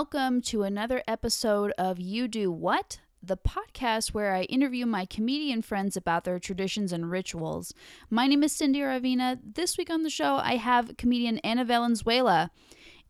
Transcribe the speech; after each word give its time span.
welcome 0.00 0.40
to 0.40 0.62
another 0.62 1.02
episode 1.06 1.72
of 1.76 2.00
You 2.00 2.26
Do 2.26 2.50
What? 2.50 3.00
The 3.22 3.36
podcast 3.36 4.14
where 4.14 4.34
I 4.34 4.44
interview 4.44 4.86
my 4.86 5.04
comedian 5.04 5.60
friends 5.60 5.94
about 5.94 6.24
their 6.24 6.38
traditions 6.38 6.90
and 6.90 7.10
rituals. 7.10 7.74
My 8.08 8.26
name 8.26 8.42
is 8.42 8.50
Cindy 8.50 8.78
Ravina. 8.78 9.38
This 9.44 9.76
week 9.76 9.90
on 9.90 10.02
the 10.02 10.08
show, 10.08 10.36
I 10.36 10.56
have 10.56 10.96
comedian 10.96 11.36
Anna 11.40 11.66
Valenzuela. 11.66 12.50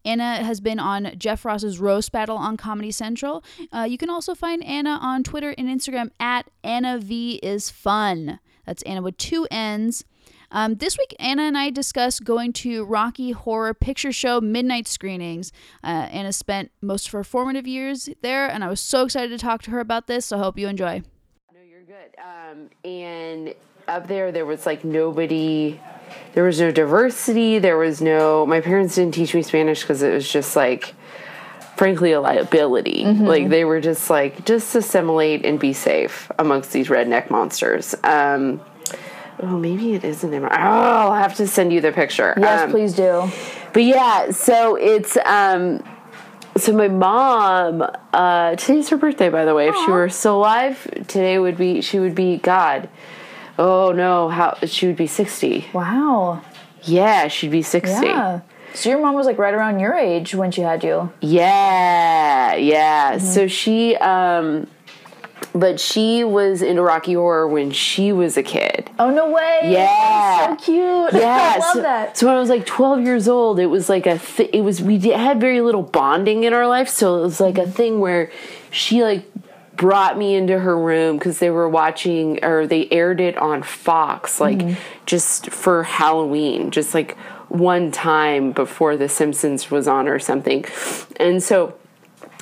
Anna 0.04 0.42
has 0.42 0.60
been 0.60 0.80
on 0.80 1.12
Jeff 1.16 1.44
Ross's 1.44 1.78
Roast 1.78 2.10
Battle 2.10 2.36
on 2.36 2.56
Comedy 2.56 2.90
Central. 2.90 3.44
Uh, 3.72 3.86
you 3.88 3.96
can 3.96 4.10
also 4.10 4.34
find 4.34 4.64
Anna 4.64 4.98
on 5.00 5.22
Twitter 5.22 5.54
and 5.56 5.68
Instagram 5.68 6.10
at 6.18 6.50
Anna 6.64 6.98
V 6.98 7.34
is 7.36 7.70
Fun. 7.70 8.40
That's 8.66 8.82
Anna 8.82 9.00
with 9.00 9.16
two 9.16 9.46
N's. 9.48 10.04
Um, 10.52 10.74
this 10.76 10.98
week, 10.98 11.14
Anna 11.20 11.42
and 11.42 11.56
I 11.56 11.70
discussed 11.70 12.24
going 12.24 12.52
to 12.54 12.84
Rocky 12.84 13.30
Horror 13.30 13.72
Picture 13.72 14.12
Show 14.12 14.40
midnight 14.40 14.88
screenings. 14.88 15.52
Uh, 15.84 16.08
Anna 16.10 16.32
spent 16.32 16.72
most 16.80 17.06
of 17.06 17.12
her 17.12 17.22
formative 17.22 17.66
years 17.66 18.08
there, 18.22 18.48
and 18.48 18.64
I 18.64 18.68
was 18.68 18.80
so 18.80 19.04
excited 19.04 19.30
to 19.30 19.38
talk 19.38 19.62
to 19.62 19.70
her 19.70 19.80
about 19.80 20.08
this. 20.08 20.26
So 20.26 20.38
I 20.38 20.40
hope 20.40 20.58
you 20.58 20.66
enjoy. 20.66 21.02
No, 21.54 21.60
you're 21.60 21.84
good. 21.84 22.16
Um, 22.18 22.68
and 22.84 23.54
up 23.86 24.08
there, 24.08 24.32
there 24.32 24.46
was 24.46 24.66
like 24.66 24.84
nobody. 24.84 25.80
There 26.34 26.44
was 26.44 26.60
no 26.60 26.72
diversity. 26.72 27.60
There 27.60 27.78
was 27.78 28.00
no. 28.00 28.44
My 28.44 28.60
parents 28.60 28.96
didn't 28.96 29.14
teach 29.14 29.34
me 29.34 29.42
Spanish 29.42 29.82
because 29.82 30.02
it 30.02 30.12
was 30.12 30.30
just 30.30 30.56
like, 30.56 30.94
frankly, 31.76 32.10
a 32.10 32.20
liability. 32.20 33.04
Like 33.04 33.48
they 33.48 33.64
were 33.64 33.80
just 33.80 34.10
like, 34.10 34.44
just 34.44 34.74
assimilate 34.74 35.44
and 35.44 35.60
be 35.60 35.72
safe 35.72 36.28
amongst 36.40 36.72
these 36.72 36.88
redneck 36.88 37.30
monsters. 37.30 37.94
Um, 38.02 38.60
oh, 39.42 39.58
maybe 39.58 39.94
it 39.94 40.04
isn't. 40.04 40.32
in 40.32 40.42
my- 40.42 40.48
Oh, 40.48 41.08
I'll 41.10 41.14
have 41.14 41.34
to 41.36 41.46
send 41.46 41.72
you 41.72 41.80
the 41.80 41.92
picture. 41.92 42.34
Yes, 42.38 42.62
Um, 42.62 42.70
please 42.70 42.94
do. 42.94 43.30
but 43.72 43.82
yeah, 43.84 44.30
so 44.30 44.74
it's 44.76 45.16
um 45.24 45.82
so 46.56 46.72
my 46.72 46.88
mom, 46.88 47.82
uh 48.12 48.56
today's 48.56 48.88
her 48.90 48.96
birthday 48.96 49.28
by 49.30 49.44
the 49.44 49.54
way. 49.54 49.68
If 49.68 49.76
she 49.76 49.90
were 49.90 50.08
still 50.08 50.36
alive, 50.38 50.86
today 51.08 51.38
would 51.38 51.56
be 51.56 51.80
she 51.80 51.98
would 51.98 52.14
be 52.14 52.36
God. 52.38 52.88
Oh 53.58 53.92
no, 53.92 54.28
how 54.28 54.56
she 54.64 54.86
would 54.86 54.96
be 54.96 55.06
60. 55.06 55.68
Wow. 55.72 56.40
Yeah, 56.82 57.28
she'd 57.28 57.50
be 57.50 57.62
60. 57.62 58.06
Yeah. 58.06 58.40
So 58.72 58.88
your 58.88 59.00
mom 59.00 59.14
was 59.14 59.26
like 59.26 59.36
right 59.38 59.52
around 59.52 59.80
your 59.80 59.94
age 59.94 60.34
when 60.34 60.50
she 60.50 60.62
had 60.62 60.82
you. 60.84 61.12
Yeah, 61.20 62.54
yeah. 62.54 63.18
So 63.18 63.46
she 63.48 63.96
um 63.96 64.66
but 65.54 65.80
she 65.80 66.22
was 66.24 66.62
into 66.62 66.82
Rocky 66.82 67.14
Horror 67.14 67.48
when 67.48 67.70
she 67.72 68.12
was 68.12 68.36
a 68.36 68.42
kid. 68.42 68.90
Oh 68.98 69.10
no 69.10 69.30
way! 69.30 69.60
Yeah. 69.64 70.56
so 70.56 70.64
cute. 70.64 71.12
Yeah, 71.20 71.54
I 71.56 71.58
love 71.58 71.72
so, 71.74 71.82
that. 71.82 72.16
So 72.16 72.26
when 72.26 72.36
I 72.36 72.40
was 72.40 72.48
like 72.48 72.66
12 72.66 73.02
years 73.02 73.28
old, 73.28 73.58
it 73.58 73.66
was 73.66 73.88
like 73.88 74.06
a 74.06 74.18
th- 74.18 74.50
it 74.52 74.60
was 74.62 74.80
we 74.80 74.98
did, 74.98 75.16
had 75.18 75.40
very 75.40 75.60
little 75.60 75.82
bonding 75.82 76.44
in 76.44 76.52
our 76.52 76.66
life, 76.68 76.88
so 76.88 77.18
it 77.18 77.22
was 77.22 77.40
like 77.40 77.58
a 77.58 77.66
thing 77.68 78.00
where 78.00 78.30
she 78.70 79.02
like 79.02 79.24
brought 79.76 80.18
me 80.18 80.34
into 80.34 80.58
her 80.58 80.78
room 80.78 81.16
because 81.16 81.38
they 81.38 81.48
were 81.50 81.68
watching 81.68 82.44
or 82.44 82.66
they 82.66 82.86
aired 82.90 83.18
it 83.20 83.36
on 83.38 83.62
Fox 83.62 84.38
like 84.38 84.58
Mm-hmm. 84.58 84.80
just 85.06 85.50
for 85.50 85.84
Halloween, 85.84 86.70
just 86.70 86.92
like 86.94 87.16
one 87.48 87.90
time 87.90 88.52
before 88.52 88.96
The 88.96 89.08
Simpsons 89.08 89.70
was 89.70 89.88
on 89.88 90.06
or 90.06 90.18
something, 90.18 90.64
and 91.16 91.42
so 91.42 91.74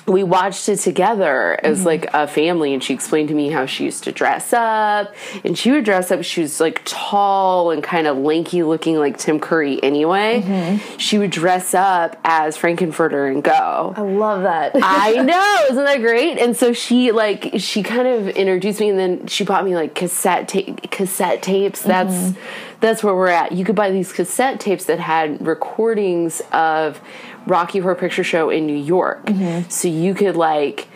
we 0.09 0.23
watched 0.23 0.67
it 0.69 0.77
together 0.77 1.59
as 1.63 1.79
mm-hmm. 1.79 1.87
like 1.87 2.13
a 2.13 2.27
family 2.27 2.73
and 2.73 2.83
she 2.83 2.93
explained 2.93 3.29
to 3.29 3.35
me 3.35 3.49
how 3.49 3.65
she 3.65 3.85
used 3.85 4.03
to 4.03 4.11
dress 4.11 4.53
up 4.53 5.13
and 5.43 5.57
she 5.57 5.71
would 5.71 5.85
dress 5.85 6.11
up 6.11 6.23
she 6.23 6.41
was 6.41 6.59
like 6.59 6.81
tall 6.85 7.71
and 7.71 7.83
kind 7.83 8.07
of 8.07 8.17
lanky 8.17 8.63
looking 8.63 8.97
like 8.97 9.17
tim 9.17 9.39
curry 9.39 9.81
anyway 9.83 10.41
mm-hmm. 10.41 10.97
she 10.97 11.17
would 11.17 11.31
dress 11.31 11.73
up 11.73 12.19
as 12.23 12.57
Frank-N-Furter 12.57 13.31
and 13.31 13.43
go 13.43 13.93
I 13.95 14.01
love 14.01 14.43
that. 14.43 14.71
I 14.75 15.11
know, 15.23 15.65
isn't 15.71 15.83
that 15.83 15.99
great? 16.01 16.37
And 16.37 16.55
so 16.55 16.73
she 16.73 17.11
like 17.11 17.55
she 17.57 17.83
kind 17.83 18.07
of 18.07 18.29
introduced 18.29 18.79
me, 18.79 18.89
and 18.89 18.99
then 18.99 19.27
she 19.27 19.43
bought 19.43 19.65
me 19.65 19.75
like 19.75 19.95
cassette 19.95 20.47
ta- 20.47 20.75
cassette 20.89 21.41
tapes. 21.41 21.81
That's 21.81 22.13
mm-hmm. 22.13 22.68
That's 22.79 23.03
where 23.03 23.15
we're 23.15 23.27
at. 23.27 23.51
You 23.51 23.65
could 23.65 23.75
buy 23.75 23.91
these 23.91 24.13
cassette 24.13 24.59
tapes 24.59 24.85
that 24.85 24.99
had 24.99 25.45
recordings 25.45 26.41
of 26.51 27.01
Rocky 27.45 27.79
Horror 27.79 27.95
Picture 27.95 28.23
Show 28.23 28.49
in 28.49 28.65
New 28.65 28.77
York, 28.77 29.25
mm-hmm. 29.25 29.69
so 29.69 29.87
you 29.87 30.13
could 30.13 30.35
like 30.35 30.87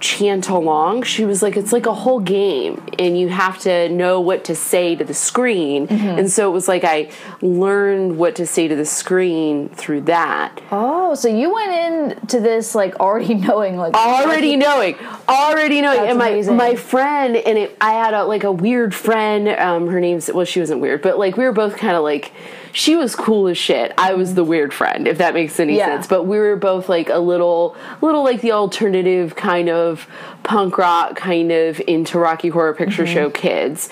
chant 0.00 0.48
along. 0.48 1.02
She 1.02 1.24
was 1.24 1.42
like, 1.42 1.56
it's 1.56 1.72
like 1.72 1.86
a 1.86 1.94
whole 1.94 2.20
game, 2.20 2.82
and 2.98 3.18
you 3.18 3.28
have 3.28 3.58
to 3.60 3.88
know 3.90 4.20
what 4.20 4.44
to 4.44 4.54
say 4.54 4.96
to 4.96 5.04
the 5.04 5.14
screen. 5.14 5.86
And 5.88 6.30
so 6.30 6.48
it 6.48 6.52
was 6.52 6.66
like 6.68 6.84
I 6.84 7.10
learned 7.42 8.16
what 8.18 8.36
to 8.36 8.46
say 8.46 8.68
to 8.68 8.76
the 8.76 8.84
screen 8.86 9.68
through 9.70 10.02
that. 10.02 10.60
oh, 10.70 11.14
so 11.14 11.28
you 11.28 11.52
went 11.52 12.12
into 12.20 12.40
this 12.40 12.74
like 12.74 12.98
already 13.00 13.34
knowing 13.46 13.76
like 13.76 13.94
already 13.94 14.56
knowing 14.56 14.96
already 15.28 15.80
knowing 15.80 15.98
That's 15.98 16.10
and 16.10 16.18
my 16.18 16.28
amazing. 16.28 16.56
my 16.56 16.74
friend 16.76 17.36
and 17.36 17.58
it, 17.58 17.76
i 17.80 17.92
had 17.92 18.14
a 18.14 18.24
like 18.24 18.44
a 18.44 18.52
weird 18.52 18.94
friend 18.94 19.48
um 19.48 19.88
her 19.88 20.00
name's 20.00 20.30
well 20.32 20.44
she 20.44 20.60
wasn't 20.60 20.80
weird 20.80 21.02
but 21.02 21.18
like 21.18 21.36
we 21.36 21.44
were 21.44 21.52
both 21.52 21.76
kind 21.76 21.96
of 21.96 22.02
like 22.02 22.32
she 22.72 22.94
was 22.96 23.14
cool 23.16 23.48
as 23.48 23.58
shit 23.58 23.92
i 23.98 24.14
was 24.14 24.34
the 24.34 24.44
weird 24.44 24.72
friend 24.72 25.08
if 25.08 25.18
that 25.18 25.34
makes 25.34 25.58
any 25.58 25.76
Yeah. 25.76 25.86
sense 25.86 26.06
but 26.06 26.24
we 26.24 26.38
were 26.38 26.56
both 26.56 26.88
like 26.88 27.08
a 27.08 27.18
little 27.18 27.76
little 28.00 28.22
like 28.22 28.40
the 28.40 28.52
alternative 28.52 29.34
kind 29.36 29.68
of 29.68 30.06
punk 30.42 30.78
rock 30.78 31.16
kind 31.16 31.50
of 31.52 31.80
into 31.86 32.18
rocky 32.18 32.48
horror 32.48 32.74
picture 32.74 33.04
Mm-hmm. 33.04 33.14
show 33.14 33.30
kids 33.30 33.88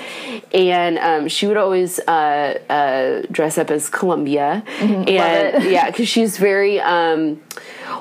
and 0.53 0.99
um, 0.99 1.29
she 1.29 1.47
would 1.47 1.57
always 1.57 1.99
uh, 2.01 2.59
uh, 2.69 3.23
dress 3.31 3.59
up 3.59 3.71
as 3.71 3.89
columbia 3.89 4.63
and 4.81 5.07
Mm-hmm. 5.07 5.63
it. 5.67 5.71
yeah 5.73 5.91
because 5.91 6.09
she's 6.09 6.37
very 6.39 6.81
um, 6.81 7.41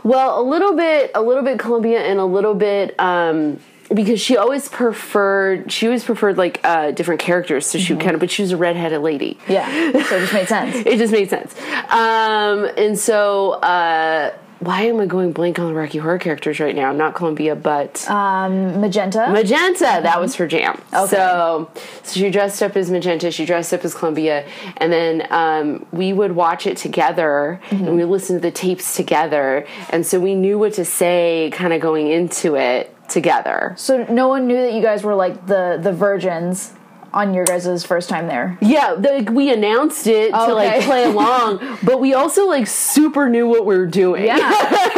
well 0.04 0.40
a 0.40 0.44
little 0.44 0.76
bit 0.76 1.12
a 1.16 1.22
little 1.22 1.44
bit 1.44 1.60
columbia 1.60 2.00
and 2.02 2.20
a 2.20 2.26
little 2.26 2.54
bit 2.54 2.98
um, 3.00 3.60
because 3.94 4.20
she 4.20 4.36
always 4.38 4.68
preferred 4.70 5.72
she 5.72 5.86
always 5.88 6.04
preferred 6.04 6.38
like 6.38 6.60
uh, 6.64 6.92
different 6.92 7.22
characters 7.22 7.72
to 7.72 7.78
Mm-hmm. 7.78 7.86
shoot 7.86 8.00
kind 8.02 8.14
of 8.16 8.20
but 8.20 8.30
she 8.32 8.42
was 8.42 8.52
a 8.52 8.58
redheaded 8.58 9.02
lady 9.02 9.38
yeah. 9.48 9.68
So 10.04 10.18
it 10.18 10.20
just 10.22 10.34
made 10.34 10.48
sense. 10.48 10.76
it 10.86 10.98
just 10.98 11.14
made 11.14 11.30
sense 11.30 11.56
um, 11.90 12.66
and 12.78 12.98
so 13.00 13.52
uh, 13.54 14.34
why 14.60 14.82
am 14.86 15.00
I 15.00 15.06
going 15.06 15.34
blank 15.34 15.60
on 15.60 15.68
the 15.68 15.74
Rocky 15.76 16.00
Horror 16.00 16.18
characters 16.18 16.60
right 16.60 16.76
now? 16.76 16.92
Not 16.92 17.14
Columbia, 17.14 17.56
but 17.56 18.10
Um, 18.10 18.82
magenta. 18.82 19.28
Magenta. 19.32 20.00
That 20.02 20.20
was 20.20 20.34
her 20.38 20.48
jam. 20.48 20.82
Okay. 20.92 21.06
So, 21.16 21.70
so 22.02 22.20
she 22.20 22.32
dressed 22.32 22.64
up 22.64 22.76
as 22.76 22.90
Magenta. 22.90 23.30
She 23.30 23.46
dressed 23.46 23.72
up 23.72 23.86
as 23.86 23.94
Columbia, 23.94 24.48
and 24.78 24.92
then 24.92 25.28
um, 25.30 25.86
we 25.92 26.12
would 26.12 26.32
watch 26.32 26.66
it 26.66 26.76
together, 26.76 27.62
and 27.70 27.96
we 27.96 28.04
listened 28.04 28.42
to 28.42 28.48
the 28.48 28.52
tapes 28.52 28.96
together, 28.96 29.68
and 29.92 30.04
so 30.04 30.20
we 30.20 30.34
knew 30.34 30.58
what 30.58 30.74
to 30.74 30.86
say, 30.86 31.52
kind 31.54 31.72
of 31.72 31.80
going 31.80 32.08
into 32.08 32.56
it 32.56 32.92
together. 33.10 33.74
so 33.78 34.06
no 34.10 34.28
one 34.28 34.48
knew 34.48 34.58
that 34.58 34.74
you 34.74 34.82
guys 34.82 35.04
were 35.04 35.16
like 35.16 35.48
the 35.48 35.80
the 35.82 35.92
virgins 35.92 36.74
on 37.14 37.34
your 37.34 37.46
guys' 37.46 37.84
first 37.84 38.10
time 38.10 38.28
there. 38.28 38.58
Yeah, 38.62 38.92
like 38.92 39.30
we 39.30 39.52
announced 39.52 40.08
it 40.08 40.32
to 40.32 40.54
like 40.54 40.84
play 40.84 41.04
along, 41.12 41.80
but 41.84 42.00
we 42.00 42.14
also 42.14 42.48
like 42.48 42.68
super 42.68 43.28
knew 43.30 43.48
what 43.48 43.66
we 43.66 43.78
were 43.78 43.86
doing. 43.86 44.26
Yeah. 44.26 44.94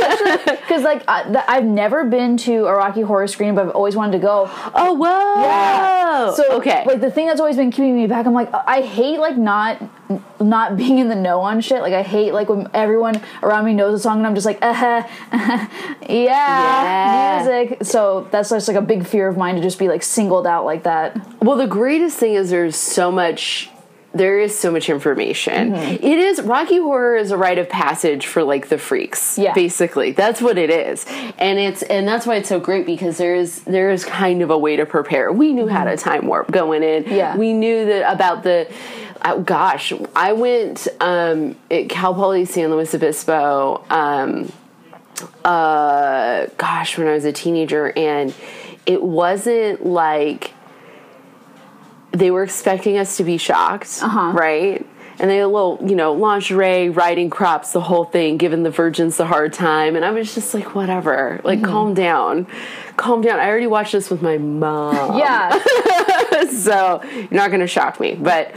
Because 0.70 0.84
like 0.84 1.04
I, 1.08 1.44
I've 1.48 1.64
never 1.64 2.06
been 2.06 2.38
to 2.38 2.68
a 2.68 2.74
Rocky 2.76 3.02
Horror 3.02 3.26
Screen, 3.26 3.56
but 3.56 3.66
I've 3.66 3.76
always 3.76 3.96
wanted 3.96 4.12
to 4.12 4.20
go. 4.20 4.48
Oh 4.76 4.94
whoa. 4.94 5.42
Yeah. 5.42 6.34
So 6.34 6.58
okay. 6.58 6.84
like 6.86 7.02
the 7.02 7.10
thing 7.10 7.26
that's 7.26 7.40
always 7.40 7.56
been 7.56 7.72
keeping 7.72 7.96
me 7.96 8.06
back, 8.06 8.28
I'm 8.28 8.36
like 8.36 8.54
I 8.54 8.82
hate 8.82 9.20
like 9.20 9.36
not 9.36 9.82
not 10.40 10.76
being 10.78 10.98
in 11.00 11.08
the 11.10 11.16
know 11.16 11.42
on 11.42 11.62
shit. 11.62 11.82
Like 11.82 11.94
I 11.94 12.02
hate 12.02 12.34
like 12.34 12.50
when 12.50 12.68
everyone 12.74 13.22
around 13.44 13.66
me 13.66 13.74
knows 13.74 14.00
a 14.00 14.02
song 14.02 14.18
and 14.20 14.28
I'm 14.28 14.36
just 14.36 14.46
like 14.46 14.60
uh 14.62 14.74
huh, 14.74 15.04
yeah, 16.10 16.84
Yeah. 16.84 17.44
music. 17.68 17.84
So 17.84 18.28
that's 18.32 18.50
just 18.50 18.68
like 18.68 18.78
a 18.78 18.82
big 18.82 19.06
fear 19.06 19.28
of 19.28 19.38
mine 19.38 19.56
to 19.56 19.62
just 19.62 19.78
be 19.80 19.88
like 19.88 20.04
singled 20.04 20.48
out 20.48 20.66
like 20.66 20.84
that. 20.84 21.16
Well, 21.44 21.58
the 21.58 21.68
greatest 21.68 22.18
thing 22.18 22.34
is 22.34 22.50
there's 22.50 22.76
so 22.76 23.12
much. 23.12 23.70
There 24.20 24.38
is 24.38 24.60
so 24.60 24.70
much 24.70 24.90
information. 24.90 25.72
Mm-hmm. 25.72 26.04
It 26.04 26.20
is 26.20 26.42
Rocky 26.42 26.76
Horror 26.76 27.16
is 27.16 27.32
a 27.32 27.38
rite 27.38 27.58
of 27.58 27.70
passage 27.70 28.28
for 28.28 28.44
like 28.44 28.68
the 28.68 28.78
freaks. 28.78 29.38
Yeah. 29.38 29.54
basically, 29.54 30.12
that's 30.12 30.42
what 30.42 30.58
it 30.58 30.70
is, 30.70 31.06
and 31.38 31.58
it's 31.58 31.84
and 31.84 32.06
that's 32.06 32.26
why 32.26 32.36
it's 32.36 32.50
so 32.50 32.60
great 32.60 32.86
because 32.86 33.18
there 33.18 33.34
is 33.34 33.62
there 33.64 33.92
is 33.92 34.04
kind 34.04 34.42
of 34.42 34.50
a 34.50 34.58
way 34.58 34.76
to 34.76 34.86
prepare. 34.86 35.32
We 35.32 35.54
knew 35.54 35.70
how 35.70 35.86
to 35.86 35.96
time 35.96 36.28
warp 36.28 36.52
going 36.52 36.84
in. 36.84 37.06
Mm-hmm. 37.06 37.16
Yeah. 37.16 37.38
we 37.38 37.54
knew 37.54 37.86
that 37.86 38.14
about 38.14 38.44
the. 38.44 38.70
Oh, 39.24 39.42
gosh, 39.42 39.94
I 40.14 40.34
went 40.34 40.90
um, 41.00 41.56
at 41.72 41.88
Cal 41.88 42.14
Poly 42.14 42.44
San 42.44 42.72
Luis 42.72 42.94
Obispo. 42.94 43.86
Um, 43.90 44.52
uh, 45.46 46.48
gosh, 46.58 46.98
when 46.98 47.08
I 47.08 47.14
was 47.14 47.24
a 47.24 47.32
teenager, 47.32 47.94
and 47.98 48.34
it 48.86 49.02
wasn't 49.02 49.86
like 49.86 50.54
they 52.12 52.32
were 52.32 52.44
expecting 52.44 52.98
us 52.98 53.18
to 53.18 53.24
be 53.24 53.38
shocked, 53.38 54.00
Uh-huh. 54.02 54.32
right? 54.34 54.86
And 55.22 55.30
they 55.30 55.36
had 55.38 55.44
a 55.44 55.48
little, 55.48 55.80
you 55.86 55.96
know, 55.98 56.14
lingerie, 56.14 56.90
riding 56.90 57.30
crops, 57.30 57.74
the 57.74 57.82
whole 57.82 58.06
thing, 58.06 58.38
giving 58.38 58.64
the 58.64 58.72
virgins 58.72 59.18
the 59.18 59.26
hard 59.26 59.52
time. 59.52 59.98
And 59.98 60.06
I 60.06 60.12
was 60.12 60.34
just 60.34 60.54
like, 60.54 60.74
whatever, 60.76 61.42
like, 61.44 61.62
calm 61.62 61.94
down, 61.94 62.48
calm 62.96 63.20
down. 63.22 63.38
I 63.38 63.50
already 63.50 63.68
watched 63.68 63.92
this 63.92 64.10
with 64.10 64.22
my 64.22 64.38
mom. 64.38 65.18
Yeah, 65.20 65.60
so 66.50 67.02
you're 67.14 67.28
not 67.32 67.50
going 67.50 67.60
to 67.60 67.68
shock 67.68 68.00
me. 68.00 68.16
But 68.16 68.56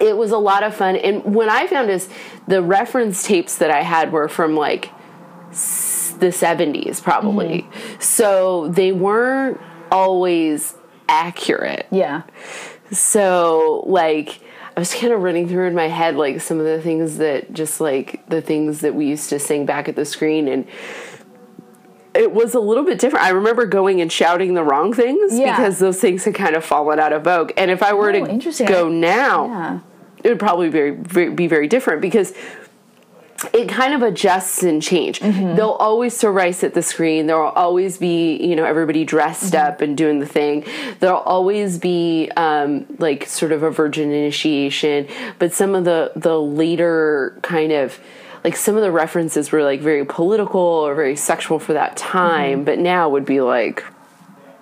it 0.00 0.16
was 0.16 0.32
a 0.32 0.38
lot 0.38 0.64
of 0.64 0.74
fun. 0.74 0.96
And 0.96 1.32
when 1.32 1.48
I 1.48 1.68
found 1.68 1.90
is 1.90 2.08
the 2.48 2.60
reference 2.60 3.22
tapes 3.22 3.58
that 3.58 3.70
I 3.70 3.82
had 3.82 4.10
were 4.10 4.26
from 4.26 4.56
like 4.56 4.90
the 5.52 6.28
70s 6.28 7.00
probably. 7.00 7.68
So 8.00 8.66
they 8.68 8.90
weren't 8.90 9.60
always 9.92 10.74
accurate. 11.12 11.86
Yeah. 11.90 12.22
So 12.90 13.84
like 13.86 14.40
I 14.76 14.80
was 14.80 14.94
kind 14.94 15.12
of 15.12 15.22
running 15.22 15.48
through 15.48 15.66
in 15.66 15.74
my 15.74 15.88
head 15.88 16.16
like 16.16 16.40
some 16.40 16.58
of 16.58 16.64
the 16.64 16.80
things 16.80 17.18
that 17.18 17.52
just 17.52 17.80
like 17.80 18.26
the 18.28 18.40
things 18.40 18.80
that 18.80 18.94
we 18.94 19.06
used 19.06 19.28
to 19.30 19.38
sing 19.38 19.66
back 19.66 19.88
at 19.88 19.96
the 19.96 20.04
screen 20.04 20.48
and 20.48 20.66
it 22.14 22.32
was 22.32 22.54
a 22.54 22.60
little 22.60 22.84
bit 22.84 22.98
different. 22.98 23.24
I 23.24 23.30
remember 23.30 23.64
going 23.64 24.00
and 24.02 24.10
shouting 24.12 24.52
the 24.54 24.62
wrong 24.62 24.92
things 24.92 25.38
Yeah. 25.38 25.56
because 25.56 25.78
those 25.78 25.98
things 26.00 26.24
had 26.24 26.34
kind 26.34 26.54
of 26.56 26.64
fallen 26.64 26.98
out 26.98 27.12
of 27.12 27.24
vogue. 27.24 27.52
And 27.56 27.70
if 27.70 27.82
I 27.82 27.94
were 27.94 28.10
Oh, 28.10 28.38
to 28.38 28.64
go 28.64 28.88
now, 28.88 29.46
Yeah. 29.46 29.78
it 30.22 30.28
would 30.28 30.38
probably 30.38 30.68
be 30.68 30.90
very, 30.90 31.30
be 31.30 31.46
very 31.46 31.68
different 31.68 32.02
because 32.02 32.34
it 33.52 33.68
kind 33.68 33.94
of 33.94 34.02
adjusts 34.02 34.62
and 34.62 34.82
change. 34.82 35.20
Mm-hmm. 35.20 35.56
They'll 35.56 35.70
always 35.70 36.16
throw 36.18 36.30
rice 36.30 36.62
at 36.64 36.74
the 36.74 36.82
screen. 36.82 37.26
There'll 37.26 37.50
always 37.50 37.98
be, 37.98 38.36
you 38.36 38.54
know, 38.56 38.64
everybody 38.64 39.04
dressed 39.04 39.52
Mm-hmm. 39.54 39.66
up 39.74 39.80
and 39.80 39.96
doing 39.96 40.18
the 40.20 40.26
thing. 40.26 40.64
There'll 41.00 41.20
always 41.20 41.78
be 41.78 42.30
um, 42.36 42.86
like 42.98 43.26
sort 43.26 43.52
of 43.52 43.62
a 43.62 43.70
virgin 43.70 44.10
initiation. 44.12 45.08
But 45.38 45.52
some 45.52 45.74
of 45.74 45.84
the 45.84 46.12
the 46.16 46.40
later 46.40 47.38
kind 47.42 47.72
of 47.72 47.98
like 48.44 48.56
some 48.56 48.76
of 48.76 48.82
the 48.82 48.90
references 48.90 49.52
were 49.52 49.62
like 49.62 49.80
very 49.80 50.04
political 50.04 50.60
or 50.60 50.94
very 50.94 51.16
sexual 51.16 51.58
for 51.58 51.72
that 51.74 51.96
time. 51.96 52.58
Mm-hmm. 52.58 52.64
But 52.64 52.78
now 52.78 53.08
would 53.08 53.24
be 53.24 53.40
like 53.40 53.84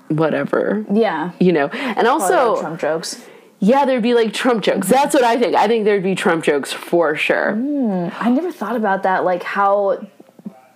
whatever, 0.08 0.84
Yeah. 0.92 1.32
you 1.38 1.52
know. 1.52 1.68
And 1.68 2.06
also, 2.06 2.60
Trump 2.60 2.80
jokes. 2.80 3.24
Yeah, 3.60 3.84
there'd 3.84 4.02
be 4.02 4.14
like 4.14 4.32
Trump 4.32 4.64
jokes. 4.64 4.88
That's 4.88 5.14
what 5.14 5.22
I 5.22 5.38
think. 5.38 5.54
I 5.54 5.68
think 5.68 5.84
there'd 5.84 6.02
be 6.02 6.14
Trump 6.14 6.44
jokes 6.44 6.72
for 6.72 7.14
sure. 7.14 7.54
Hmm. 7.54 8.08
I 8.18 8.30
never 8.30 8.50
thought 8.50 8.74
about 8.74 9.04
that, 9.04 9.24
like 9.24 9.42
how 9.42 10.06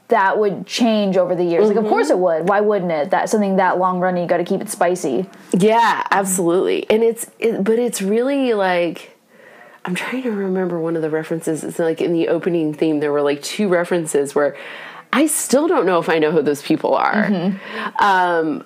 that 0.09 0.39
would 0.39 0.67
change 0.67 1.17
over 1.17 1.35
the 1.35 1.45
years. 1.45 1.67
Like, 1.67 1.79
of 1.79 1.87
course 1.87 2.11
it 2.11 2.13
mm-hmm. 2.13 2.23
would. 2.23 2.49
Why 2.49 2.61
wouldn't 2.61 2.93
it? 2.93 3.11
That's 3.11 3.33
something 3.33 3.57
that 3.57 3.79
long 3.79 4.01
running. 4.01 4.23
You 4.23 4.29
got 4.29 4.37
to 4.37 4.45
keep 4.45 4.61
it 4.61 4.69
spicy. 4.69 5.29
Yeah, 5.53 6.07
absolutely. 6.11 6.89
And 6.91 7.03
it's, 7.03 7.31
it, 7.39 7.65
but 7.65 7.79
it's 7.79 8.03
really 8.03 8.53
like, 8.53 9.17
I'm 9.87 9.95
trying 9.95 10.23
to 10.25 10.31
remember 10.31 10.79
one 10.79 10.95
of 10.95 11.03
the 11.03 11.11
references. 11.11 11.65
It's 11.65 11.79
like 11.79 12.03
in 12.03 12.13
the 12.13 12.29
opening 12.29 12.75
theme, 12.75 13.01
there 13.01 13.13
were 13.13 13.23
like 13.23 13.43
two 13.43 13.69
references 13.69 14.35
where 14.35 14.57
I 15.11 15.27
still 15.27 15.69
don't 15.69 15.87
know 15.87 15.99
if 15.99 16.09
I 16.11 16.19
know 16.19 16.33
who 16.33 16.43
those 16.43 16.61
people 16.61 16.95
are. 16.95 17.25
Mm-hmm. 17.25 18.05
Um, 18.05 18.65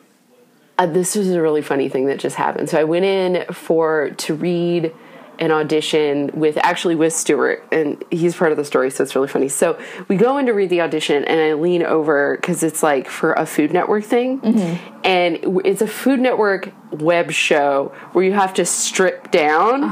uh, 0.79 0.87
this 0.87 1.17
was 1.17 1.29
a 1.31 1.43
really 1.43 1.63
funny 1.63 1.89
thing 1.89 2.07
that 2.07 2.19
just 2.19 2.37
happened. 2.37 2.71
So 2.71 2.81
I 2.81 2.85
went 2.85 3.05
in 3.05 3.53
for 3.53 4.11
to 4.11 4.35
read 4.35 4.95
an 5.41 5.53
audition 5.53 6.31
with 6.35 6.57
actually 6.59 6.95
with 6.97 7.13
Stuart, 7.13 7.65
and 7.71 8.03
he's 8.11 8.35
part 8.37 8.51
of 8.51 8.57
the 8.57 8.65
story, 8.65 8.91
so 8.91 9.05
it's 9.05 9.15
really 9.15 9.29
funny. 9.29 9.49
So 9.49 9.79
we 10.09 10.17
go 10.17 10.37
in 10.39 10.47
to 10.47 10.53
read 10.53 10.71
the 10.71 10.81
audition, 10.81 11.25
and 11.25 11.41
I 11.41 11.53
lean 11.55 11.83
over 11.83 12.37
because 12.37 12.63
it's 12.63 12.83
like 12.83 13.09
for 13.09 13.33
a 13.35 13.47
Food 13.47 13.73
Network 13.73 14.05
thing, 14.05 14.41
and 15.05 15.39
it's 15.65 15.81
a 15.83 15.87
Food 15.87 16.19
Network 16.21 16.73
web 16.91 17.31
show 17.31 17.93
where 18.13 18.25
you 18.25 18.33
have 18.33 18.55
to 18.55 18.65
strip 18.65 19.31
down 19.31 19.83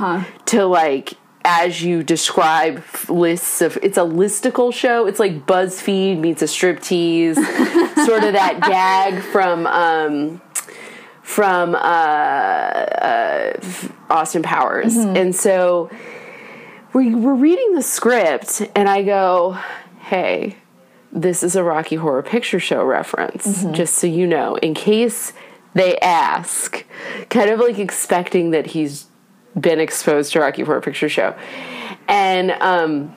to 0.46 0.64
like 0.66 1.14
as 1.44 1.80
you 1.80 2.02
describe 2.02 2.82
lists 3.08 3.62
of 3.62 3.78
it's 3.80 3.96
a 3.96 4.00
listicle 4.00 4.74
show 4.74 5.06
it's 5.06 5.20
like 5.20 5.46
buzzfeed 5.46 6.18
meets 6.18 6.42
a 6.42 6.46
striptease 6.46 7.36
sort 8.04 8.24
of 8.24 8.32
that 8.32 8.58
gag 8.62 9.22
from 9.22 9.64
um 9.68 10.40
from 11.36 11.74
uh, 11.74 11.78
uh, 11.78 13.52
Austin 14.08 14.42
Powers. 14.42 14.96
And 14.96 15.36
so 15.36 15.90
we 16.94 17.14
were 17.14 17.34
reading 17.34 17.74
the 17.74 17.82
script, 17.82 18.62
and 18.74 18.88
I 18.88 19.02
go, 19.02 19.58
hey, 19.98 20.56
this 21.12 21.42
is 21.42 21.54
a 21.54 21.62
Rocky 21.62 21.96
Horror 21.96 22.22
Picture 22.22 22.58
Show 22.58 22.82
reference, 22.82 23.64
just 23.72 23.96
so 23.96 24.06
you 24.06 24.26
know, 24.26 24.54
in 24.54 24.72
case 24.72 25.34
they 25.74 25.98
ask, 25.98 26.86
kind 27.28 27.50
of 27.50 27.60
like 27.60 27.78
expecting 27.78 28.52
that 28.52 28.68
he's 28.68 29.04
been 29.60 29.78
exposed 29.78 30.32
to 30.32 30.40
Rocky 30.40 30.62
Horror 30.62 30.80
Picture 30.80 31.10
Show. 31.10 31.36
And, 32.08 32.52
um, 32.52 33.14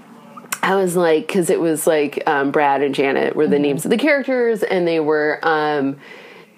I 0.61 0.75
was 0.75 0.97
like, 0.97 1.25
because 1.25 1.49
it 1.49 1.61
was 1.61 1.87
like 1.87 2.21
um, 2.27 2.51
Brad 2.51 2.81
and 2.81 2.93
Janet 2.93 3.33
were 3.33 3.47
the 3.47 3.59
names 3.59 3.85
of 3.85 3.91
the 3.91 3.97
characters, 3.97 4.61
and 4.61 4.85
they 4.85 4.99
were 4.99 5.39
um, 5.41 5.95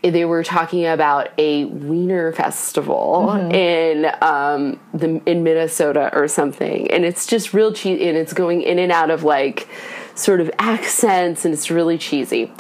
they 0.03 0.25
were 0.25 0.43
talking 0.43 0.85
about 0.85 1.29
a 1.37 1.65
Wiener 1.65 2.31
festival 2.33 3.29
in 3.51 4.11
um, 4.21 4.79
the 4.93 5.21
in 5.25 5.43
Minnesota 5.43 6.09
or 6.13 6.27
something, 6.27 6.89
and 6.89 7.05
it's 7.05 7.27
just 7.27 7.53
real 7.53 7.71
cheesy, 7.71 8.07
and 8.07 8.17
it's 8.17 8.33
going 8.33 8.63
in 8.63 8.79
and 8.79 8.91
out 8.91 9.11
of 9.11 9.23
like 9.23 9.67
sort 10.15 10.41
of 10.41 10.49
accents, 10.57 11.45
and 11.45 11.53
it's 11.53 11.69
really 11.69 11.97
cheesy. 11.97 12.51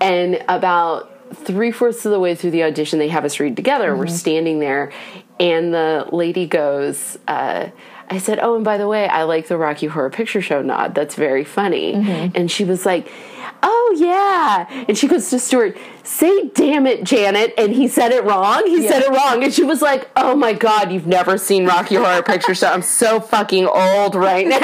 And 0.00 0.44
about 0.48 1.10
three 1.34 1.72
fourths 1.72 2.04
of 2.04 2.12
the 2.12 2.20
way 2.20 2.34
through 2.34 2.50
the 2.50 2.64
audition, 2.64 2.98
they 2.98 3.08
have 3.08 3.24
us 3.24 3.40
read 3.40 3.56
together. 3.56 3.96
We're 3.96 4.06
standing 4.06 4.58
there, 4.58 4.92
and 5.40 5.72
the 5.72 6.06
lady 6.12 6.46
goes. 6.46 7.18
Uh, 7.26 7.70
I 8.10 8.18
said, 8.18 8.38
"Oh, 8.42 8.56
and 8.56 8.64
by 8.64 8.76
the 8.76 8.86
way, 8.86 9.08
I 9.08 9.22
like 9.22 9.48
the 9.48 9.56
Rocky 9.56 9.86
Horror 9.86 10.10
Picture 10.10 10.42
Show 10.42 10.60
nod. 10.60 10.94
That's 10.94 11.14
very 11.14 11.44
funny." 11.44 11.94
And 12.34 12.50
she 12.50 12.64
was 12.64 12.84
like, 12.84 13.08
"Oh 13.66 13.96
yeah," 13.98 14.66
and 14.86 14.96
she 14.96 15.08
goes 15.08 15.30
to 15.30 15.38
Stuart, 15.38 15.76
"Say 16.02 16.48
damn 16.54 16.86
it, 16.86 17.02
Janet," 17.02 17.54
and 17.56 17.72
he 17.72 17.88
said 17.88 18.12
it 18.12 18.24
wrong. 18.24 18.66
He 18.66 18.86
said 18.86 19.02
it 19.02 19.10
wrong, 19.10 19.42
and 19.42 19.52
she 19.52 19.64
was 19.64 19.80
like, 19.80 20.10
"Oh 20.16 20.36
my 20.36 20.52
god, 20.52 20.92
you've 20.92 21.06
never 21.06 21.38
seen 21.38 21.66
Rocky 21.66 21.94
Horror 21.94 22.22
Picture 22.22 22.54
Show. 22.54 22.68
I'm 22.68 22.82
so 22.82 23.20
fucking 23.20 23.66
old 23.66 24.14
right 24.14 24.46
now." 24.46 24.56
and 24.60 24.62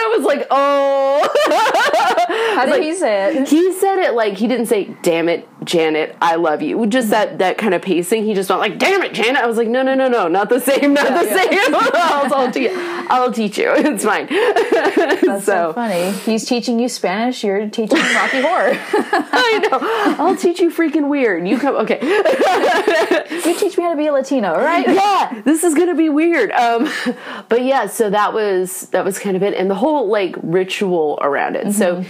I 0.00 0.14
was 0.16 0.24
like, 0.26 0.46
"Oh." 0.50 1.22
How 2.56 2.66
did 2.66 2.82
he 2.82 2.94
say 2.94 3.36
it? 3.36 3.48
He 3.48 3.72
said 3.74 3.98
it 3.98 4.14
like 4.14 4.34
he 4.34 4.48
didn't 4.48 4.66
say 4.66 4.96
"damn 5.02 5.28
it, 5.28 5.48
Janet, 5.66 6.16
I 6.22 6.36
love 6.36 6.62
you." 6.62 6.86
Just 6.86 7.10
that 7.10 7.38
that 7.38 7.58
kind 7.58 7.74
of 7.74 7.82
pacing. 7.82 8.24
He 8.24 8.34
just 8.34 8.48
went 8.48 8.60
like 8.60 8.78
"damn 8.78 9.02
it, 9.02 9.12
Janet." 9.12 9.42
I 9.42 9.46
was 9.46 9.56
like, 9.56 9.68
"No, 9.68 9.82
no, 9.82 9.94
no, 9.94 10.08
no, 10.08 10.28
not 10.28 10.48
the 10.48 10.60
same, 10.60 10.94
not 10.94 11.08
the 11.08 11.28
yeah. 11.28 11.36
same." 11.36 11.74
I'll, 11.94 12.34
I'll, 12.34 12.52
te- 12.52 12.70
I'll 12.72 13.32
teach 13.32 13.58
you. 13.58 13.72
It's 13.96 14.04
fine. 14.04 14.26
That's 14.26 15.44
so 15.44 15.56
so 15.66 15.72
funny. 15.72 16.12
He's 16.12 16.44
teaching 16.44 16.78
you 16.78 16.88
Spanish. 16.88 17.42
You're 17.44 17.68
teaching 17.68 17.98
him 17.98 18.16
Rocky 18.16 18.40
Horror. 18.40 18.72
I 18.74 19.68
know. 19.70 20.24
I'll 20.24 20.36
teach 20.36 20.60
you 20.60 20.70
freaking 20.70 21.08
weird. 21.08 21.46
You 21.46 21.58
come. 21.58 21.76
Okay. 21.76 21.98
you 22.02 23.58
teach 23.58 23.76
me 23.76 23.84
how 23.84 23.90
to 23.90 23.96
be 23.96 24.06
a 24.06 24.12
Latino, 24.12 24.54
right? 24.56 24.86
yeah, 24.86 25.42
this 25.44 25.64
is 25.64 25.74
gonna 25.74 25.94
be 25.94 26.08
weird. 26.08 26.50
Um, 26.52 26.90
but 27.48 27.62
yeah, 27.62 27.86
so 27.86 28.10
that 28.10 28.32
was 28.32 28.88
that 28.90 29.04
was 29.04 29.18
kind 29.18 29.36
of 29.36 29.42
it, 29.42 29.54
and 29.54 29.70
the 29.70 29.74
whole 29.74 30.08
like 30.08 30.36
ritual 30.42 31.18
around 31.22 31.56
it. 31.56 31.72
So 31.72 32.04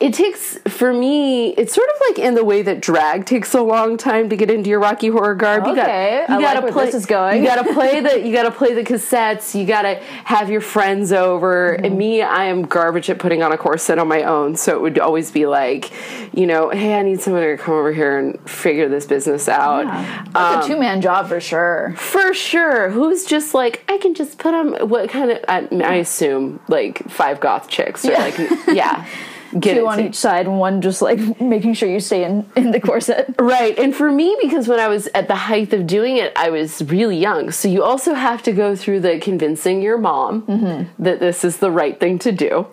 it 0.00 0.12
takes 0.12 0.58
for 0.68 0.92
me. 0.92 1.50
It's 1.54 1.72
sort 1.74 1.88
of 1.88 1.94
like 2.08 2.18
in 2.18 2.34
the 2.34 2.44
way 2.44 2.62
that 2.62 2.80
drag 2.80 3.26
takes 3.26 3.54
a 3.54 3.62
long 3.62 3.96
time 3.96 4.28
to 4.28 4.36
get 4.36 4.50
into 4.50 4.68
your 4.68 4.80
Rocky 4.80 5.08
Horror 5.08 5.34
garb. 5.34 5.66
You 5.66 5.74
got 5.74 5.84
Okay, 5.88 6.24
you 6.28 6.34
I 6.34 6.40
gotta 6.40 6.42
like 6.56 6.62
where 6.64 6.72
play. 6.72 6.86
this 6.86 6.94
is 6.94 7.06
going. 7.06 7.42
You 7.42 7.48
gotta 7.48 7.72
play 7.72 8.00
the. 8.00 8.20
You 8.26 8.32
gotta 8.32 8.50
play 8.50 8.74
the 8.74 8.82
cassettes. 8.82 9.58
You 9.58 9.66
gotta 9.66 9.96
have 10.24 10.50
your 10.50 10.60
friends 10.60 11.12
over. 11.12 11.74
Mm-hmm. 11.76 11.84
And 11.84 11.98
me, 11.98 12.22
I 12.22 12.44
am 12.46 12.62
garbage 12.62 13.08
at 13.08 13.18
putting 13.18 13.42
on 13.42 13.52
a 13.52 13.56
corset 13.56 13.98
on 13.98 14.08
my 14.08 14.22
own. 14.24 14.56
So 14.56 14.74
it 14.74 14.80
would 14.82 14.98
always 14.98 15.30
be 15.30 15.46
like, 15.46 15.92
you 16.34 16.46
know, 16.46 16.70
hey, 16.70 16.94
I 16.98 17.02
need 17.02 17.20
someone 17.20 17.42
to 17.42 17.56
come 17.56 17.74
over 17.74 17.92
here 17.92 18.18
and 18.18 18.38
figure 18.50 18.88
this 18.88 19.06
business 19.06 19.48
out. 19.48 19.84
That's 20.32 20.36
a 20.36 20.60
um, 20.62 20.66
two 20.68 20.78
man 20.78 21.00
job 21.00 21.28
for 21.28 21.40
sure. 21.40 21.94
For 21.96 22.34
sure. 22.34 22.90
Who's 22.90 23.24
just 23.24 23.54
like, 23.54 23.84
I 23.88 23.98
can 23.98 24.14
just 24.14 24.38
put 24.38 24.54
on 24.54 24.88
what 24.88 25.08
kind 25.08 25.30
of, 25.30 25.38
I, 25.48 25.68
I 25.84 25.94
assume, 25.96 26.60
like 26.68 27.08
five 27.10 27.40
goth 27.40 27.68
chicks. 27.68 28.04
Or 28.04 28.12
Yeah. 28.12 28.18
like, 28.20 28.38
yeah. 28.68 29.06
Get 29.58 29.74
Two 29.74 29.86
on 29.86 30.00
each 30.00 30.14
side, 30.16 30.46
and 30.46 30.58
one 30.58 30.80
just 30.82 31.00
like 31.02 31.40
making 31.40 31.74
sure 31.74 31.88
you 31.88 32.00
stay 32.00 32.24
in, 32.24 32.48
in 32.56 32.70
the 32.72 32.80
corset. 32.80 33.34
Right. 33.44 33.78
And 33.78 33.94
for 33.94 34.10
me, 34.10 34.36
because 34.42 34.68
when 34.68 34.80
I 34.80 34.88
was 34.88 35.06
at 35.14 35.28
the 35.28 35.34
height 35.34 35.72
of 35.72 35.86
doing 35.86 36.16
it, 36.16 36.32
I 36.34 36.50
was 36.50 36.82
really 36.84 37.16
young. 37.18 37.50
So 37.50 37.68
you 37.68 37.82
also 37.82 38.14
have 38.14 38.42
to 38.44 38.52
go 38.52 38.74
through 38.74 39.00
the 39.00 39.18
convincing 39.18 39.82
your 39.82 39.98
mom 39.98 40.42
Mm-hmm. 40.42 41.02
that 41.02 41.20
this 41.20 41.44
is 41.44 41.58
the 41.58 41.70
right 41.70 41.98
thing 42.00 42.18
to 42.20 42.32
do. 42.32 42.66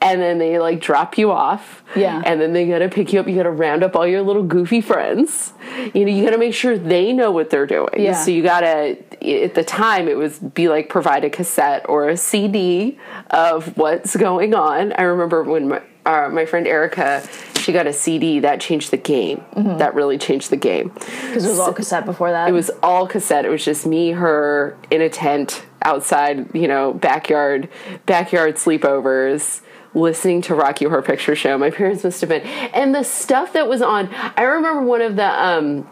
And 0.00 0.20
then 0.22 0.38
they 0.38 0.58
like 0.58 0.80
drop 0.80 1.18
you 1.18 1.30
off. 1.30 1.82
Yeah. 1.96 2.22
And 2.24 2.40
then 2.40 2.52
they 2.52 2.66
gotta 2.66 2.88
pick 2.88 3.12
you 3.12 3.20
up. 3.20 3.26
You 3.28 3.34
gotta 3.36 3.50
round 3.50 3.82
up 3.82 3.96
all 3.96 4.06
your 4.06 4.22
little 4.22 4.42
goofy 4.44 4.80
friends. 4.80 5.52
You 5.92 6.04
know, 6.04 6.12
you 6.12 6.24
gotta 6.24 6.38
make 6.38 6.54
sure 6.54 6.78
they 6.78 7.12
know 7.12 7.30
what 7.30 7.50
they're 7.50 7.66
doing. 7.66 7.88
Yeah. 7.98 8.14
So 8.14 8.30
you 8.30 8.42
gotta, 8.42 8.96
at 9.22 9.54
the 9.54 9.64
time, 9.64 10.08
it 10.08 10.16
was 10.16 10.38
be 10.38 10.68
like 10.68 10.88
provide 10.88 11.24
a 11.24 11.30
cassette 11.30 11.84
or 11.88 12.08
a 12.08 12.16
CD 12.16 12.98
of 13.30 13.76
what's 13.76 14.16
going 14.16 14.54
on. 14.54 14.92
I 14.94 15.02
remember 15.02 15.42
when 15.42 15.68
my, 15.68 15.82
uh, 16.04 16.28
my 16.30 16.44
friend 16.46 16.66
Erica, 16.66 17.26
she 17.60 17.72
got 17.72 17.86
a 17.86 17.92
CD 17.92 18.40
that 18.40 18.60
changed 18.60 18.90
the 18.90 18.96
game. 18.96 19.44
That 19.78 19.94
really 19.94 20.18
changed 20.18 20.50
the 20.50 20.56
game. 20.56 20.88
Because 20.88 21.44
it 21.44 21.48
was 21.48 21.60
all 21.60 21.72
cassette 21.72 22.04
before 22.04 22.30
that. 22.32 22.48
It 22.48 22.52
was 22.52 22.70
all 22.82 23.06
cassette. 23.06 23.44
It 23.44 23.50
was 23.50 23.64
just 23.64 23.86
me, 23.86 24.10
her 24.10 24.76
in 24.90 25.00
a 25.00 25.08
tent 25.08 25.64
outside, 25.82 26.54
you 26.54 26.66
know, 26.66 26.92
backyard, 26.92 27.68
backyard 28.06 28.56
sleepovers, 28.56 29.60
listening 29.94 30.42
to 30.42 30.54
Rocky 30.54 30.86
Horror 30.86 31.02
Picture 31.02 31.36
Show. 31.36 31.56
My 31.56 31.70
parents 31.70 32.02
must 32.02 32.20
have 32.20 32.30
been, 32.30 32.42
and 32.42 32.94
the 32.94 33.04
stuff 33.04 33.52
that 33.52 33.68
was 33.68 33.82
on. 33.82 34.08
I 34.36 34.42
remember 34.42 34.82
one 34.82 35.02
of 35.02 35.16
the 35.16 35.26
um, 35.46 35.82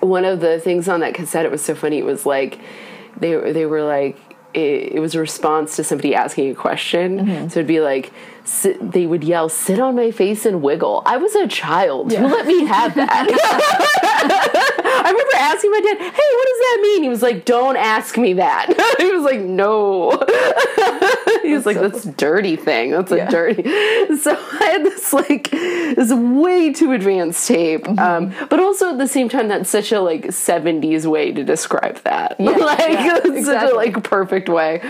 one 0.00 0.24
of 0.24 0.40
the 0.40 0.60
things 0.60 0.88
on 0.88 1.00
that 1.00 1.14
cassette. 1.14 1.44
It 1.44 1.50
was 1.50 1.64
so 1.64 1.74
funny. 1.74 1.98
It 1.98 2.04
was 2.04 2.24
like 2.24 2.60
they 3.16 3.34
they 3.52 3.66
were 3.66 3.82
like. 3.82 4.18
It, 4.54 4.94
it 4.94 5.00
was 5.00 5.14
a 5.14 5.20
response 5.20 5.76
to 5.76 5.84
somebody 5.84 6.14
asking 6.14 6.50
a 6.50 6.54
question. 6.54 7.50
So 7.50 7.60
it'd 7.60 7.66
be 7.66 7.80
like, 7.80 8.14
sit, 8.48 8.92
they 8.92 9.06
would 9.06 9.22
yell, 9.24 9.48
"Sit 9.48 9.78
on 9.78 9.96
my 9.96 10.10
face 10.10 10.44
and 10.46 10.62
wiggle." 10.62 11.02
I 11.06 11.16
was 11.16 11.34
a 11.34 11.46
child. 11.46 12.12
Who 12.12 12.26
let 12.26 12.46
me 12.46 12.64
have 12.66 12.94
that? 12.94 14.74
I 15.04 15.10
remember 15.10 15.36
asking 15.36 15.70
my 15.70 15.80
dad, 15.80 15.98
"Hey, 15.98 16.06
what 16.06 16.46
does 16.48 16.58
that 16.58 16.78
mean?" 16.82 17.02
He 17.02 17.08
was 17.08 17.22
like, 17.22 17.44
"Don't 17.44 17.76
ask 17.76 18.16
me 18.16 18.34
that." 18.34 18.66
he 18.98 19.10
was 19.10 19.22
like, 19.24 19.40
"No." 19.40 20.10
he 21.42 21.54
was 21.54 21.66
like, 21.66 21.76
"That's 21.78 22.04
a 22.04 22.12
dirty 22.12 22.56
thing. 22.56 22.90
That's 22.92 23.12
a 23.12 23.28
dirty." 23.30 23.62
So 24.18 24.32
I 24.32 24.64
had 24.64 24.84
this 24.84 25.12
like 25.12 25.50
this 25.50 26.12
way 26.12 26.72
too 26.72 26.92
advanced 26.92 27.46
tape, 27.48 27.84
Mm-hmm. 27.84 27.98
um, 27.98 28.48
but 28.48 28.60
also 28.60 28.90
at 28.90 28.98
the 28.98 29.06
same 29.08 29.28
time, 29.28 29.48
that's 29.48 29.70
such 29.70 29.92
a 29.92 30.00
like 30.00 30.26
'70s 30.26 31.06
way 31.06 31.32
to 31.32 31.44
describe 31.44 31.96
that. 32.02 32.38
like 32.40 32.78
yeah, 32.78 33.20
it's 33.24 33.46
such 33.46 33.70
a 33.70 33.74
like 33.74 34.02
perfect 34.04 34.48
way. 34.48 34.80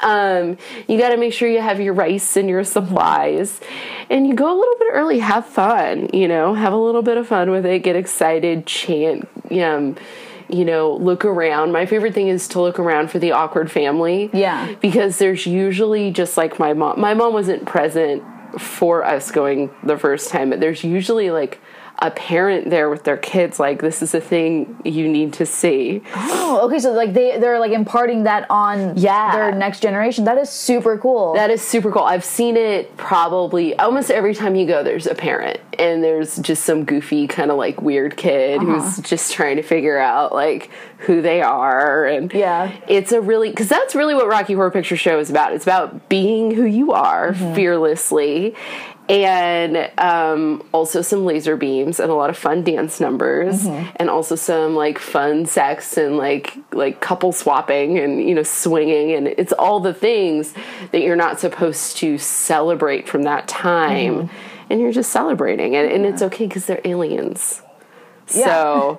Um, 0.00 0.58
you 0.88 0.98
got 0.98 1.10
to 1.10 1.16
make 1.16 1.32
sure 1.32 1.48
you 1.48 1.60
have 1.60 1.80
your 1.80 1.94
rice 1.94 2.36
and 2.36 2.48
your 2.48 2.64
supplies, 2.64 3.60
and 4.10 4.26
you 4.26 4.34
go 4.34 4.46
a 4.46 4.56
little 4.58 4.76
bit 4.78 4.88
early. 4.92 5.18
Have 5.20 5.46
fun, 5.46 6.10
you 6.12 6.28
know, 6.28 6.54
have 6.54 6.72
a 6.72 6.76
little 6.76 7.02
bit 7.02 7.16
of 7.16 7.26
fun 7.26 7.50
with 7.50 7.64
it. 7.64 7.80
Get 7.82 7.96
excited, 7.96 8.66
chant, 8.66 9.26
um, 9.50 9.96
you 10.48 10.64
know, 10.64 10.94
look 10.96 11.24
around. 11.24 11.72
My 11.72 11.86
favorite 11.86 12.14
thing 12.14 12.28
is 12.28 12.48
to 12.48 12.60
look 12.60 12.78
around 12.78 13.10
for 13.10 13.18
the 13.18 13.32
awkward 13.32 13.70
family. 13.70 14.30
Yeah. 14.32 14.74
because 14.80 15.18
there's 15.18 15.46
usually 15.46 16.10
just 16.10 16.36
like 16.36 16.58
my 16.58 16.72
mom. 16.72 17.00
My 17.00 17.14
mom 17.14 17.32
wasn't 17.32 17.66
present 17.66 18.22
for 18.60 19.04
us 19.04 19.30
going 19.30 19.70
the 19.82 19.98
first 19.98 20.30
time, 20.30 20.50
but 20.50 20.60
there's 20.60 20.84
usually 20.84 21.30
like 21.30 21.60
a 22.00 22.10
parent 22.10 22.68
there 22.68 22.90
with 22.90 23.04
their 23.04 23.16
kids 23.16 23.58
like 23.58 23.80
this 23.80 24.02
is 24.02 24.14
a 24.14 24.20
thing 24.20 24.76
you 24.84 25.08
need 25.08 25.32
to 25.32 25.46
see 25.46 26.02
Oh, 26.14 26.60
okay. 26.66 26.78
So 26.78 26.92
like 26.92 27.14
they 27.14 27.38
they're 27.38 27.58
like 27.58 27.72
imparting 27.72 28.24
that 28.24 28.46
on 28.50 28.96
Yeah. 28.98 29.32
their 29.34 29.52
next 29.52 29.80
generation. 29.80 30.24
That 30.24 30.36
is 30.38 30.50
super 30.50 30.98
cool. 30.98 31.32
That 31.34 31.50
is 31.50 31.62
super 31.62 31.90
cool. 31.90 32.02
I've 32.02 32.24
seen 32.24 32.56
it 32.56 32.94
probably 32.98 33.76
almost 33.78 34.10
every 34.10 34.34
time 34.34 34.54
you 34.56 34.66
go, 34.66 34.82
there's 34.82 35.06
a 35.06 35.14
parent 35.14 35.58
and 35.78 36.04
there's 36.04 36.36
just 36.36 36.64
some 36.64 36.84
goofy, 36.84 37.26
kind 37.26 37.50
of 37.50 37.56
like 37.56 37.80
weird 37.80 38.16
kid 38.16 38.60
Uh-huh. 38.60 38.80
who's 38.80 38.98
just 38.98 39.32
trying 39.32 39.56
to 39.56 39.62
figure 39.62 39.98
out 39.98 40.34
like 40.34 40.70
who 40.98 41.22
they 41.22 41.40
are. 41.40 42.04
And 42.04 42.32
Yeah. 42.32 42.72
it's 42.88 43.12
a 43.12 43.20
really, 43.20 43.50
because 43.50 43.68
that's 43.68 43.94
really 43.94 44.14
what 44.14 44.28
Rocky 44.28 44.52
Horror 44.54 44.70
Picture 44.70 44.96
Show 44.96 45.18
is 45.18 45.30
about. 45.30 45.52
It's 45.54 45.64
about 45.64 46.08
being 46.10 46.50
who 46.52 46.64
you 46.64 46.92
are 46.92 47.32
Mm-hmm. 47.32 47.54
fearlessly. 47.54 48.54
And 49.08 49.88
um, 49.98 50.64
also 50.72 51.00
some 51.00 51.24
laser 51.24 51.56
beams 51.56 52.00
and 52.00 52.10
a 52.10 52.14
lot 52.14 52.28
of 52.28 52.36
fun 52.36 52.64
dance 52.64 52.98
numbers, 53.00 53.62
Mm-hmm. 53.64 53.90
and 53.96 54.10
also 54.10 54.34
some 54.34 54.74
like 54.74 54.98
fun 54.98 55.46
sex 55.46 55.96
and 55.96 56.16
like 56.16 56.56
like 56.72 57.00
couple 57.00 57.30
swapping 57.32 57.98
and 58.00 58.20
you 58.20 58.34
know 58.34 58.42
swinging, 58.42 59.12
and 59.12 59.28
it's 59.28 59.52
all 59.52 59.78
the 59.78 59.94
things 59.94 60.54
that 60.90 61.02
you're 61.02 61.14
not 61.14 61.38
supposed 61.38 61.98
to 61.98 62.18
celebrate 62.18 63.08
from 63.08 63.22
that 63.22 63.46
time, 63.46 64.14
Mm-hmm. 64.28 64.70
and 64.70 64.80
you're 64.80 64.90
just 64.92 65.12
celebrating, 65.12 65.76
and, 65.76 65.88
and 65.88 66.04
it's 66.04 66.22
okay 66.22 66.46
because 66.48 66.66
they're 66.66 66.80
aliens. 66.84 67.62
So, 68.26 68.98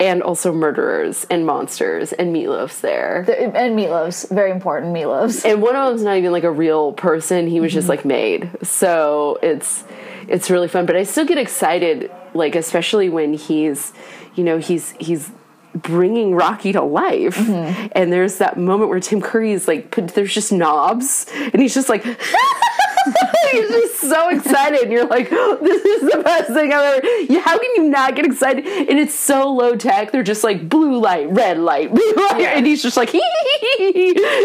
and 0.00 0.22
also 0.22 0.52
murderers 0.52 1.26
and 1.30 1.44
monsters 1.44 2.12
and 2.12 2.34
meatloafs 2.34 2.80
there. 2.80 3.20
and 3.28 3.78
meatloaves, 3.78 4.28
very 4.30 4.50
important 4.50 4.94
meatloaves. 4.94 5.44
and 5.44 5.60
one 5.60 5.76
of 5.76 5.88
them's 5.88 6.02
not 6.02 6.16
even 6.16 6.32
like 6.32 6.44
a 6.44 6.50
real 6.50 6.92
person. 6.92 7.46
He 7.46 7.60
was 7.60 7.72
just 7.72 7.88
like 7.88 8.04
made. 8.04 8.50
So 8.62 9.38
it's 9.42 9.84
it's 10.28 10.50
really 10.50 10.68
fun. 10.68 10.86
But 10.86 10.96
i 10.96 11.02
still 11.02 11.24
get 11.24 11.38
excited 11.38 12.10
like 12.34 12.54
especially 12.54 13.08
when 13.08 13.32
he's 13.34 13.92
you 14.34 14.44
know 14.44 14.58
he's 14.58 14.92
he's 15.00 15.30
bringing 15.74 16.34
rocky 16.34 16.72
to 16.72 16.82
life. 16.82 17.36
Mm-hmm. 17.36 17.88
And 17.92 18.12
there's 18.12 18.38
that 18.38 18.56
moment 18.56 18.90
where 18.90 19.00
tim 19.00 19.20
curry 19.20 19.52
is 19.52 19.68
like 19.68 19.90
put, 19.90 20.08
there's 20.08 20.34
just 20.34 20.52
knobs. 20.52 21.26
And 21.34 21.60
he's 21.60 21.74
just 21.74 21.88
like 21.88 22.04
He's 23.52 23.68
just 23.68 24.00
so 24.00 24.28
excited. 24.28 24.80
And 24.82 24.92
you're 24.92 25.06
like, 25.06 25.30
this 25.30 25.84
is 25.84 26.10
the 26.12 26.22
best 26.22 26.52
thing 26.52 26.72
I've 26.72 27.02
ever. 27.04 27.06
You- 27.32 27.40
How 27.40 27.58
can 27.58 27.70
you 27.76 27.84
not 27.90 28.14
get 28.16 28.24
excited? 28.26 28.66
And 28.66 28.98
it's 28.98 29.14
so 29.14 29.52
low 29.52 29.76
tech. 29.76 30.12
They're 30.12 30.22
just 30.22 30.44
like 30.44 30.68
blue 30.68 30.98
light, 30.98 31.30
red 31.30 31.58
light, 31.58 31.90
blue 31.94 32.12
light, 32.12 32.40
and 32.42 32.66
he's 32.66 32.82
just 32.82 32.96
like, 32.96 33.14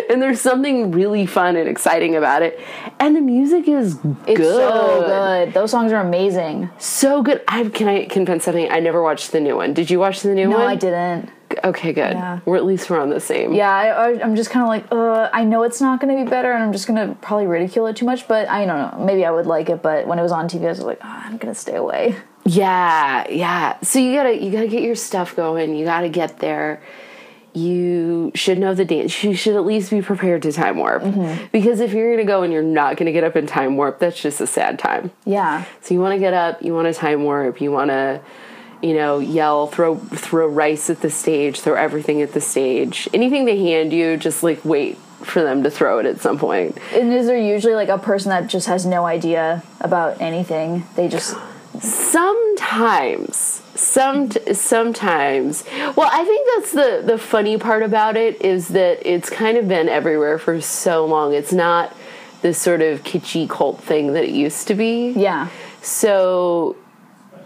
and 0.09 0.21
there's 0.21 0.41
something 0.41 0.91
really 0.91 1.25
fun 1.25 1.55
and 1.55 1.67
exciting 1.67 2.15
about 2.15 2.41
it. 2.41 2.59
And 2.99 3.15
the 3.15 3.21
music 3.21 3.67
is 3.67 3.95
It's 4.27 4.37
good, 4.39 4.55
so 4.55 5.03
good. 5.05 5.53
Those 5.53 5.71
songs 5.71 5.91
are 5.91 6.01
amazing. 6.01 6.69
so 6.77 7.21
good. 7.21 7.41
I 7.47 7.67
can 7.69 7.87
I 7.87 8.05
confess 8.05 8.43
something. 8.43 8.69
I 8.71 8.79
never 8.79 9.01
watched 9.01 9.31
the 9.31 9.39
new 9.39 9.55
one. 9.57 9.73
Did 9.73 9.89
you 9.89 9.99
watch 9.99 10.21
the 10.21 10.33
new 10.33 10.45
No, 10.47 10.57
one? 10.57 10.59
No, 10.61 10.67
I 10.67 10.75
didn't. 10.75 11.29
Okay, 11.63 11.93
good. 11.93 12.13
Yeah. 12.13 12.39
We're 12.45 12.57
at 12.57 12.65
least 12.65 12.89
we're 12.89 12.99
on 12.99 13.09
the 13.09 13.19
same. 13.19 13.53
Yeah, 13.53 13.69
I, 13.69 14.21
I'm 14.21 14.35
just 14.35 14.49
kind 14.49 14.63
of 14.63 14.69
like, 14.69 14.91
uh, 14.91 15.29
I 15.33 15.43
know 15.43 15.63
it's 15.63 15.81
not 15.81 15.99
going 15.99 16.15
to 16.15 16.23
be 16.23 16.29
better, 16.29 16.51
and 16.51 16.63
I'm 16.63 16.71
just 16.71 16.87
going 16.87 17.07
to 17.07 17.15
probably 17.15 17.47
ridicule 17.47 17.87
it 17.87 17.95
too 17.95 18.05
much. 18.05 18.27
But 18.27 18.47
I 18.49 18.65
don't 18.65 18.77
know. 18.99 19.05
Maybe 19.05 19.25
I 19.25 19.31
would 19.31 19.45
like 19.45 19.69
it. 19.69 19.81
But 19.81 20.07
when 20.07 20.19
it 20.19 20.21
was 20.21 20.31
on 20.31 20.47
TV, 20.47 20.65
I 20.65 20.69
was 20.69 20.79
like, 20.79 20.99
oh, 21.01 21.07
I'm 21.25 21.37
going 21.37 21.53
to 21.53 21.59
stay 21.59 21.75
away. 21.75 22.15
Yeah, 22.45 23.29
yeah. 23.29 23.79
So 23.81 23.99
you 23.99 24.13
gotta 24.13 24.35
you 24.37 24.51
gotta 24.51 24.67
get 24.67 24.83
your 24.83 24.95
stuff 24.95 25.33
going. 25.35 25.75
You 25.75 25.85
gotta 25.85 26.09
get 26.09 26.39
there. 26.39 26.81
You 27.53 28.31
should 28.35 28.57
know 28.57 28.73
the 28.73 28.83
dance. 28.83 29.23
You 29.23 29.35
should 29.35 29.55
at 29.55 29.63
least 29.63 29.91
be 29.91 30.01
prepared 30.01 30.41
to 30.41 30.51
time 30.51 30.77
warp. 30.77 31.03
Because 31.51 31.79
if 31.79 31.93
you're 31.93 32.11
gonna 32.11 32.25
go 32.27 32.43
and 32.43 32.51
you're 32.51 32.61
not 32.63 32.97
gonna 32.97 33.11
get 33.13 33.23
up 33.23 33.35
in 33.35 33.45
time 33.47 33.77
warp, 33.77 33.99
that's 33.99 34.19
just 34.21 34.41
a 34.41 34.47
sad 34.47 34.77
time. 34.79 35.11
Yeah. 35.25 35.63
So 35.81 35.93
you 35.93 36.01
want 36.01 36.15
to 36.15 36.19
get 36.19 36.33
up. 36.33 36.61
You 36.61 36.73
want 36.73 36.93
to 36.93 36.99
time 36.99 37.23
warp. 37.23 37.61
You 37.61 37.71
want 37.71 37.91
to, 37.91 38.19
you 38.83 38.93
know, 38.93 39.19
yell, 39.19 39.67
throw 39.67 39.95
throw 39.95 40.47
rice 40.47 40.89
at 40.89 41.01
the 41.01 41.09
stage, 41.09 41.61
throw 41.61 41.75
everything 41.75 42.21
at 42.21 42.33
the 42.33 42.41
stage. 42.41 43.07
Anything 43.13 43.45
they 43.45 43.57
hand 43.57 43.93
you, 43.93 44.17
just 44.17 44.43
like 44.43 44.63
wait 44.65 44.97
for 45.23 45.41
them 45.41 45.63
to 45.63 45.71
throw 45.71 45.99
it 45.99 46.05
at 46.05 46.19
some 46.19 46.37
point. 46.37 46.77
And 46.93 47.13
is 47.13 47.27
there 47.27 47.37
usually 47.37 47.75
like 47.75 47.87
a 47.87 47.97
person 47.97 48.29
that 48.29 48.47
just 48.47 48.67
has 48.67 48.85
no 48.85 49.05
idea 49.05 49.63
about 49.79 50.19
anything? 50.19 50.85
They 50.95 51.07
just 51.07 51.35
sometimes 51.79 53.61
some 53.75 54.29
sometimes 54.53 55.63
well 55.95 56.07
i 56.11 56.23
think 56.23 56.47
that's 56.53 56.71
the 56.71 57.01
the 57.03 57.17
funny 57.17 57.57
part 57.57 57.81
about 57.81 58.15
it 58.15 58.39
is 58.41 58.67
that 58.69 58.99
it's 59.03 59.27
kind 59.27 59.57
of 59.57 59.67
been 59.67 59.89
everywhere 59.89 60.37
for 60.37 60.61
so 60.61 61.03
long 61.03 61.33
it's 61.33 61.51
not 61.51 61.95
this 62.43 62.59
sort 62.59 62.81
of 62.81 63.03
kitschy 63.03 63.49
cult 63.49 63.81
thing 63.81 64.13
that 64.13 64.23
it 64.23 64.29
used 64.29 64.67
to 64.67 64.75
be 64.75 65.09
yeah. 65.13 65.47
so 65.81 66.75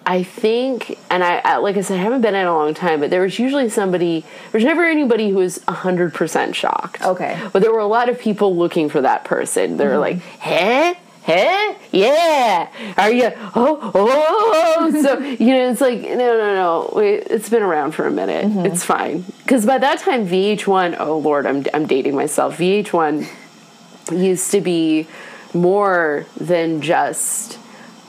I 0.08 0.24
think, 0.24 0.98
and 1.10 1.22
I, 1.22 1.42
I 1.44 1.58
like 1.58 1.76
I 1.76 1.82
said, 1.82 2.00
I 2.00 2.04
haven't 2.04 2.22
been 2.22 2.34
in 2.34 2.48
a 2.48 2.54
long 2.54 2.74
time, 2.74 3.02
but 3.02 3.10
there 3.10 3.22
was 3.22 3.38
usually 3.38 3.68
somebody. 3.68 4.24
There's 4.54 4.64
never 4.64 4.86
anybody 4.86 5.30
who 5.30 5.36
was 5.36 5.62
hundred 5.68 6.14
percent 6.14 6.56
shocked. 6.56 7.02
Okay. 7.02 7.38
but 7.52 7.62
there 7.62 7.74
were 7.74 7.80
a 7.80 7.88
lot 7.88 8.08
of 8.08 8.18
people 8.18 8.56
looking 8.56 8.88
for 8.88 9.02
that 9.02 9.26
person. 9.26 9.76
They 9.76 9.86
were 9.86 9.98
like, 9.98 10.22
"Huh, 10.40 10.96
huh, 11.24 11.76
yeah, 11.92 12.70
are 12.98 13.12
you? 13.12 13.32
Oh, 13.54 13.80
oh." 13.84 13.92
oh. 13.94 15.02
So 15.04 15.20
you 15.20 15.54
know, 15.54 15.72
it's 15.72 15.82
like, 15.82 16.02
no, 16.02 16.16
no, 16.16 16.56
no. 16.56 16.94
Wait, 16.96 17.28
it's 17.30 17.50
been 17.50 17.62
around 17.62 17.92
for 17.92 18.08
a 18.08 18.12
minute. 18.12 18.46
Mm-hmm. 18.46 18.66
It's 18.66 18.86
fine 18.86 19.26
because 19.40 19.66
by 19.66 19.78
that 19.78 20.00
time, 20.00 20.26
VH1. 20.26 20.96
Oh 21.02 21.18
Lord, 21.18 21.46
I'm 21.46 21.66
I'm 21.74 21.86
dating 21.86 22.16
myself. 22.16 22.58
VH1 22.58 23.28
used 24.14 24.52
to 24.52 24.62
be 24.62 25.06
more 25.54 26.26
than 26.38 26.82
just 26.82 27.60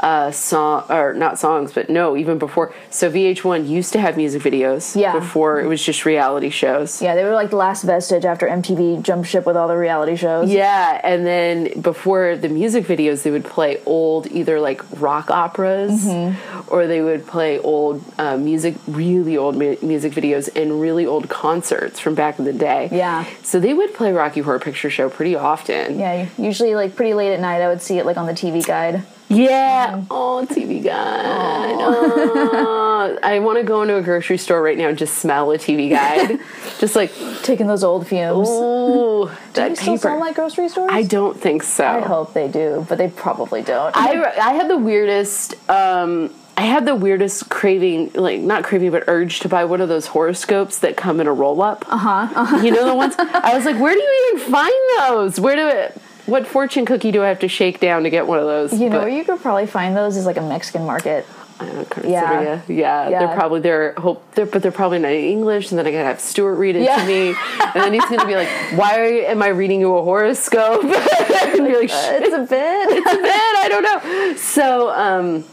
uh 0.01 0.31
song 0.31 0.85
or 0.91 1.13
not 1.15 1.39
songs 1.39 1.73
but 1.73 1.91
no 1.91 2.17
even 2.17 2.39
before 2.39 2.73
so 2.91 3.11
vh1 3.11 3.69
used 3.69 3.93
to 3.93 4.01
have 4.01 4.17
music 4.17 4.41
videos 4.43 4.95
Yeah. 4.95 5.13
before 5.19 5.61
it 5.61 5.67
was 5.67 5.83
just 5.83 6.05
reality 6.05 6.51
shows 6.51 7.03
Yeah, 7.03 7.15
they 7.17 7.25
were 7.25 7.35
like 7.35 7.51
the 7.51 7.57
last 7.57 7.83
vestige 7.83 8.25
after 8.25 8.47
MTV 8.47 9.03
jumped 9.03 9.29
ship 9.29 9.45
with 9.45 9.57
all 9.57 9.67
the 9.69 9.77
reality 9.77 10.15
shows. 10.17 10.51
yeah 10.51 11.01
and 11.03 11.27
then 11.27 11.81
before 11.81 12.37
the 12.37 12.49
music 12.49 12.85
videos 12.87 13.23
they 13.25 13.31
would 13.31 13.45
play 13.45 13.81
old 13.87 14.27
either 14.29 14.61
like 14.61 14.83
rock 15.01 15.31
operas 15.31 16.05
Mm-hmm. 16.07 16.69
or 16.73 16.87
they 16.87 17.03
would 17.03 17.27
play 17.27 17.59
old 17.59 18.05
uh, 18.19 18.37
music 18.37 18.77
really 18.87 19.37
old 19.37 19.57
mu- 19.57 19.77
music 19.83 20.13
videos 20.13 20.49
and 20.55 20.81
really 20.81 21.07
old 21.07 21.29
concerts 21.29 21.99
from 21.99 22.15
back 22.15 22.39
in 22.39 22.45
the 22.45 22.53
day 22.53 22.89
Yeah. 22.93 23.25
so 23.43 23.59
they 23.59 23.75
would 23.75 23.95
play 23.95 24.13
rocky 24.13 24.41
horror 24.43 24.59
picture 24.61 24.91
show 24.91 25.09
pretty 25.11 25.35
often 25.35 25.99
Yeah, 25.99 26.27
usually 26.39 26.75
like 26.75 26.95
pretty 26.95 27.15
late 27.15 27.33
at 27.33 27.41
night, 27.41 27.63
I 27.63 27.69
would 27.69 27.83
see 27.83 27.99
it 27.99 28.07
like 28.07 28.17
on 28.17 28.27
the 28.27 28.33
TV 28.33 28.65
guide. 28.65 29.03
Yeah. 29.29 30.03
Oh, 30.11 30.47
TV 30.49 30.83
guide. 30.83 31.77
Oh. 31.79 33.19
I 33.23 33.39
want 33.41 33.59
to 33.59 33.65
go 33.65 33.83
into 33.83 33.97
a 33.97 34.03
grocery 34.03 34.39
store 34.39 34.63
right 34.63 34.77
now 34.77 34.89
and 34.89 34.97
just 34.99 35.19
smell 35.19 35.51
a 35.53 35.59
TV 35.59 35.91
guide. 35.91 36.39
just 36.79 36.97
like, 36.97 37.13
Taking 37.43 37.67
those 37.67 37.85
old 37.85 38.07
fumes. 38.07 38.49
ooh, 38.49 39.27
do 39.53 39.61
that 39.61 39.71
you 39.71 39.77
still 39.77 39.87
paper. 39.95 39.99
sell 40.03 40.21
like 40.21 40.35
grocery 40.35 40.69
stores? 40.69 40.91
I 40.93 41.03
don't 41.03 41.39
think 41.39 41.63
so. 41.63 41.87
I 41.87 42.01
hope 42.01 42.33
they 42.33 42.49
do, 42.49 42.87
but 42.89 42.99
they 42.99 43.09
probably 43.09 43.63
don't. 43.63 43.95
I, 43.97 44.23
I 44.39 44.53
had 44.53 44.69
the 44.69 44.79
weirdest. 44.79 45.55
Um, 45.71 46.33
I 46.57 46.63
had 46.63 46.87
the 46.87 46.95
weirdest 46.97 47.49
craving, 47.51 48.13
like 48.15 48.41
not 48.41 48.65
craving, 48.65 48.91
but 48.91 49.05
urge 49.07 49.41
to 49.41 49.49
buy 49.49 49.65
one 49.65 49.81
of 49.81 49.89
those 49.89 50.07
horoscopes 50.09 50.81
that 50.81 50.97
come 50.97 51.21
in 51.21 51.27
a 51.29 51.33
roll 51.33 51.63
up. 51.63 51.85
Uh 51.89 51.97
huh. 52.27 52.57
You 52.65 52.73
know 52.73 52.85
the 52.87 52.95
ones. 52.97 53.15
I 53.19 53.55
was 53.55 53.65
like, 53.65 53.79
where 53.79 53.95
do 53.95 54.01
you 54.01 54.33
even 54.37 54.51
find 54.53 54.75
those? 54.99 55.39
Where 55.39 55.55
do 55.55 55.69
it? 55.69 56.01
What 56.29 56.47
fortune 56.47 56.85
cookie 56.85 57.11
do 57.11 57.23
I 57.25 57.29
have 57.29 57.39
to 57.41 57.49
shake 57.49 57.81
down 57.81 58.03
to 58.05 58.11
get 58.11 58.27
one 58.27 58.39
of 58.39 58.45
those? 58.45 58.79
you 58.79 58.91
know 58.91 59.01
But- 59.01 59.13
you 59.13 59.25
could 59.25 59.41
probably 59.41 59.67
find 59.67 59.97
those 59.97 60.17
is 60.17 60.27
like 60.27 60.37
a 60.37 60.43
Mexican 60.43 60.85
market. 60.85 61.27
I 61.61 61.65
Yeah. 62.05 62.61
Yeah, 62.69 63.09
Yeah. 63.09 63.19
they're 63.19 63.35
probably 63.37 63.59
they're 63.61 63.93
hope 63.99 64.23
they're 64.37 64.47
but 64.47 64.63
they're 64.63 64.71
probably 64.71 65.01
not 65.01 65.11
in 65.11 65.25
English, 65.25 65.71
and 65.73 65.79
then 65.79 65.87
I 65.89 65.91
gotta 65.91 66.05
have 66.05 66.21
Stuart 66.21 66.55
read 66.55 66.77
it 66.77 66.83
Yeah. 66.83 66.99
to 66.99 67.05
me, 67.05 67.35
and 67.75 67.83
then 67.83 67.93
he's 67.95 68.05
gonna 68.05 68.27
be 68.27 68.37
like, 68.37 68.47
"Why 68.77 69.25
am 69.27 69.43
I 69.43 69.49
reading 69.49 69.81
you 69.81 69.97
a 69.97 70.03
horoscope?" 70.03 70.85
and 70.85 71.67
be 71.67 71.75
like, 71.75 71.89
"Shit, 71.91 72.23
It's 72.23 72.35
a 72.35 72.47
bit. 72.47 72.89
it's 72.99 73.13
a 73.13 73.17
bit. 73.17 73.57
I 73.65 73.67
don't 73.69 73.83
know." 73.83 74.35
So, 74.37 74.91
um, 74.91 75.45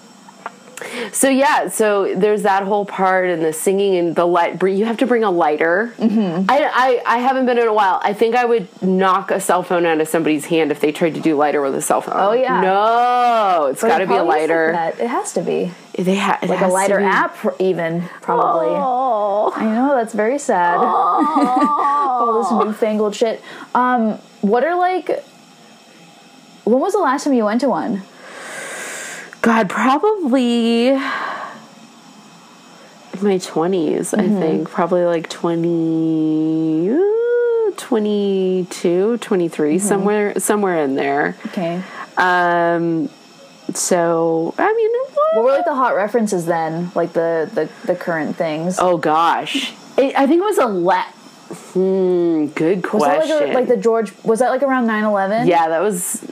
so 1.12 1.30
yeah, 1.30 1.68
so 1.70 2.14
there's 2.16 2.44
that 2.44 2.64
whole 2.64 2.86
part 2.86 3.30
and 3.30 3.44
the 3.44 3.54
singing 3.54 3.96
and 3.96 4.16
the 4.16 4.26
light. 4.26 4.62
You 4.62 4.86
have 4.86 4.98
to 4.98 5.08
bring 5.08 5.24
a 5.24 5.32
lighter. 5.32 5.94
Mm-hmm. 5.98 6.50
I, 6.50 7.02
I 7.06 7.16
I 7.16 7.18
haven't 7.20 7.46
been 7.46 7.58
in 7.58 7.68
a 7.68 7.74
while. 7.74 8.00
I 8.04 8.14
think 8.14 8.36
I 8.36 8.46
would 8.46 8.68
knock 8.82 9.32
a 9.32 9.40
cell 9.40 9.64
phone 9.64 9.86
out 9.86 10.00
of 10.02 10.08
somebody's 10.08 10.46
hand 10.46 10.72
if 10.72 10.80
they 10.80 10.92
tried 10.92 11.16
to 11.16 11.22
do 11.22 11.36
lighter 11.36 11.62
with 11.62 11.76
a 11.76 11.82
cell 11.82 12.02
phone. 12.02 12.16
Oh, 12.18 12.34
yeah. 12.34 12.62
no, 12.62 13.68
it's 13.68 13.82
got 13.82 14.00
to 14.00 14.08
be 14.08 14.16
a 14.16 14.24
lighter. 14.24 14.72
It 15.00 15.08
has 15.08 15.34
to 15.34 15.42
be 15.42 15.72
They 15.98 16.16
ha- 16.18 16.40
like 16.48 16.62
a 16.62 16.68
lighter 16.68 17.00
app, 17.00 17.38
even 17.60 18.04
probably. 18.22 18.68
Oh. 18.70 19.54
I 19.56 19.66
know 19.66 19.96
that's 19.96 20.14
very 20.14 20.40
sad. 20.40 20.78
Oh. 20.80 22.16
All 22.16 22.42
this 22.42 22.52
newfangled 22.52 23.16
shit. 23.16 23.42
Um, 23.74 24.14
what 24.42 24.64
are 24.64 24.76
like? 24.76 25.24
When 26.64 26.80
was 26.80 26.94
the 26.94 27.00
last 27.00 27.26
time 27.26 27.34
you 27.34 27.46
went 27.46 27.62
to 27.62 27.70
one? 27.70 28.04
God, 29.46 29.70
probably 29.70 30.88
in 30.88 30.98
my 33.22 33.38
20s, 33.38 34.18
I 34.18 34.24
Mm-hmm. 34.24 34.40
think. 34.40 34.70
Probably 34.72 35.06
like 35.06 35.30
20, 35.30 36.90
uh, 36.90 37.72
22, 37.78 39.18
23, 39.20 39.76
Mm-hmm. 39.76 39.88
somewhere 39.88 40.40
somewhere 40.40 40.84
in 40.84 40.96
there. 40.96 41.36
Okay. 41.48 41.80
Um 42.18 43.08
so, 43.74 44.56
I 44.58 44.74
mean, 44.74 44.92
What 45.36 45.44
were 45.46 45.52
like 45.52 45.66
the 45.66 45.76
hot 45.76 45.96
references 45.96 46.48
then? 46.48 46.92
Like 46.96 47.14
the 47.14 47.48
the, 47.54 47.70
the 47.86 47.96
current 47.96 48.36
things. 48.38 48.78
oh 48.80 48.98
gosh. 48.98 49.74
It, 49.98 50.18
I 50.18 50.26
think 50.26 50.42
it 50.42 50.46
was 50.46 50.58
a 50.58 50.66
let 50.66 51.06
Hmm, 51.74 52.48
good 52.48 52.92
was 52.92 53.04
that 53.04 53.18
question. 53.18 53.38
like 53.40 53.50
a, 53.50 53.54
like 53.54 53.68
the 53.68 53.78
George? 53.78 54.12
Was 54.24 54.40
that 54.40 54.50
like 54.50 54.64
around 54.64 54.88
9-11? 54.88 55.46
yeah, 55.48 55.68
that 55.70 55.82
was 55.82 56.26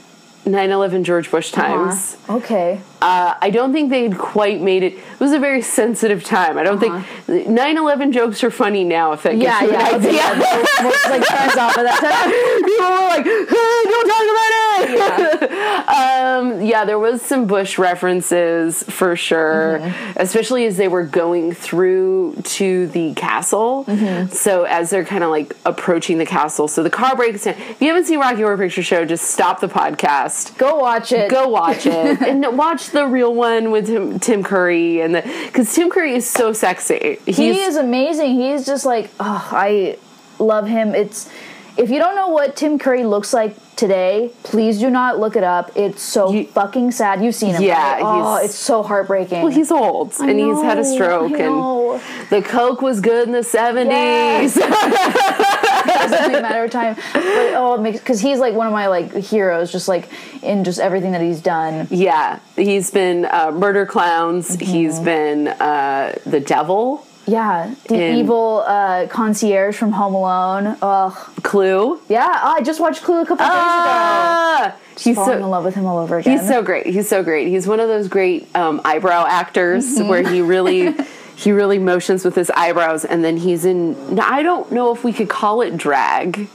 9/11 0.44 1.04
George 1.04 1.30
Bush 1.30 1.50
times. 1.52 2.16
Okay. 2.28 2.80
Uh, 3.00 3.34
I 3.40 3.50
don't 3.50 3.72
think 3.72 3.90
they'd 3.90 4.16
quite 4.16 4.60
made 4.60 4.82
it. 4.82 4.92
It 4.94 5.20
was 5.20 5.32
a 5.32 5.38
very 5.38 5.62
sensitive 5.62 6.22
time. 6.24 6.58
I 6.58 6.62
don't 6.62 6.78
think 6.78 6.92
9/11 7.26 8.12
jokes 8.12 8.44
are 8.44 8.50
funny 8.50 8.84
now. 8.84 9.12
If 9.12 9.22
that 9.24 9.36
Yeah, 9.36 9.60
gets 9.60 9.72
you 9.72 9.78
yeah. 9.78 9.88
an 9.88 9.94
idea. 9.94 10.12
yeah. 10.12 11.10
Like 11.10 11.26
turns 11.28 11.56
off 11.56 11.76
at 11.78 11.84
that 11.84 12.00
time. 12.00 12.30
People 12.68 12.90
were 12.92 13.08
like, 13.08 13.24
"Hey, 13.24 13.80
"Don't 13.92 14.08
talk 14.08 14.26
about 14.34 14.43
it." 14.80 15.50
um, 15.88 16.62
yeah, 16.62 16.84
there 16.84 16.98
was 16.98 17.22
some 17.22 17.46
Bush 17.46 17.78
references 17.78 18.82
for 18.84 19.16
sure, 19.16 19.78
Mm-hmm. 19.80 20.18
especially 20.20 20.66
as 20.66 20.76
they 20.76 20.88
were 20.88 21.04
going 21.04 21.52
through 21.52 22.36
to 22.44 22.86
the 22.88 23.14
castle. 23.14 23.84
Mm-hmm. 23.86 24.32
So 24.32 24.64
as 24.64 24.90
they're 24.90 25.04
kind 25.04 25.24
of 25.24 25.30
like 25.30 25.56
approaching 25.64 26.18
the 26.18 26.26
castle, 26.26 26.68
so 26.68 26.82
the 26.82 26.90
car 26.90 27.16
breaks 27.16 27.44
down. 27.44 27.54
If 27.54 27.80
you 27.80 27.88
haven't 27.88 28.04
seen 28.04 28.18
Rocky 28.20 28.42
Horror 28.42 28.58
Picture 28.58 28.82
Show, 28.82 29.04
just 29.04 29.24
stop 29.30 29.60
the 29.60 29.68
podcast 29.68 30.56
Go 30.58 30.76
watch 30.76 31.12
it. 31.12 31.30
go 31.30 31.48
watch 31.48 31.86
it 31.86 32.20
and 32.26 32.56
watch 32.56 32.90
the 32.90 33.06
real 33.06 33.34
one 33.34 33.70
with 33.70 33.86
Tim, 33.86 34.18
Tim 34.20 34.42
Curry 34.42 35.00
and 35.00 35.14
because 35.46 35.72
Tim 35.74 35.90
Curry 35.90 36.14
is 36.14 36.28
so 36.28 36.52
sexy. 36.52 37.18
He's, 37.26 37.36
he 37.36 37.60
is 37.60 37.76
amazing. 37.76 38.34
He's 38.34 38.64
just 38.66 38.84
like, 38.86 39.10
oh, 39.20 39.48
I 39.52 39.98
love 40.38 40.66
him. 40.66 40.94
It's 40.94 41.30
if 41.76 41.90
you 41.90 41.98
don't 41.98 42.14
know 42.14 42.28
what 42.28 42.56
Tim 42.56 42.78
Curry 42.78 43.04
looks 43.04 43.32
like 43.32 43.56
today, 43.76 44.30
please 44.42 44.78
do 44.78 44.88
not 44.90 45.18
look 45.18 45.36
it 45.36 45.44
up. 45.44 45.70
It's 45.76 46.02
so 46.02 46.30
You- 46.32 46.44
fucking 46.46 46.92
sad. 46.92 47.22
You've 47.24 47.34
seen 47.34 47.54
him, 47.54 47.62
Yeah, 47.62 47.94
right? 47.94 48.02
Oh, 48.02 48.36
it's 48.44 48.54
so 48.54 48.82
heartbreaking. 48.82 49.42
well, 49.42 49.52
he's 49.52 49.70
old 49.72 50.12
and 50.20 50.38
he's 50.38 50.62
had 50.62 50.78
a 50.78 50.84
stroke 50.84 51.32
I 51.32 51.36
know. 51.38 51.94
and 51.94 52.02
the 52.30 52.42
coke 52.42 52.80
was 52.82 53.00
good 53.00 53.26
in 53.26 53.32
the 53.32 53.42
seventies. 53.42 54.56
It 54.56 56.10
doesn't 56.10 56.42
matter 56.42 56.64
of 56.64 56.70
time. 56.70 56.94
But 57.12 57.54
oh, 57.54 57.74
it 57.76 57.80
makes 57.80 57.98
because 57.98 58.20
he's 58.20 58.38
like 58.38 58.54
one 58.54 58.66
of 58.66 58.72
my 58.72 58.86
like 58.88 59.12
heroes, 59.14 59.70
just 59.72 59.88
like 59.88 60.08
in 60.42 60.64
just 60.64 60.78
everything 60.80 61.12
that 61.12 61.20
he's 61.20 61.40
done. 61.40 61.86
yeah, 61.90 62.38
he's 62.56 62.90
been 62.90 63.24
uh, 63.26 63.50
Murder 63.52 63.86
Clowns. 63.86 64.56
Mm-hmm. 64.56 64.64
He's 64.72 65.00
been 65.00 65.48
uh, 65.48 66.16
the 66.26 66.40
Devil. 66.40 67.06
Yeah, 67.26 67.74
the 67.88 68.14
evil 68.16 68.64
uh, 68.66 69.06
concierge 69.08 69.76
from 69.76 69.92
Home 69.92 70.14
Alone. 70.14 70.76
Ugh. 70.82 71.12
Clue. 71.42 72.00
Yeah, 72.08 72.26
I 72.42 72.60
just 72.62 72.80
watched 72.80 73.02
Clue 73.02 73.22
a 73.22 73.26
couple 73.26 73.44
days 73.44 73.52
ago. 73.52 73.54
Ah, 73.56 74.76
he's 74.98 75.16
Falling 75.16 75.40
in 75.40 75.48
love 75.50 75.64
with 75.64 75.74
him 75.74 75.86
all 75.86 75.98
over 75.98 76.18
again. 76.18 76.38
He's 76.38 76.46
so 76.46 76.62
great. 76.62 76.86
He's 76.86 77.08
so 77.08 77.22
great. 77.22 77.48
He's 77.48 77.66
one 77.66 77.80
of 77.80 77.88
those 77.88 78.08
great 78.08 78.54
um, 78.54 78.80
eyebrow 78.84 79.26
actors 79.26 79.84
Mm-hmm. 79.84 80.08
where 80.08 80.28
he 80.28 80.40
really 80.42 80.94
he 81.36 81.50
really 81.52 81.78
motions 81.78 82.24
with 82.24 82.34
his 82.34 82.50
eyebrows, 82.50 83.04
and 83.04 83.24
then 83.24 83.36
he's 83.38 83.64
in. 83.64 84.18
I 84.20 84.42
don't 84.42 84.70
know 84.72 84.92
if 84.94 85.02
we 85.04 85.12
could 85.12 85.28
call 85.28 85.62
it 85.62 85.76
drag 85.76 86.48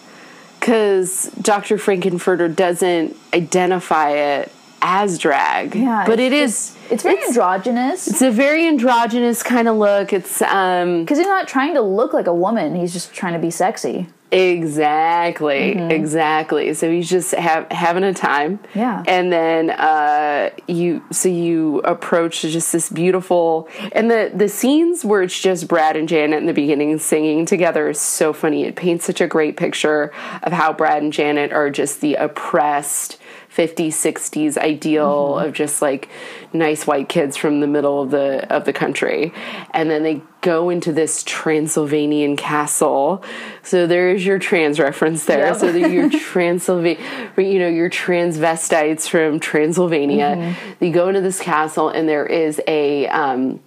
because 0.60 1.32
Dr. 1.42 1.78
Frank-N-Furter 1.78 2.54
doesn't 2.56 3.16
identify 3.34 4.12
it 4.12 4.52
as 4.82 5.18
drag. 5.18 5.76
Yeah, 5.76 6.04
but 6.08 6.20
it 6.20 6.32
just- 6.32 6.72
is. 6.72 6.76
It's 6.92 7.04
very 7.04 7.24
androgynous. 7.28 8.08
It's 8.08 8.22
a 8.24 8.32
very 8.32 8.68
androgynous 8.68 9.44
kind 9.44 9.68
of 9.68 9.76
look. 9.78 10.12
It's 10.12 10.42
um 10.42 11.02
Because 11.04 11.18
he's 11.20 11.28
not 11.28 11.48
trying 11.48 11.76
to 11.76 11.82
look 11.82 12.14
like 12.14 12.26
a 12.28 12.34
woman. 12.34 12.76
He's 12.76 12.94
just 12.94 13.14
trying 13.14 13.34
to 13.34 13.40
be 13.40 13.52
sexy. 13.52 14.08
Exactly, 14.32 15.72
exactly. 15.72 16.74
So 16.76 16.90
he's 16.92 17.10
just 17.10 17.34
ha- 17.34 17.66
having 17.72 18.04
a 18.04 18.14
time. 18.14 18.60
Yeah. 18.76 19.04
And 19.08 19.32
then 19.34 19.72
uh, 19.72 20.52
you, 20.68 21.04
so 21.12 21.30
you 21.30 21.80
approach 21.80 22.42
just 22.42 22.72
this 22.72 22.90
beautiful, 22.90 23.68
and 23.92 24.10
the 24.10 24.32
the 24.34 24.48
scenes 24.48 25.04
where 25.04 25.24
it's 25.24 25.40
just 25.40 25.68
Brad 25.68 25.96
and 25.96 26.08
Janet 26.08 26.40
in 26.40 26.46
the 26.46 26.54
beginning 26.54 26.98
singing 27.00 27.46
together 27.48 27.90
is 27.90 28.00
so 28.00 28.32
funny. 28.34 28.66
It 28.66 28.76
paints 28.76 29.06
such 29.06 29.20
a 29.22 29.28
great 29.28 29.58
picture 29.58 30.12
of 30.44 30.52
how 30.54 30.74
Brad 30.74 31.02
and 31.02 31.12
Janet 31.12 31.52
are 31.52 31.70
just 31.70 32.02
the 32.02 32.16
oppressed. 32.16 33.18
50s 33.56 33.90
60s 33.90 34.58
ideal 34.58 35.38
of 35.38 35.54
just 35.54 35.82
like 35.82 36.08
nice 36.54 36.86
white 36.86 37.10
kids 37.10 37.36
from 37.36 37.60
the 37.60 37.68
middle 37.68 38.02
of 38.02 38.12
the 38.12 38.48
of 38.54 38.66
the 38.66 38.74
country. 38.74 39.34
And 39.74 39.90
then 39.90 40.04
they 40.04 40.22
go 40.42 40.70
into 40.70 40.94
this 40.94 41.24
Transylvanian 41.24 42.38
castle. 42.38 43.24
So 43.64 43.88
there's 43.88 44.26
your 44.26 44.40
trans 44.40 44.80
reference 44.80 45.26
there. 45.26 45.48
Yep. 45.48 45.58
so 45.58 45.72
that 45.72 45.92
your 45.92 46.10
Transylvania 46.10 47.04
you 47.38 47.60
know 47.60 47.68
your 47.68 47.90
transvestites 47.90 49.10
from 49.10 49.40
Transylvania. 49.40 50.56
You 50.80 50.92
go 50.92 51.10
into 51.10 51.22
this 51.22 51.40
castle 51.40 51.90
and 51.90 52.08
there 52.08 52.26
is 52.26 52.62
a 52.68 53.08
um 53.08 53.60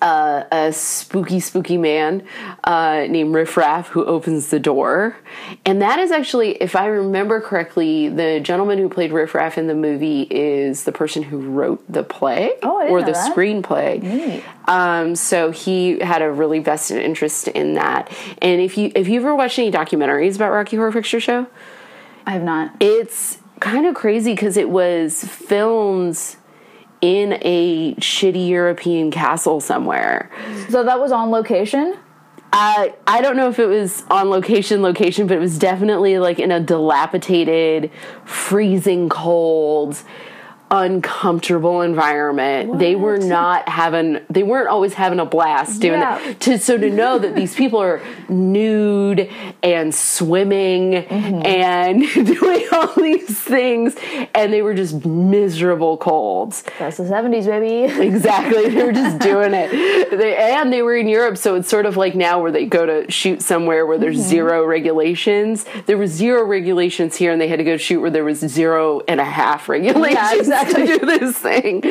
uh, 0.00 0.44
a 0.52 0.72
spooky, 0.72 1.40
spooky 1.40 1.76
man 1.76 2.24
uh, 2.64 3.06
named 3.08 3.34
Riff 3.34 3.56
Raff 3.56 3.88
who 3.88 4.04
opens 4.04 4.48
the 4.50 4.60
door. 4.60 5.16
And 5.66 5.82
that 5.82 5.98
is 5.98 6.10
actually, 6.10 6.52
if 6.62 6.76
I 6.76 6.86
remember 6.86 7.40
correctly, 7.40 8.08
the 8.08 8.40
gentleman 8.40 8.78
who 8.78 8.88
played 8.88 9.12
Riff 9.12 9.34
Raff 9.34 9.58
in 9.58 9.66
the 9.66 9.74
movie 9.74 10.22
is 10.30 10.84
the 10.84 10.92
person 10.92 11.22
who 11.24 11.38
wrote 11.38 11.84
the 11.92 12.04
play 12.04 12.52
Oh, 12.62 12.88
or 12.88 13.00
the 13.02 13.12
that. 13.12 13.34
screenplay. 13.36 14.42
Um, 14.68 15.14
so 15.16 15.50
he 15.50 15.98
had 15.98 16.22
a 16.22 16.30
really 16.30 16.60
vested 16.60 16.98
interest 17.02 17.48
in 17.48 17.74
that. 17.74 18.10
And 18.40 18.60
if 18.60 18.78
you 18.78 18.92
if 18.94 19.08
you 19.08 19.20
ever 19.20 19.34
watched 19.34 19.58
any 19.58 19.70
documentaries 19.72 20.36
about 20.36 20.52
Rocky 20.52 20.76
Horror 20.76 20.92
Picture 20.92 21.20
Show, 21.20 21.46
I 22.26 22.32
have 22.32 22.42
not. 22.42 22.72
it's 22.80 23.38
kind 23.60 23.86
of 23.86 23.94
crazy 23.94 24.32
because 24.32 24.56
it 24.56 24.68
was 24.70 25.22
filmed 25.24 26.16
in 27.02 27.38
a 27.42 27.94
shitty 27.96 28.48
European 28.48 29.10
castle 29.10 29.60
somewhere. 29.60 30.30
So 30.70 30.84
that 30.84 30.98
was 30.98 31.12
on 31.12 31.30
location? 31.30 31.98
Uh, 32.52 32.88
I 33.06 33.20
don't 33.20 33.36
know 33.36 33.48
if 33.48 33.58
it 33.58 33.66
was 33.66 34.04
on 34.10 34.28
location, 34.30 34.82
location, 34.82 35.26
but 35.26 35.36
it 35.36 35.40
was 35.40 35.58
definitely 35.58 36.18
like 36.18 36.38
in 36.38 36.52
a 36.52 36.60
dilapidated, 36.60 37.90
freezing 38.24 39.08
cold, 39.08 40.02
uncomfortable 40.72 41.82
environment. 41.82 42.78
They 42.78 42.94
were 42.94 43.18
not 43.18 43.68
having, 43.68 44.20
they 44.30 44.42
weren't 44.42 44.68
always 44.68 44.94
having 44.94 45.20
a 45.20 45.26
blast 45.26 45.82
doing 45.82 46.00
Yeah. 46.00 46.18
it. 46.18 46.40
To, 46.40 46.58
so 46.58 46.78
to 46.78 46.88
know 46.88 47.18
that 47.18 47.36
these 47.36 47.54
people 47.54 47.78
are 47.78 48.00
nude 48.30 49.30
and 49.62 49.94
swimming 49.94 50.92
mm-hmm. 50.92 51.46
and 51.46 52.00
doing 52.26 52.64
all 52.72 52.94
these 52.96 53.38
things, 53.38 53.96
and 54.34 54.52
they 54.52 54.62
were 54.62 54.72
just 54.72 55.04
miserable 55.04 55.98
colds. 55.98 56.64
That's 56.78 56.96
the 56.96 57.04
70s, 57.04 57.46
baby. 57.46 57.92
Exactly. 58.12 58.68
They 58.68 58.84
were 58.84 58.92
just 58.92 59.18
doing 59.20 59.52
it. 59.54 60.10
They, 60.10 60.36
and 60.36 60.72
they 60.72 60.82
were 60.82 60.96
in 60.96 61.08
Europe, 61.08 61.38
so 61.38 61.54
it's 61.54 61.68
sort 61.68 61.86
of 61.86 61.96
like 61.96 62.14
now 62.14 62.40
where 62.40 62.50
they 62.50 62.66
go 62.66 62.84
to 62.84 63.10
shoot 63.10 63.42
somewhere 63.42 63.86
where 63.86 63.98
there's 63.98 64.18
mm-hmm. 64.18 64.28
zero 64.28 64.64
regulations. 64.64 65.64
There 65.86 65.98
was 65.98 66.10
zero 66.10 66.44
regulations 66.44 67.16
here, 67.16 67.32
and 67.32 67.40
they 67.40 67.48
had 67.48 67.58
to 67.58 67.64
go 67.64 67.76
shoot 67.76 68.00
where 68.00 68.10
there 68.10 68.24
was 68.24 68.38
zero 68.40 69.02
and 69.08 69.20
a 69.20 69.24
half 69.24 69.68
regulations 69.68 70.48
exactly. 70.61 70.61
To 70.68 70.86
do 70.86 70.98
this 70.98 71.38
thing. 71.38 71.82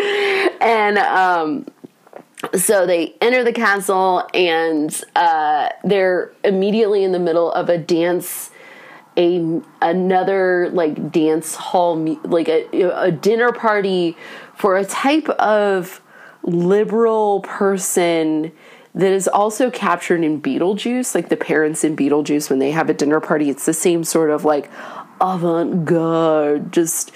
And 0.62 0.98
um, 0.98 1.66
so 2.56 2.86
they 2.86 3.16
enter 3.22 3.44
the 3.44 3.54
castle, 3.54 4.28
and 4.34 5.02
uh, 5.16 5.70
they're 5.84 6.32
immediately 6.44 7.04
in 7.04 7.12
the 7.12 7.20
middle 7.20 7.52
of 7.52 7.70
a 7.70 7.78
dance 7.78 8.52
a 9.18 9.62
another 9.82 10.70
like 10.72 11.12
dance 11.12 11.56
hall 11.56 11.98
like 12.24 12.48
a, 12.48 12.66
a 12.96 13.12
dinner 13.12 13.52
party 13.52 14.16
for 14.56 14.78
a 14.78 14.86
type 14.86 15.28
of 15.28 16.02
liberal 16.44 17.42
person 17.42 18.52
that 18.94 19.12
is 19.12 19.28
also 19.28 19.72
captured 19.72 20.24
in 20.24 20.42
Beetlejuice, 20.42 21.16
like 21.16 21.30
the 21.30 21.38
parents 21.38 21.84
in 21.84 21.96
Beetlejuice 21.96 22.50
when 22.50 22.60
they 22.60 22.72
have 22.72 22.90
a 22.90 22.94
dinner 22.94 23.20
party. 23.20 23.50
It's 23.50 23.66
the 23.66 23.74
same 23.74 24.04
sort 24.04 24.30
of 24.30 24.44
like 24.44 24.70
avant 25.22 25.86
garde, 25.86 26.74
just, 26.74 27.12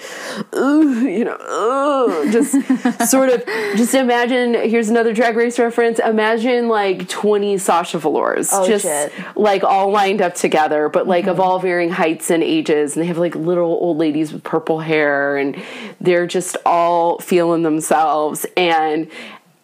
ugh, 0.52 1.02
you 1.02 1.24
know, 1.24 1.36
ugh, 1.38 2.32
just 2.32 2.52
sort 3.10 3.28
of, 3.28 3.44
just 3.76 3.94
imagine, 3.94 4.54
here's 4.54 4.88
another 4.88 5.12
drag 5.12 5.36
race 5.36 5.58
reference. 5.58 5.98
Imagine 5.98 6.68
like 6.68 7.08
20 7.08 7.58
Sasha 7.58 7.98
Velours, 7.98 8.50
Oh, 8.52 8.66
just 8.66 8.84
shit. 8.84 9.12
like 9.34 9.64
all 9.64 9.90
lined 9.90 10.22
up 10.22 10.34
together, 10.34 10.88
but 10.88 11.06
like 11.06 11.26
of 11.26 11.34
mm-hmm. 11.34 11.42
all 11.42 11.58
varying 11.58 11.90
heights 11.90 12.30
and 12.30 12.42
ages. 12.42 12.96
And 12.96 13.02
they 13.02 13.06
have 13.08 13.18
like 13.18 13.34
little 13.34 13.64
old 13.70 13.98
ladies 13.98 14.32
with 14.32 14.44
purple 14.44 14.80
hair, 14.80 15.36
and 15.36 15.60
they're 16.00 16.26
just 16.26 16.56
all 16.64 17.18
feeling 17.18 17.62
themselves. 17.62 18.46
And 18.56 19.10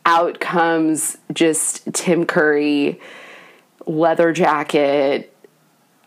out 0.05 0.40
comes 0.40 1.16
just 1.33 1.92
Tim 1.94 2.26
Curry, 2.26 3.00
leather 3.87 4.33
jacket, 4.33 5.31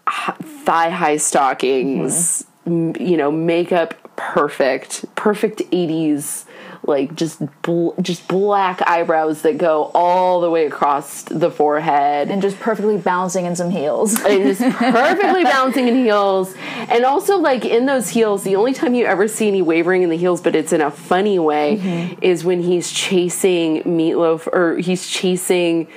thigh 0.07 0.89
high 0.89 1.17
stockings, 1.17 2.45
mm-hmm. 2.65 2.97
m- 2.97 3.07
you 3.07 3.17
know, 3.17 3.31
makeup 3.31 3.95
perfect, 4.15 5.05
perfect 5.15 5.59
80s 5.71 6.45
like 6.87 7.15
just 7.15 7.41
bl- 7.61 7.91
just 8.01 8.27
black 8.27 8.81
eyebrows 8.87 9.41
that 9.41 9.57
go 9.57 9.91
all 9.93 10.41
the 10.41 10.49
way 10.49 10.65
across 10.65 11.23
the 11.23 11.49
forehead 11.49 12.29
and 12.29 12.41
just 12.41 12.59
perfectly 12.59 12.97
bouncing 12.97 13.45
in 13.45 13.55
some 13.55 13.69
heels. 13.69 14.19
and 14.25 14.43
just 14.43 14.61
perfectly 14.77 15.43
bouncing 15.43 15.87
in 15.87 15.95
heels. 15.95 16.53
And 16.89 17.03
also, 17.05 17.37
like 17.37 17.65
in 17.65 17.85
those 17.85 18.09
heels, 18.09 18.43
the 18.43 18.55
only 18.55 18.73
time 18.73 18.93
you 18.93 19.05
ever 19.05 19.27
see 19.27 19.47
any 19.47 19.61
wavering 19.61 20.03
in 20.03 20.09
the 20.09 20.17
heels, 20.17 20.41
but 20.41 20.55
it's 20.55 20.73
in 20.73 20.81
a 20.81 20.91
funny 20.91 21.39
way, 21.39 21.77
mm-hmm. 21.77 22.19
is 22.21 22.43
when 22.43 22.61
he's 22.61 22.91
chasing 22.91 23.83
Meatloaf 23.83 24.47
or 24.47 24.77
he's 24.77 25.07
chasing. 25.07 25.87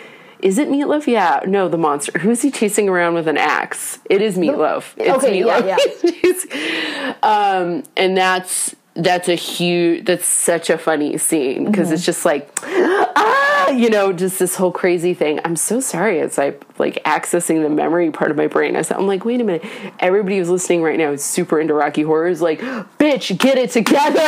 Is 0.40 0.58
it 0.58 0.68
Meatloaf? 0.68 1.06
Yeah. 1.06 1.40
No, 1.46 1.68
the 1.68 1.78
monster. 1.78 2.18
Who's 2.18 2.42
he 2.42 2.50
chasing 2.50 2.88
around 2.88 3.14
with 3.14 3.28
an 3.28 3.36
axe? 3.36 3.98
It 4.08 4.22
is 4.22 4.36
Meatloaf. 4.36 4.94
It's 4.96 5.24
Okay, 5.24 5.44
yeah, 5.44 5.76
Meatloaf. 5.76 7.22
um, 7.22 7.82
and 7.96 8.16
that's 8.16 8.74
that's 8.94 9.28
a 9.28 9.34
huge. 9.34 10.04
That's 10.06 10.26
such 10.26 10.70
a 10.70 10.78
funny 10.78 11.18
scene 11.18 11.64
because 11.64 11.92
it's 11.92 12.04
just 12.04 12.24
like 12.24 12.50
ah, 12.64 13.70
you 13.70 13.90
know, 13.90 14.12
just 14.12 14.38
this 14.38 14.56
whole 14.56 14.72
crazy 14.72 15.14
thing. 15.14 15.40
I'm 15.44 15.56
so 15.56 15.80
sorry. 15.80 16.18
It's 16.18 16.38
like 16.38 16.62
like 16.78 17.02
accessing 17.04 17.62
the 17.62 17.68
memory 17.68 18.10
part 18.10 18.30
of 18.30 18.36
my 18.36 18.46
brain. 18.46 18.76
I 18.76 18.82
said, 18.82 18.96
I'm 18.96 19.06
like, 19.06 19.24
wait 19.24 19.40
a 19.40 19.44
minute. 19.44 19.64
Everybody 20.00 20.38
who's 20.38 20.48
listening 20.50 20.82
right 20.82 20.98
now 20.98 21.12
is 21.12 21.24
super 21.24 21.60
into 21.60 21.74
Rocky 21.74 22.02
Horror. 22.02 22.28
Is 22.28 22.42
like, 22.42 22.60
bitch, 22.60 23.36
get 23.38 23.58
it 23.58 23.70
together. 23.70 24.18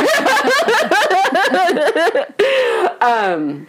um, 3.01 3.67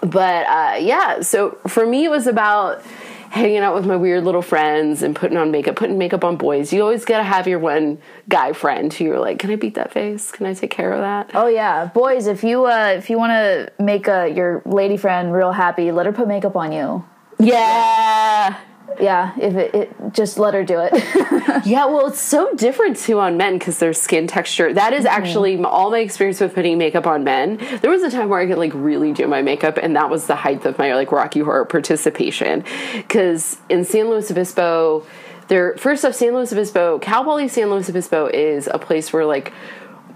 but 0.00 0.46
uh, 0.46 0.76
yeah. 0.80 1.20
So 1.22 1.58
for 1.66 1.86
me, 1.86 2.04
it 2.04 2.10
was 2.10 2.26
about 2.26 2.82
hanging 3.30 3.58
out 3.58 3.74
with 3.74 3.86
my 3.86 3.96
weird 3.96 4.24
little 4.24 4.42
friends 4.42 5.02
and 5.02 5.14
putting 5.14 5.36
on 5.36 5.50
makeup, 5.50 5.76
putting 5.76 5.98
makeup 5.98 6.24
on 6.24 6.36
boys. 6.36 6.72
You 6.72 6.82
always 6.82 7.04
gotta 7.04 7.24
have 7.24 7.46
your 7.46 7.58
one 7.58 7.98
guy 8.28 8.52
friend 8.52 8.92
who 8.92 9.04
you're 9.04 9.20
like, 9.20 9.38
can 9.38 9.50
I 9.50 9.56
beat 9.56 9.74
that 9.74 9.92
face? 9.92 10.32
Can 10.32 10.46
I 10.46 10.54
take 10.54 10.70
care 10.70 10.92
of 10.92 11.00
that? 11.00 11.30
Oh 11.34 11.48
yeah, 11.48 11.86
boys! 11.86 12.26
If 12.26 12.42
you 12.42 12.66
uh, 12.66 12.94
if 12.96 13.10
you 13.10 13.18
want 13.18 13.30
to 13.30 13.72
make 13.82 14.08
uh, 14.08 14.24
your 14.24 14.62
lady 14.64 14.96
friend 14.96 15.32
real 15.32 15.52
happy, 15.52 15.92
let 15.92 16.06
her 16.06 16.12
put 16.12 16.28
makeup 16.28 16.56
on 16.56 16.72
you. 16.72 17.04
Yeah. 17.38 18.58
Yeah, 19.00 19.32
if 19.38 19.54
it, 19.54 19.74
it 19.74 19.92
just 20.12 20.38
let 20.38 20.54
her 20.54 20.64
do 20.64 20.80
it. 20.80 20.92
Yeah, 21.64 21.86
well, 21.86 22.06
it's 22.06 22.20
so 22.20 22.54
different 22.54 22.96
too 22.96 23.18
on 23.18 23.36
men 23.36 23.58
because 23.58 23.78
their 23.78 23.92
skin 23.92 24.26
texture. 24.26 24.72
That 24.72 24.92
is 24.92 25.04
actually 25.04 25.54
m- 25.54 25.66
all 25.66 25.90
my 25.90 25.98
experience 25.98 26.40
with 26.40 26.54
putting 26.54 26.78
makeup 26.78 27.06
on 27.06 27.24
men. 27.24 27.58
There 27.80 27.90
was 27.90 28.02
a 28.02 28.10
time 28.10 28.28
where 28.28 28.38
I 28.40 28.46
could 28.46 28.58
like 28.58 28.72
really 28.74 29.12
do 29.12 29.26
my 29.26 29.42
makeup, 29.42 29.76
and 29.76 29.96
that 29.96 30.08
was 30.08 30.26
the 30.26 30.36
height 30.36 30.64
of 30.64 30.78
my 30.78 30.94
like 30.94 31.10
Rocky 31.10 31.40
Horror 31.40 31.64
participation. 31.64 32.64
Because 32.94 33.58
in 33.68 33.84
San 33.84 34.08
Luis 34.08 34.30
Obispo, 34.30 35.04
there 35.48 35.76
first 35.76 36.04
off, 36.04 36.14
San 36.14 36.34
Luis 36.34 36.52
Obispo, 36.52 36.98
Cal 37.00 37.24
Poly 37.24 37.48
San 37.48 37.70
Luis 37.70 37.88
Obispo 37.88 38.26
is 38.26 38.68
a 38.72 38.78
place 38.78 39.12
where 39.12 39.26
like 39.26 39.52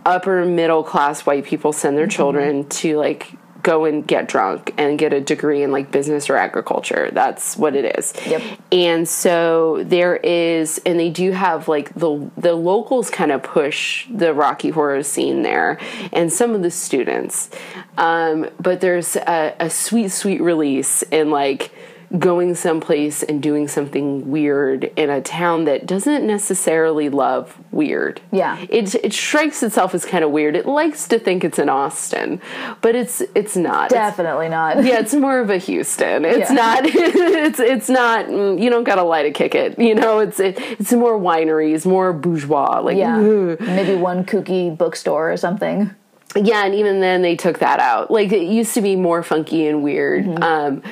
upper 0.05 0.45
middle 0.45 0.85
class 0.85 1.27
white 1.27 1.45
people 1.45 1.73
send 1.73 1.97
their 1.97 2.07
mm-hmm. 2.07 2.17
children 2.17 2.69
to 2.69 2.97
like 2.99 3.33
go 3.63 3.85
and 3.85 4.07
get 4.07 4.29
drunk 4.29 4.75
and 4.77 4.99
get 4.99 5.13
a 5.13 5.21
degree 5.21 5.63
in 5.63 5.71
like 5.71 5.91
business 5.91 6.29
or 6.29 6.37
agriculture. 6.37 7.11
That's 7.13 7.57
what 7.57 7.75
it 7.75 7.97
is. 7.99 8.13
Yep. 8.27 8.43
And 8.73 9.09
so 9.09 9.85
there 9.85 10.17
is, 10.17 10.81
and 10.85 10.99
they 10.99 11.11
do 11.11 11.33
have 11.33 11.69
like 11.69 11.95
the 11.95 12.31
the 12.37 12.55
locals 12.55 13.11
kind 13.11 13.31
of 13.31 13.43
push 13.43 14.07
the 14.11 14.35
Rocky 14.35 14.71
Horror 14.71 15.03
scene 15.03 15.43
there, 15.43 15.79
and 16.13 16.33
some 16.33 16.55
of 16.55 16.63
the 16.63 16.71
students. 16.71 17.51
Um, 17.97 18.49
but 18.59 18.81
there's 18.81 19.17
a, 19.17 19.55
a 19.61 19.71
sweet, 19.71 20.09
sweet 20.09 20.41
release 20.41 21.03
in 21.05 21.31
like 21.31 21.73
going 22.19 22.55
someplace 22.55 23.23
and 23.23 23.43
doing 23.43 23.67
something 23.69 24.31
weird 24.31 24.85
in 24.97 25.09
a 25.09 25.23
town 25.23 25.65
that 25.65 25.87
doesn't 25.87 26.27
necessarily 26.27 27.09
love 27.09 27.57
weird. 27.71 28.21
Yeah. 28.31 28.59
It 28.69 28.95
it 28.97 29.13
strikes 29.15 29.63
itself 29.63 29.95
as 29.95 30.05
kind 30.05 30.23
of 30.23 30.31
weird. 30.31 30.55
It 30.55 30.67
likes 30.67 31.09
to 31.09 31.19
think 31.19 31.43
it's 31.43 31.59
in 31.59 31.71
Austin, 31.71 32.41
but 32.83 32.95
it's 32.95 33.23
it's 33.35 33.57
not. 33.57 33.91
It's- 33.93 34.11
Definitely 34.11 34.51
not. 34.51 34.85
yeah, 34.85 34.99
it's 34.99 35.15
more 35.15 35.39
of 35.41 35.49
a 35.51 35.57
Houston. 35.59 36.25
It's 36.33 36.51
Yeah. 36.51 36.57
not. 36.57 36.85
It's 37.43 37.61
it's 37.61 37.89
not. 37.89 38.29
You 38.31 38.69
don't 38.71 38.85
got 38.85 38.97
to 38.97 39.03
lie 39.05 39.23
to 39.23 39.31
kick 39.31 39.55
it. 39.55 39.79
You 39.79 39.95
know, 39.95 40.19
it's 40.19 40.39
it, 40.39 40.59
it's 40.79 40.93
more 40.93 41.19
wineries, 41.19 41.87
more 41.87 42.13
bourgeois. 42.13 42.81
Like 42.81 42.97
Yeah, 42.99 43.17
ugh. 43.19 43.61
maybe 43.61 43.95
one 43.95 44.25
kooky 44.25 44.77
bookstore 44.77 45.33
or 45.33 45.37
something. 45.39 45.91
yeah, 46.37 46.65
and 46.65 46.75
even 46.75 47.01
then 47.01 47.23
they 47.23 47.37
took 47.37 47.59
that 47.61 47.79
out. 47.81 48.11
Like 48.11 48.33
it 48.33 48.43
used 48.43 48.75
to 48.75 48.81
be 48.83 48.97
more 48.97 49.23
funky 49.23 49.67
and 49.67 49.83
weird. 49.83 50.25
Mm-hmm. 50.25 50.43
Um, 50.43 50.83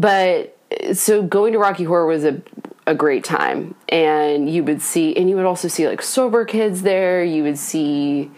but 0.00 0.56
so 0.92 1.22
going 1.22 1.52
to 1.52 1.58
Rocky 1.58 1.84
Horror 1.84 2.06
was 2.06 2.24
a 2.24 2.40
a 2.86 2.94
great 2.94 3.22
time, 3.22 3.74
and 3.88 4.50
you 4.50 4.64
would 4.64 4.80
see, 4.80 5.14
and 5.14 5.28
you 5.28 5.36
would 5.36 5.44
also 5.44 5.68
see 5.68 5.86
like 5.86 6.00
sober 6.00 6.44
kids 6.44 6.82
there. 6.82 7.22
You 7.22 7.42
would 7.42 7.58
see. 7.58 8.30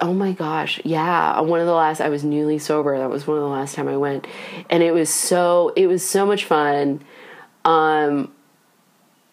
Oh 0.00 0.12
my 0.12 0.32
gosh, 0.32 0.80
yeah. 0.84 1.40
One 1.40 1.60
of 1.60 1.66
the 1.66 1.72
last 1.72 2.00
I 2.00 2.08
was 2.08 2.24
newly 2.24 2.58
sober. 2.58 2.96
That 2.98 3.10
was 3.10 3.26
one 3.26 3.36
of 3.36 3.42
the 3.42 3.48
last 3.48 3.74
time 3.74 3.88
I 3.88 3.96
went. 3.96 4.26
And 4.70 4.82
it 4.82 4.92
was 4.92 5.12
so 5.12 5.72
it 5.76 5.86
was 5.86 6.08
so 6.08 6.24
much 6.26 6.44
fun. 6.44 7.02
Um 7.64 8.32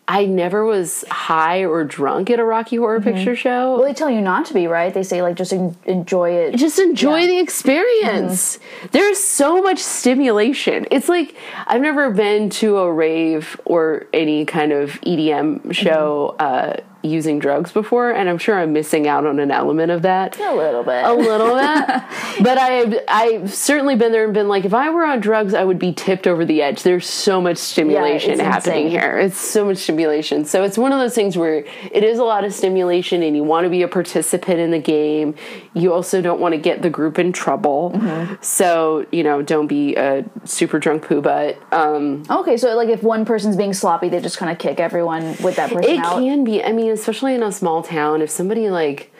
I 0.09 0.25
never 0.25 0.65
was 0.65 1.05
high 1.11 1.63
or 1.63 1.83
drunk 1.83 2.31
at 2.31 2.39
a 2.39 2.43
Rocky 2.43 2.77
Horror 2.77 2.99
mm-hmm. 2.99 3.11
Picture 3.11 3.35
Show 3.35 3.75
Well, 3.75 3.83
they 3.83 3.93
tell 3.93 4.09
you 4.09 4.21
not 4.21 4.43
to 4.47 4.55
be, 4.55 4.65
right? 4.65 4.91
They 4.91 5.03
say 5.03 5.21
like 5.21 5.35
just 5.35 5.53
en- 5.53 5.77
enjoy 5.85 6.31
it. 6.31 6.55
just 6.55 6.79
enjoy 6.79 7.19
Yeah. 7.19 7.27
the 7.27 7.39
experience. 7.39 8.57
Mm-hmm. 8.57 8.87
There's 8.91 9.19
so 9.19 9.61
much 9.61 9.77
stimulation. 9.77 10.87
It's 10.89 11.09
like 11.09 11.35
I've 11.67 11.81
never 11.81 12.09
been 12.09 12.49
to 12.61 12.77
a 12.77 12.91
rave 12.91 13.61
or 13.65 14.07
any 14.11 14.45
kind 14.45 14.71
of 14.71 14.99
EDM 15.01 15.73
show 15.75 16.35
mm-hmm. 16.39 16.81
uh, 16.81 16.83
using 17.01 17.39
drugs 17.39 17.71
before, 17.71 18.11
and 18.11 18.29
I'm 18.29 18.37
sure 18.37 18.59
I'm 18.59 18.73
missing 18.73 19.07
out 19.07 19.25
on 19.25 19.39
an 19.39 19.51
element 19.51 19.91
of 19.91 20.01
that. 20.01 20.37
a 20.39 20.53
little 20.53 20.83
bit. 20.83 21.03
A 21.05 21.13
little 21.13 21.55
bit, 21.55 22.03
but 22.43 22.57
I've 22.57 22.95
I've 23.07 23.53
certainly 23.53 23.95
been 23.95 24.11
there 24.11 24.25
and 24.25 24.33
been 24.33 24.47
like, 24.49 24.65
if 24.65 24.73
I 24.73 24.89
were 24.89 25.05
on 25.05 25.19
drugs, 25.19 25.53
I 25.53 25.63
would 25.63 25.79
be 25.79 25.93
tipped 25.93 26.27
over 26.27 26.43
the 26.45 26.61
edge. 26.61 26.83
There's 26.83 27.07
so 27.07 27.39
much 27.41 27.57
stimulation 27.57 28.31
it's 28.31 28.41
happening 28.41 28.85
insane. 28.87 28.99
here. 28.99 29.17
It's 29.19 29.39
so 29.39 29.65
much 29.65 29.77
stimulation. 29.77 30.45
So 30.45 30.63
it's 30.63 30.77
one 30.77 30.91
of 30.91 30.99
those 30.99 31.15
things 31.15 31.37
where 31.37 31.65
it 31.91 32.03
is 32.03 32.19
a 32.19 32.23
lot 32.23 32.43
of 32.43 32.53
stimulation, 32.53 33.23
and 33.23 33.35
you 33.35 33.43
want 33.43 33.63
to 33.65 33.69
be 33.69 33.81
a 33.81 33.87
participant 33.87 34.59
in 34.59 34.71
the 34.71 34.79
game. 34.79 35.35
You 35.73 35.93
also 35.93 36.21
don't 36.21 36.39
want 36.41 36.53
to 36.53 36.59
get 36.59 36.81
the 36.81 36.89
group 36.89 37.17
in 37.19 37.31
trouble. 37.31 37.91
Mm-hmm. 37.95 38.35
So 38.41 39.05
you 39.11 39.23
know, 39.23 39.41
don't 39.41 39.67
be 39.67 39.95
a 39.95 40.25
super 40.45 40.79
drunk 40.79 41.03
poo 41.05 41.21
butt. 41.21 41.57
Um, 41.71 42.23
Okay, 42.29 42.57
so 42.57 42.75
like 42.75 42.89
if 42.89 43.03
one 43.03 43.23
person's 43.25 43.55
being 43.55 43.73
sloppy, 43.73 44.09
they 44.09 44.19
just 44.19 44.37
kind 44.37 44.51
of 44.51 44.57
kick 44.57 44.79
everyone 44.79 45.35
with 45.41 45.55
that 45.55 45.71
person 45.71 45.89
It 45.91 45.99
out. 45.99 46.19
can 46.19 46.43
be. 46.43 46.63
I 46.63 46.71
mean, 46.71 46.88
especially 46.89 47.35
in 47.35 47.43
a 47.43 47.51
small 47.51 47.83
town, 47.83 48.21
if 48.21 48.29
somebody 48.29 48.69
like 48.69 49.11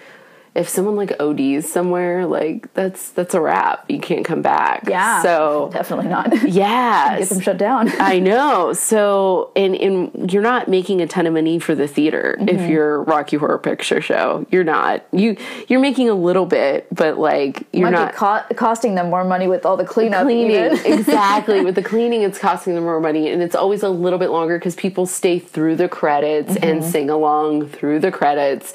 if 0.55 0.67
someone 0.67 0.95
like 0.95 1.19
ODs 1.19 1.69
somewhere, 1.69 2.25
like 2.25 2.73
that's 2.73 3.11
that's 3.11 3.33
a 3.33 3.41
wrap. 3.41 3.89
You 3.89 3.99
can't 3.99 4.25
come 4.25 4.41
back. 4.41 4.83
yeah. 4.87 5.21
So 5.21 5.69
definitely 5.71 6.07
not. 6.09 6.43
yeah. 6.49 7.17
Get 7.19 7.29
them 7.29 7.39
shut 7.39 7.57
down. 7.57 7.89
I 7.99 8.19
know. 8.19 8.73
So, 8.73 9.51
and 9.55 9.75
and 9.75 10.31
you're 10.33 10.41
not 10.43 10.67
making 10.67 11.01
a 11.01 11.07
ton 11.07 11.27
of 11.27 11.33
money 11.33 11.59
for 11.59 11.75
the 11.75 11.87
theater 11.87 12.35
Mm-hmm. 12.39 12.49
if 12.49 12.69
you're 12.69 13.03
Rocky 13.03 13.37
Horror 13.37 13.57
Picture 13.59 14.01
Show. 14.01 14.45
You're 14.51 14.63
not. 14.63 15.05
You 15.11 15.37
you're 15.67 15.79
making 15.79 16.09
a 16.09 16.13
little 16.13 16.45
bit, 16.45 16.87
but 16.93 17.17
like 17.19 17.67
you're 17.71 17.89
Might 17.91 17.97
not 17.97 18.11
be 18.13 18.17
co- 18.17 18.55
costing 18.55 18.95
them 18.95 19.09
more 19.09 19.23
money 19.23 19.47
with 19.47 19.65
all 19.65 19.77
the 19.77 19.85
cleanup. 19.85 20.23
cleaning 20.23 20.55
exactly 20.85 21.61
with 21.63 21.75
the 21.75 21.83
cleaning 21.83 22.21
it's 22.23 22.39
costing 22.39 22.75
them 22.75 22.83
more 22.83 22.99
money 22.99 23.29
and 23.29 23.41
it's 23.41 23.55
always 23.55 23.83
a 23.83 23.89
little 23.89 24.19
bit 24.19 24.29
longer 24.29 24.57
because 24.57 24.75
people 24.75 25.05
stay 25.05 25.39
through 25.39 25.75
the 25.75 25.87
credits 25.89 26.55
and 26.55 26.79
Mm-hmm. 26.81 26.89
sing 26.91 27.09
along 27.09 27.67
through 27.69 27.99
the 27.99 28.11
credits 28.11 28.73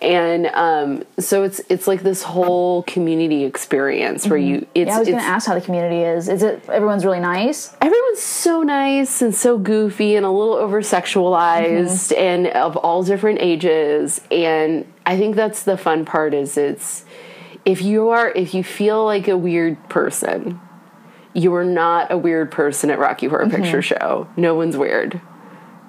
and 0.00 0.46
um, 0.46 1.04
so 1.18 1.42
it's 1.42 1.60
it's 1.68 1.86
like 1.86 2.02
this 2.02 2.22
whole 2.22 2.82
community 2.84 3.44
experience 3.44 4.26
where 4.26 4.38
you 4.38 4.66
it's, 4.74 4.88
Mm-hmm. 4.88 4.88
yeah, 4.88 4.96
I 4.96 4.98
was 4.98 5.08
going 5.08 5.20
to 5.20 5.24
ask 5.24 5.46
how 5.46 5.54
the 5.54 5.60
community 5.60 6.02
is. 6.02 6.28
Is 6.28 6.42
it 6.42 6.68
everyone's 6.68 7.04
really 7.04 7.20
nice? 7.20 7.74
everyone's 7.80 8.20
so 8.22 8.62
nice 8.62 9.20
and 9.22 9.34
so 9.34 9.58
goofy 9.58 10.16
and 10.16 10.24
a 10.24 10.30
little 10.30 10.54
over 10.54 10.80
sexualized 10.80 12.16
and 12.16 12.46
of 12.48 12.76
all 12.76 13.02
different 13.02 13.38
ages 13.40 14.20
and 14.30 14.84
i 15.06 15.16
think 15.16 15.34
that's 15.36 15.62
the 15.64 15.76
fun 15.76 16.04
part 16.04 16.32
is 16.34 16.56
it's 16.56 17.04
if 17.64 17.82
you 17.82 18.08
are 18.10 18.30
if 18.30 18.54
you 18.54 18.62
feel 18.64 19.04
like 19.04 19.28
a 19.28 19.36
weird 19.36 19.88
person, 19.88 20.60
you 21.34 21.54
are 21.54 21.64
not 21.64 22.10
a 22.12 22.18
weird 22.18 22.50
person 22.50 22.90
at 22.90 22.98
Rocky 22.98 23.26
Horror 23.28 23.46
Mm-hmm. 23.46 23.62
Picture 23.62 23.82
Show. 23.82 24.26
No 24.36 24.54
one's 24.54 24.76
weird. 24.76 25.20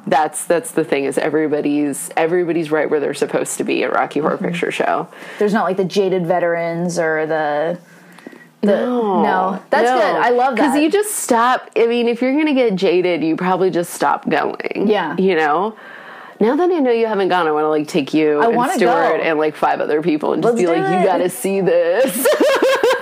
That's 0.05 0.45
that's 0.45 0.71
the 0.71 0.83
thing 0.83 1.05
is 1.05 1.17
everybody's 1.17 2.09
everybody's 2.17 2.71
right 2.71 2.89
where 2.89 2.99
they're 2.99 3.13
supposed 3.13 3.57
to 3.57 3.63
be 3.63 3.83
at 3.83 3.93
Rocky 3.93 4.19
Horror 4.19 4.35
Mm-hmm. 4.37 4.45
Picture 4.47 4.71
Show. 4.71 5.07
There's 5.39 5.53
not 5.53 5.63
like 5.63 5.77
the 5.77 5.85
jaded 5.85 6.25
veterans 6.25 6.99
or 6.99 7.25
the. 7.25 7.79
the 8.61 8.67
no, 8.75 9.61
that's 9.69 9.89
No. 9.89 9.95
good. 9.95 10.21
I 10.21 10.29
love 10.31 10.55
that. 10.57 10.67
Because 10.67 10.77
you 10.81 10.91
just 10.91 11.15
stop. 11.15 11.69
I 11.77 11.87
mean, 11.87 12.07
if 12.07 12.21
you're 12.21 12.33
gonna 12.35 12.53
get 12.53 12.75
jaded, 12.75 13.23
you 13.23 13.35
probably 13.37 13.69
just 13.69 13.93
stop 13.93 14.27
going. 14.29 14.87
Yeah. 14.89 15.15
You 15.17 15.35
know. 15.35 15.77
Now 16.39 16.57
that 16.57 16.69
I 16.69 16.79
know 16.79 16.91
you 16.91 17.05
haven't 17.07 17.29
gone, 17.29 17.47
I 17.47 17.51
want 17.51 17.63
to 17.63 17.69
like 17.69 17.87
take 17.87 18.13
you 18.13 18.41
I 18.41 18.47
and 18.51 18.71
Stuart 18.71 19.17
go. 19.17 19.23
and 19.23 19.39
like 19.39 19.55
five 19.55 19.79
other 19.79 20.01
people 20.01 20.33
and 20.33 20.43
just 20.43 20.55
Let's 20.55 20.61
be 20.61 20.67
like, 20.67 20.99
you 20.99 21.05
got 21.05 21.19
to 21.19 21.29
see 21.29 21.61
this. 21.61 22.27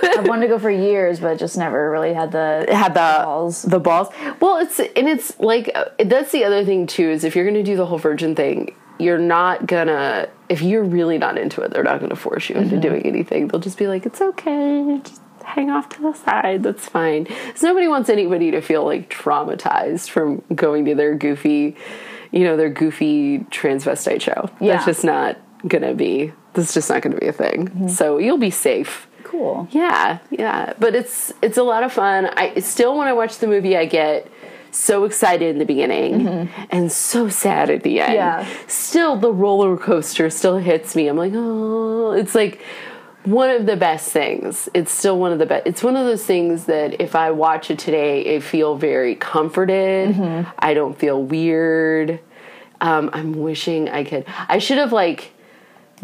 I've 0.02 0.26
wanted 0.28 0.42
to 0.42 0.48
go 0.48 0.58
for 0.58 0.70
years, 0.70 1.20
but 1.20 1.38
just 1.38 1.56
never 1.56 1.90
really 1.90 2.12
had 2.12 2.32
the 2.32 2.66
had 2.70 2.94
the 2.94 3.22
balls. 3.24 3.62
the 3.62 3.78
balls. 3.80 4.08
Well, 4.40 4.58
it's 4.58 4.78
and 4.80 5.08
it's 5.08 5.38
like 5.40 5.70
uh, 5.74 5.84
that's 6.04 6.32
the 6.32 6.44
other 6.44 6.64
thing 6.64 6.86
too 6.86 7.08
is 7.10 7.24
if 7.24 7.36
you're 7.36 7.44
gonna 7.44 7.62
do 7.62 7.76
the 7.76 7.86
whole 7.86 7.98
virgin 7.98 8.34
thing, 8.34 8.74
you're 8.98 9.18
not 9.18 9.66
gonna 9.66 10.28
if 10.48 10.60
you're 10.62 10.84
really 10.84 11.18
not 11.18 11.38
into 11.38 11.60
it, 11.62 11.70
they're 11.72 11.82
not 11.84 12.00
gonna 12.00 12.16
force 12.16 12.48
you 12.48 12.56
Mm-hmm. 12.56 12.74
into 12.74 12.88
doing 12.88 13.06
anything. 13.06 13.48
They'll 13.48 13.60
just 13.60 13.78
be 13.78 13.86
like, 13.88 14.04
it's 14.06 14.20
okay, 14.20 15.00
just 15.04 15.20
hang 15.44 15.70
off 15.70 15.88
to 15.90 16.02
the 16.02 16.12
side. 16.14 16.62
That's 16.62 16.86
fine. 16.88 17.26
So 17.54 17.66
nobody 17.68 17.88
wants 17.88 18.08
anybody 18.10 18.50
to 18.52 18.60
feel 18.60 18.84
like 18.84 19.08
traumatized 19.10 20.10
from 20.10 20.42
going 20.54 20.84
to 20.86 20.94
their 20.94 21.14
goofy, 21.14 21.76
you 22.30 22.44
know, 22.44 22.56
their 22.56 22.70
goofy 22.70 23.40
transvestite 23.50 24.20
show. 24.20 24.50
Yeah. 24.60 24.74
That's 24.74 24.86
just 24.86 25.04
not 25.04 25.38
gonna 25.66 25.94
be. 25.94 26.32
That's 26.54 26.74
just 26.74 26.90
not 26.90 27.00
gonna 27.02 27.16
be 27.16 27.28
a 27.28 27.32
thing. 27.32 27.68
Mm-hmm. 27.68 27.88
So 27.88 28.18
you'll 28.18 28.36
be 28.38 28.50
safe. 28.50 29.08
Cool. 29.32 29.66
Yeah, 29.70 30.18
yeah, 30.28 30.74
but 30.78 30.94
it's 30.94 31.32
it's 31.40 31.56
a 31.56 31.62
lot 31.62 31.82
of 31.84 31.92
fun. 31.92 32.26
I 32.26 32.60
still 32.60 32.98
when 32.98 33.08
I 33.08 33.14
watch 33.14 33.38
the 33.38 33.46
movie, 33.46 33.78
I 33.78 33.86
get 33.86 34.30
so 34.70 35.04
excited 35.04 35.48
in 35.48 35.58
the 35.58 35.64
beginning 35.64 36.50
and 36.70 36.92
so 36.92 37.30
sad 37.30 37.70
at 37.70 37.82
the 37.82 38.00
end. 38.00 38.12
Yeah. 38.12 38.46
Still, 38.66 39.16
the 39.16 39.32
roller 39.32 39.78
coaster 39.78 40.28
still 40.28 40.58
hits 40.58 40.94
me. 40.94 41.08
I'm 41.08 41.16
like, 41.16 41.32
oh, 41.34 42.12
it's 42.12 42.34
like 42.34 42.60
one 43.24 43.48
of 43.48 43.64
the 43.64 43.76
best 43.76 44.10
things. 44.12 44.68
It's 44.74 44.92
still 44.92 45.18
one 45.18 45.32
of 45.32 45.38
the 45.38 45.46
best. 45.46 45.66
It's 45.66 45.82
one 45.82 45.96
of 45.96 46.04
those 46.04 46.24
things 46.24 46.66
that 46.66 47.00
if 47.00 47.14
I 47.14 47.30
watch 47.30 47.70
it 47.70 47.78
today, 47.78 48.36
I 48.36 48.40
feel 48.40 48.76
very 48.76 49.14
comforted. 49.14 50.46
I 50.58 50.74
don't 50.74 50.98
feel 50.98 51.22
weird. 51.22 52.20
Um, 52.82 53.08
I'm 53.14 53.32
wishing 53.32 53.88
I 53.88 54.04
could. 54.04 54.26
I 54.26 54.58
should 54.58 54.78
have 54.78 54.92
like 54.92 55.32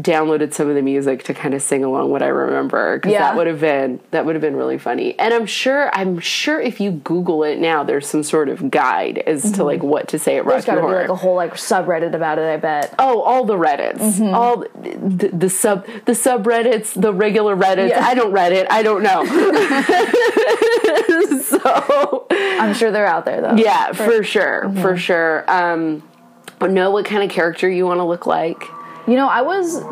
downloaded 0.00 0.54
some 0.54 0.68
of 0.68 0.76
the 0.76 0.82
music 0.82 1.24
to 1.24 1.34
kind 1.34 1.54
of 1.54 1.60
sing 1.60 1.82
along 1.82 2.10
what 2.10 2.22
I 2.22 2.28
remember 2.28 2.98
because 2.98 3.10
Yeah. 3.12 3.18
that 3.22 3.36
would 3.36 3.48
have 3.48 3.60
been 3.60 3.98
that 4.12 4.24
would 4.24 4.36
have 4.36 4.42
been 4.42 4.54
really 4.54 4.78
funny. 4.78 5.18
And 5.18 5.34
I'm 5.34 5.44
sure 5.44 5.90
I'm 5.92 6.20
sure 6.20 6.60
if 6.60 6.80
you 6.80 6.92
Google 6.92 7.42
it 7.42 7.58
now, 7.58 7.82
there's 7.82 8.06
some 8.06 8.22
sort 8.22 8.48
of 8.48 8.70
guide 8.70 9.18
as 9.26 9.50
to 9.52 9.64
like 9.64 9.82
what 9.82 10.06
to 10.08 10.18
say 10.18 10.36
at 10.36 10.42
Mm-hmm. 10.42 10.50
There's 10.50 10.68
Rocky 10.68 10.80
got 10.80 10.86
to 10.86 10.92
be 10.94 11.00
like 11.00 11.08
a 11.08 11.16
whole 11.16 11.34
like 11.34 11.54
subreddit 11.54 12.14
about 12.14 12.38
it. 12.38 12.48
I 12.48 12.56
bet. 12.58 12.94
Oh, 12.98 13.22
all 13.22 13.44
the 13.44 13.56
Reddits, 13.56 13.98
Mm-hmm. 13.98 14.34
all 14.34 14.58
the, 14.58 15.30
the 15.32 15.50
sub, 15.50 15.84
the 16.04 16.12
subreddits, 16.12 17.00
the 17.00 17.12
regular 17.12 17.56
Reddits. 17.56 17.88
Yeah. 17.90 18.04
I 18.06 18.14
don't 18.14 18.32
Reddit. 18.32 18.66
I 18.70 18.82
don't 18.84 19.02
know. 19.02 19.24
so 21.42 22.26
I'm 22.30 22.74
sure 22.74 22.90
they're 22.90 23.06
out 23.06 23.24
there 23.24 23.40
though. 23.40 23.54
yeah, 23.56 23.92
for 23.92 24.22
sure, 24.22 24.64
Mm-hmm. 24.66 24.82
for 24.82 24.96
sure. 24.96 25.44
Um, 25.50 26.02
know 26.60 26.90
what 26.90 27.04
kind 27.04 27.22
of 27.22 27.30
character 27.30 27.68
you 27.68 27.86
want 27.86 27.98
to 27.98 28.04
look 28.04 28.26
like. 28.26 28.62
You 29.08 29.16
know, 29.16 29.28
I 29.28 29.42
was. 29.42 29.82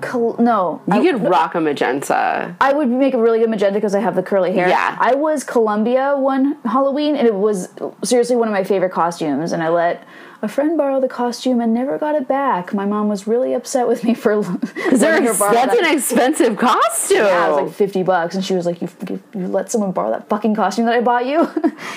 Col- 0.00 0.36
no, 0.38 0.80
You 0.88 0.94
I, 0.94 1.02
could 1.02 1.22
rock 1.22 1.54
a 1.54 1.60
magenta. 1.60 2.56
I 2.58 2.72
would 2.72 2.88
make 2.88 3.12
a 3.12 3.18
really 3.20 3.38
good 3.38 3.50
magenta 3.50 3.74
because 3.74 3.94
I 3.94 4.00
have 4.00 4.16
the 4.16 4.22
curly 4.22 4.50
hair. 4.52 4.66
Yeah. 4.66 4.96
I 4.98 5.14
was 5.14 5.44
Columbia 5.44 6.16
one 6.16 6.56
Halloween, 6.64 7.16
and 7.16 7.26
it 7.26 7.34
was 7.34 7.68
seriously 8.02 8.34
one 8.34 8.48
of 8.48 8.52
my 8.52 8.64
favorite 8.64 8.92
costumes. 8.92 9.52
And 9.52 9.62
I 9.62 9.68
let 9.68 10.02
a 10.42 10.48
friend 10.48 10.76
borrowed 10.78 11.02
the 11.02 11.08
costume 11.08 11.60
and 11.60 11.74
never 11.74 11.98
got 11.98 12.14
it 12.14 12.26
back. 12.26 12.72
My 12.72 12.86
mom 12.86 13.08
was 13.08 13.26
really 13.26 13.52
upset 13.52 13.86
with 13.86 14.02
me 14.04 14.14
for 14.14 14.36
letting 14.36 15.24
her 15.26 15.34
borrow 15.38 15.52
That's 15.52 15.74
that. 15.74 15.84
an 15.86 15.94
expensive 15.94 16.56
costume. 16.56 17.18
Yeah, 17.18 17.46
it 17.46 17.50
was 17.50 17.62
like 17.66 17.74
fifty 17.74 18.02
bucks, 18.02 18.34
and 18.34 18.44
she 18.44 18.54
was 18.54 18.64
like, 18.66 18.80
"You, 18.80 18.88
you, 19.08 19.22
you 19.34 19.46
let 19.48 19.70
someone 19.70 19.92
borrow 19.92 20.10
that 20.10 20.28
fucking 20.28 20.54
costume 20.54 20.86
that 20.86 20.94
I 20.94 21.00
bought 21.00 21.26
you." 21.26 21.40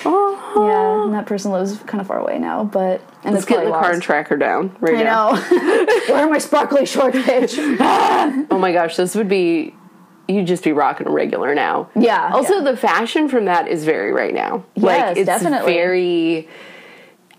Uh-huh. 0.05 0.65
yeah, 0.67 1.03
and 1.05 1.13
that 1.13 1.25
person 1.25 1.51
lives 1.51 1.77
kind 1.87 2.01
of 2.01 2.07
far 2.07 2.19
away 2.19 2.37
now, 2.37 2.63
but 2.65 3.01
and 3.23 3.33
Let's 3.33 3.37
it's 3.37 3.45
get 3.45 3.59
in 3.63 3.65
the 3.65 3.71
car 3.71 3.91
and 3.91 4.01
track 4.01 4.27
her 4.27 4.37
down 4.37 4.75
right 4.81 4.97
I 4.97 5.03
now. 5.03 5.31
know. 5.31 5.41
Where 6.13 6.25
are 6.27 6.29
my 6.29 6.37
sparkly 6.39 6.85
shorts, 6.85 7.17
bitch? 7.17 7.57
Oh 8.51 8.59
my 8.59 8.73
gosh, 8.73 8.95
this 8.97 9.15
would 9.15 9.29
be 9.29 9.73
you'd 10.27 10.45
just 10.47 10.63
be 10.63 10.71
rocking 10.73 11.07
a 11.07 11.11
regular 11.11 11.55
now. 11.55 11.89
Yeah, 11.95 12.31
Also, 12.33 12.55
yeah. 12.57 12.71
the 12.71 12.77
fashion 12.77 13.29
from 13.29 13.45
that 13.45 13.67
is 13.67 13.83
very 13.85 14.11
right 14.11 14.33
now. 14.33 14.63
Yes, 14.75 14.83
like 14.83 15.17
it's 15.17 15.25
definitely. 15.25 15.73
very. 15.73 16.47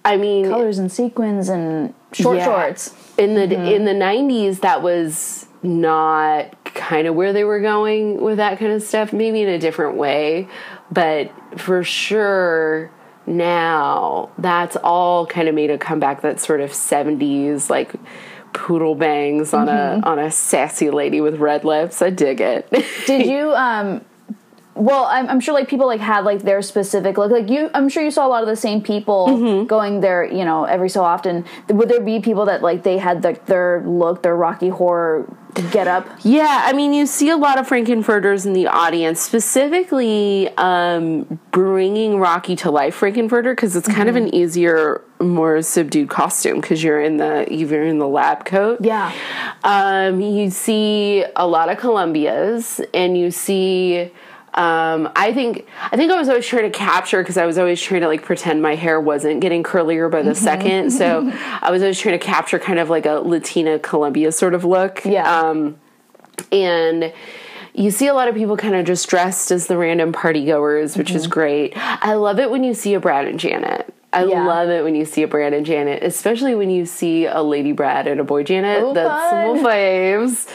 I 0.05 0.17
mean, 0.17 0.49
Colors 0.51 0.79
and 0.79 0.93
sequins 0.93 1.49
and 1.49 1.95
short 2.13 2.37
Yeah. 2.39 2.45
shorts. 2.45 2.95
in 3.17 3.35
the 3.35 3.43
Mm-hmm. 3.47 3.65
in 3.67 3.85
the 3.85 3.93
'90s, 3.95 4.61
that 4.61 4.83
was 4.83 5.47
not 5.63 6.63
kind 6.75 7.07
of 7.07 7.15
where 7.15 7.33
they 7.33 7.45
were 7.45 7.61
going 7.61 8.21
with 8.21 8.37
that 8.37 8.59
kind 8.59 8.73
of 8.73 8.83
stuff. 8.83 9.13
Maybe 9.13 9.41
in 9.43 9.49
a 9.49 9.59
different 9.59 9.97
way, 9.97 10.47
but 10.93 11.31
for 11.57 11.83
sure 11.85 12.91
now 13.27 14.29
that's 14.39 14.77
all 14.77 15.27
kind 15.27 15.49
of 15.49 15.55
made 15.55 15.71
a 15.71 15.79
comeback. 15.79 16.21
That 16.23 16.41
sort 16.41 16.61
of 16.61 16.71
'70s 16.71 17.71
like 17.71 17.95
poodle 18.53 18.95
bangs 18.95 19.53
on 19.55 19.67
Mm-hmm. 19.67 20.05
a 20.05 20.07
on 20.09 20.19
a 20.19 20.31
sassy 20.31 20.91
lady 20.91 21.21
with 21.21 21.37
red 21.37 21.65
lips. 21.65 22.03
I 22.03 22.11
dig 22.11 22.41
it. 22.41 22.69
Did 23.07 23.27
you 23.31 23.53
um 23.55 24.03
well, 24.75 25.05
I'm, 25.05 25.29
I'm 25.29 25.41
sure 25.41 25.55
like 25.55 25.69
people 25.69 25.87
like 25.87 26.01
had 26.01 26.25
like 26.25 26.43
their 26.43 26.61
specific 26.63 27.17
look. 27.17 27.31
Like 27.31 27.49
you, 27.49 27.71
I'm 27.75 27.89
sure 27.89 28.03
you 28.03 28.11
saw 28.11 28.27
a 28.27 28.29
lot 28.29 28.43
of 28.43 28.49
the 28.49 28.57
same 28.57 28.83
people 28.83 29.27
Mm-hmm. 29.29 29.67
going 29.67 30.01
there. 30.01 30.25
You 30.25 30.45
know, 30.45 30.65
every 30.65 30.89
so 30.89 31.03
often. 31.05 31.45
Would 31.69 31.89
there 31.89 32.01
be 32.01 32.21
people 32.21 32.45
that 32.47 32.63
like 32.63 32.83
they 32.83 32.99
had 32.99 33.23
like 33.25 33.47
their 33.47 33.83
look, 33.87 34.23
their 34.23 34.37
Rocky 34.37 34.69
Horror 34.71 35.27
get 35.71 35.87
up? 35.87 36.09
Yeah, 36.25 36.63
I 36.65 36.73
mean, 36.73 36.93
you 36.93 37.07
see 37.07 37.31
a 37.31 37.37
lot 37.37 37.59
of 37.61 37.69
Frank-N-Furters 37.69 38.45
in 38.45 38.53
the 38.55 38.67
audience, 38.67 39.21
specifically 39.21 40.49
um, 40.59 41.39
bringing 41.53 42.19
Rocky 42.19 42.57
to 42.57 42.71
life, 42.71 42.95
Frank-N-Furter, 42.97 43.53
because 43.53 43.77
it's 43.77 43.87
kind 43.89 44.09
of 44.09 44.15
Mm-hmm. 44.17 44.27
an 44.27 44.35
easier, 44.35 45.01
more 45.21 45.63
subdued 45.63 46.09
costume 46.11 46.61
because 46.61 46.83
you're 46.83 47.01
in 47.01 47.17
the 47.19 47.47
you're 47.51 47.85
in 47.85 47.99
the 47.99 48.09
lab 48.09 48.45
coat. 48.45 48.79
Yeah. 48.83 49.13
Um, 49.63 50.21
you 50.21 50.51
see 50.51 51.25
a 51.37 51.47
lot 51.47 51.69
of 51.71 51.79
Columbias, 51.79 52.81
and 52.93 53.17
you 53.17 53.31
see. 53.31 54.11
Um, 54.57 55.11
I 55.17 55.33
think 55.33 55.67
I 55.91 55.97
think 55.97 56.13
I 56.13 56.17
was 56.19 56.29
always 56.29 56.47
trying 56.47 56.71
to 56.71 56.79
capture 56.79 57.21
because 57.23 57.37
I 57.37 57.45
was 57.45 57.59
always 57.59 57.81
trying 57.83 58.03
to 58.03 58.07
like 58.09 58.23
pretend 58.23 58.63
my 58.63 58.77
hair 58.77 59.01
wasn't 59.01 59.41
getting 59.41 59.63
curlier 59.65 60.09
by 60.11 60.23
the 60.23 60.31
Mm-hmm. 60.31 60.45
second. 60.45 60.91
So 60.93 61.31
I 61.61 61.71
was 61.73 61.83
always 61.83 61.99
trying 61.99 62.19
to 62.19 62.25
capture 62.25 62.59
kind 62.61 62.79
of 62.79 62.89
like 62.89 63.05
a 63.07 63.15
Latina 63.15 63.79
Columbia 63.81 64.31
sort 64.31 64.55
of 64.55 64.65
look. 64.65 65.05
Yeah. 65.05 65.29
Um, 65.41 65.77
and 66.53 67.13
you 67.73 67.91
see 67.91 68.07
a 68.07 68.15
lot 68.15 68.29
of 68.29 68.37
people 68.37 68.57
kind 68.57 68.77
of 68.77 68.85
just 68.87 69.09
dressed 69.09 69.51
as 69.51 69.67
the 69.67 69.77
random 69.77 70.13
party 70.13 70.45
goers, 70.45 70.97
which 70.97 71.11
is 71.11 71.27
great. 71.27 71.73
I 71.77 72.15
love 72.15 72.39
it 72.39 72.49
when 72.51 72.63
you 72.63 72.75
see 72.75 72.95
a 72.95 73.01
Brad 73.01 73.27
and 73.27 73.41
Janet. 73.41 73.93
I 74.15 74.25
Yeah. 74.25 74.47
love 74.47 74.69
it 74.71 74.85
when 74.85 74.95
you 74.95 75.05
see 75.05 75.23
a 75.23 75.29
Brad 75.29 75.53
and 75.53 75.67
Janet, 75.67 76.03
especially 76.03 76.55
when 76.55 76.71
you 76.71 76.87
see 76.87 77.27
a 77.27 77.43
Lady 77.43 77.73
Brad 77.73 78.07
and 78.07 78.21
a 78.21 78.25
Boy 78.25 78.45
Janet. 78.45 78.83
Oh, 78.83 78.95
that's 78.95 79.31
fun. 79.31 79.57
some 79.57 79.67
faves. 79.67 80.49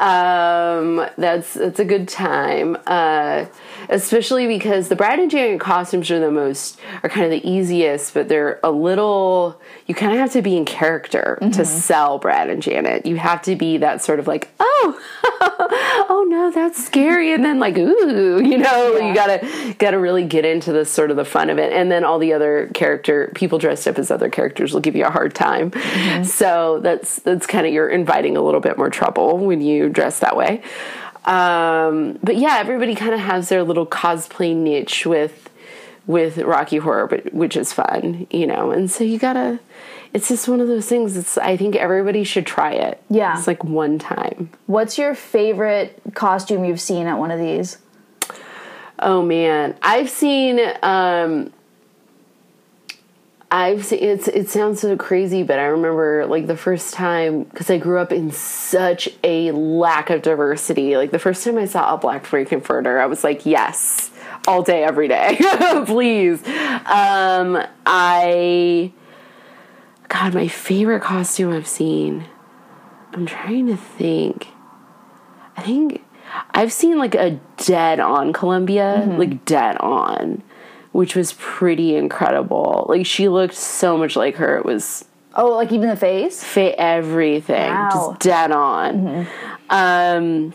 Um, 0.00 1.06
that's 1.16 1.54
that's 1.54 1.78
a 1.80 1.84
good 1.84 2.08
time. 2.08 2.76
Uh, 2.86 3.44
especially 3.88 4.46
because 4.46 4.88
the 4.88 4.96
Brad 4.96 5.18
and 5.18 5.30
Janet 5.30 5.60
costumes 5.60 6.10
are 6.10 6.20
the 6.20 6.30
most 6.30 6.78
are 7.02 7.08
kind 7.08 7.24
of 7.24 7.30
the 7.30 7.48
easiest, 7.48 8.14
but 8.14 8.28
they're 8.28 8.60
a 8.62 8.70
little. 8.70 9.60
You 9.86 9.94
kind 9.94 10.12
of 10.12 10.18
have 10.18 10.32
to 10.32 10.42
be 10.42 10.56
in 10.56 10.64
character 10.64 11.38
Mm-hmm. 11.40 11.50
to 11.52 11.64
sell 11.64 12.18
Brad 12.18 12.48
and 12.50 12.62
Janet. 12.62 13.06
You 13.06 13.16
have 13.16 13.42
to 13.42 13.56
be 13.56 13.78
that 13.78 14.02
sort 14.02 14.18
of 14.18 14.26
like, 14.26 14.50
oh, 14.60 15.00
oh 16.08 16.26
no, 16.28 16.50
that's 16.50 16.84
scary, 16.84 17.32
and 17.32 17.44
then 17.44 17.58
like, 17.58 17.76
ooh, 17.76 18.40
you 18.42 18.58
know, 18.58 18.96
Yeah. 18.96 19.08
you 19.08 19.14
gotta 19.14 19.74
gotta 19.78 19.98
really 19.98 20.24
get 20.24 20.44
into 20.44 20.72
this 20.72 20.90
sort 20.90 21.10
of 21.10 21.16
the 21.16 21.24
fun 21.24 21.50
of 21.50 21.58
it, 21.58 21.72
and 21.72 21.90
then 21.90 22.04
all 22.04 22.18
the 22.18 22.32
other 22.32 22.70
character 22.74 23.30
people 23.34 23.58
dressed 23.58 23.86
up 23.88 23.98
as 23.98 24.10
other 24.10 24.28
characters 24.28 24.72
will 24.72 24.80
give 24.80 24.96
you 24.96 25.04
a 25.04 25.10
hard 25.10 25.34
time. 25.34 25.72
So 26.24 26.80
that's 26.82 27.20
that's 27.20 27.46
kind 27.46 27.66
of 27.66 27.72
you're 27.72 27.88
inviting 27.88 28.36
a 28.36 28.42
little 28.42 28.60
bit 28.60 28.76
more 28.78 28.90
trouble 28.90 29.38
when 29.38 29.60
you 29.60 29.88
dress 29.88 30.20
that 30.20 30.36
way. 30.36 30.62
Um, 31.24 32.18
but 32.22 32.36
yeah, 32.36 32.56
everybody 32.58 32.94
kind 32.94 33.14
of 33.14 33.20
has 33.20 33.48
their 33.48 33.62
little 33.62 33.86
cosplay 33.86 34.54
niche 34.54 35.06
with 35.06 35.50
with 36.06 36.36
Rocky 36.38 36.76
Horror, 36.76 37.06
but 37.06 37.32
which 37.32 37.56
is 37.56 37.72
fun, 37.72 38.26
you 38.30 38.46
know. 38.46 38.70
And 38.70 38.90
so 38.90 39.04
you 39.04 39.18
gotta. 39.18 39.60
It's 40.12 40.28
just 40.28 40.46
one 40.46 40.60
of 40.60 40.68
those 40.68 40.86
things. 40.86 41.16
It's 41.16 41.38
I 41.38 41.56
think 41.56 41.74
everybody 41.74 42.22
should 42.24 42.46
try 42.46 42.72
it. 42.72 43.02
Yeah. 43.10 43.36
it's 43.36 43.46
like 43.46 43.64
one 43.64 43.98
time. 43.98 44.50
What's 44.66 44.96
your 44.98 45.14
favorite 45.14 46.00
costume 46.14 46.64
you've 46.64 46.80
seen 46.80 47.06
at 47.06 47.18
one 47.18 47.30
of 47.30 47.40
these? 47.40 47.78
Oh 48.98 49.22
man, 49.22 49.76
I've 49.82 50.10
seen 50.10 50.60
um 50.82 51.52
I've 53.54 53.84
seen 53.84 54.00
it's 54.02 54.26
it 54.26 54.48
sounds 54.50 54.80
so 54.80 54.96
crazy, 54.96 55.44
but 55.44 55.60
I 55.60 55.66
remember 55.66 56.26
like 56.26 56.48
the 56.48 56.56
first 56.56 56.92
time 56.92 57.44
because 57.44 57.70
I 57.70 57.78
grew 57.78 58.00
up 58.00 58.10
in 58.10 58.32
such 58.32 59.08
a 59.22 59.52
lack 59.52 60.10
of 60.10 60.22
diversity. 60.22 60.96
Like 60.96 61.12
the 61.12 61.20
first 61.20 61.44
time 61.44 61.56
I 61.56 61.66
saw 61.66 61.94
a 61.94 61.96
black 61.96 62.26
Frank-N-Furter, 62.26 63.00
I 63.00 63.06
was 63.06 63.22
like, 63.22 63.46
yes, 63.46 64.10
all 64.48 64.64
day, 64.64 64.82
every 64.82 65.06
day, 65.06 65.38
please. 65.86 66.44
Um, 66.44 67.64
I, 67.86 68.92
God, 70.08 70.34
my 70.34 70.48
favorite 70.48 71.02
costume 71.02 71.52
I've 71.52 71.68
seen. 71.68 72.24
I'm 73.12 73.24
trying 73.24 73.68
to 73.68 73.76
think. 73.76 74.48
I 75.56 75.62
think 75.62 76.02
I've 76.50 76.72
seen 76.72 76.98
like 76.98 77.14
a 77.14 77.38
dead 77.58 78.00
on 78.00 78.32
Columbia, 78.32 79.14
like 79.16 79.44
dead 79.44 79.76
on, 79.76 80.42
which 80.94 81.16
was 81.16 81.32
pretty 81.34 81.96
incredible. 81.96 82.86
Like 82.88 83.04
she 83.04 83.28
looked 83.28 83.54
so 83.54 83.98
much 83.98 84.14
like 84.14 84.36
her. 84.36 84.56
It 84.56 84.64
was 84.64 85.04
Oh, 85.36 85.48
like 85.56 85.72
even 85.72 85.88
the 85.88 85.96
face? 85.96 86.42
fit 86.44 86.76
everything, 86.78 87.72
Wow. 87.72 87.88
just 87.92 88.20
dead 88.20 88.52
on. 88.52 89.26
Um, 89.68 90.54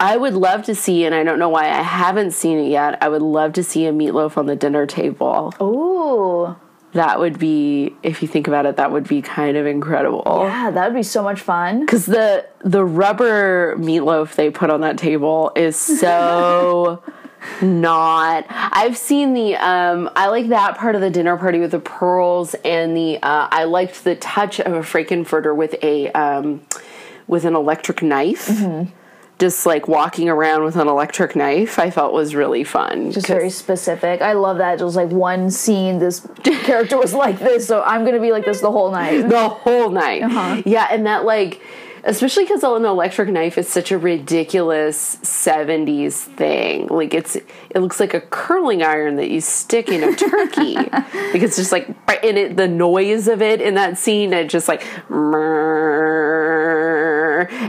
I 0.00 0.16
would 0.16 0.32
love 0.32 0.62
to 0.64 0.74
see, 0.74 1.04
and 1.04 1.14
I 1.14 1.22
don't 1.24 1.38
know 1.38 1.50
why 1.50 1.64
I 1.68 1.82
haven't 1.82 2.30
seen 2.30 2.58
it 2.58 2.68
yet. 2.70 2.96
I 3.02 3.10
would 3.10 3.20
love 3.20 3.52
to 3.52 3.62
see 3.62 3.84
a 3.84 3.92
meatloaf 3.92 4.38
on 4.38 4.46
the 4.46 4.56
dinner 4.56 4.86
table. 4.86 5.52
Ooh. 5.60 6.56
That 6.94 7.20
would 7.20 7.38
be, 7.38 7.94
if 8.02 8.22
you 8.22 8.26
think 8.28 8.48
about 8.48 8.64
it, 8.64 8.76
that 8.78 8.90
would 8.90 9.06
be 9.06 9.20
kind 9.20 9.58
of 9.58 9.66
incredible. 9.66 10.22
Yeah, 10.48 10.70
that 10.70 10.86
would 10.88 10.96
be 10.96 11.02
so 11.02 11.22
much 11.22 11.40
fun. 11.42 11.80
Because 11.80 12.06
the 12.06 12.46
the 12.64 12.82
rubber 12.84 13.76
meatloaf 13.76 14.34
they 14.36 14.50
put 14.50 14.70
on 14.70 14.80
that 14.80 14.96
table 14.96 15.52
is 15.54 15.76
so 15.76 17.02
not. 17.62 18.44
I've 18.48 18.96
seen 18.96 19.34
the. 19.34 19.56
Um, 19.56 20.10
I 20.16 20.28
like 20.28 20.48
that 20.48 20.76
part 20.78 20.94
of 20.94 21.00
the 21.00 21.10
dinner 21.10 21.36
party 21.36 21.58
with 21.60 21.72
the 21.72 21.80
pearls 21.80 22.54
and 22.64 22.96
the. 22.96 23.16
Uh, 23.16 23.48
I 23.50 23.64
liked 23.64 24.04
the 24.04 24.16
touch 24.16 24.60
of 24.60 24.72
a 24.72 24.82
Frank-N-Furter 24.82 25.54
with 25.54 25.74
a 25.82 26.10
um, 26.12 26.62
with 27.26 27.44
an 27.44 27.54
electric 27.54 28.02
knife. 28.02 28.50
Just 29.38 29.64
like 29.64 29.88
walking 29.88 30.28
around 30.28 30.64
with 30.64 30.76
an 30.76 30.86
electric 30.86 31.34
knife, 31.34 31.78
I 31.78 31.90
felt 31.90 32.12
was 32.12 32.34
really 32.34 32.62
fun. 32.62 33.10
Just 33.10 33.26
very 33.26 33.48
specific. 33.48 34.20
I 34.20 34.34
love 34.34 34.58
that. 34.58 34.78
Just 34.78 34.96
like 34.96 35.08
one 35.08 35.50
scene, 35.50 35.98
this 35.98 36.28
character 36.42 36.98
was 36.98 37.14
like 37.14 37.38
this, 37.38 37.66
so 37.66 37.82
I'm 37.82 38.04
gonna 38.04 38.20
be 38.20 38.32
like 38.32 38.44
this 38.44 38.60
the 38.60 38.70
whole 38.70 38.90
night. 38.90 39.30
the 39.30 39.48
whole 39.48 39.88
night. 39.88 40.66
Yeah, 40.66 40.88
and 40.90 41.06
that 41.06 41.24
like 41.24 41.62
especially 42.04 42.44
because 42.44 42.62
an 42.62 42.84
electric 42.84 43.28
knife 43.28 43.58
is 43.58 43.68
such 43.68 43.90
a 43.92 43.98
ridiculous 43.98 45.16
70s 45.22 46.14
thing 46.14 46.86
like 46.88 47.14
it's 47.14 47.36
it 47.36 47.76
looks 47.76 48.00
like 48.00 48.14
a 48.14 48.20
curling 48.20 48.82
iron 48.82 49.16
that 49.16 49.30
you 49.30 49.40
stick 49.40 49.88
in 49.88 50.02
a 50.02 50.14
turkey 50.14 50.74
like 50.74 51.42
it's 51.42 51.56
just 51.56 51.72
like 51.72 51.88
in 52.22 52.36
it 52.36 52.56
the 52.56 52.68
noise 52.68 53.28
of 53.28 53.42
it 53.42 53.60
in 53.60 53.74
that 53.74 53.96
scene 53.98 54.32
it 54.32 54.48
just 54.48 54.68
like 54.68 54.82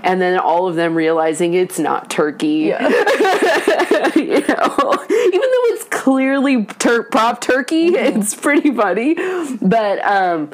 and 0.04 0.22
then 0.22 0.38
all 0.40 0.68
of 0.68 0.76
them 0.76 0.96
realizing 0.96 1.54
it's 1.54 1.80
not 1.80 2.10
turkey 2.10 2.72
Yeah. 2.72 2.88
you 4.16 4.42
know, 4.42 5.06
even 5.10 5.42
though 5.42 5.66
it's 5.74 5.84
clearly 5.86 6.66
tur- 6.66 7.04
prop 7.04 7.42
turkey, 7.42 7.88
it's 7.96 8.36
pretty 8.36 8.72
funny. 8.74 9.16
But 9.62 10.04
um, 10.06 10.52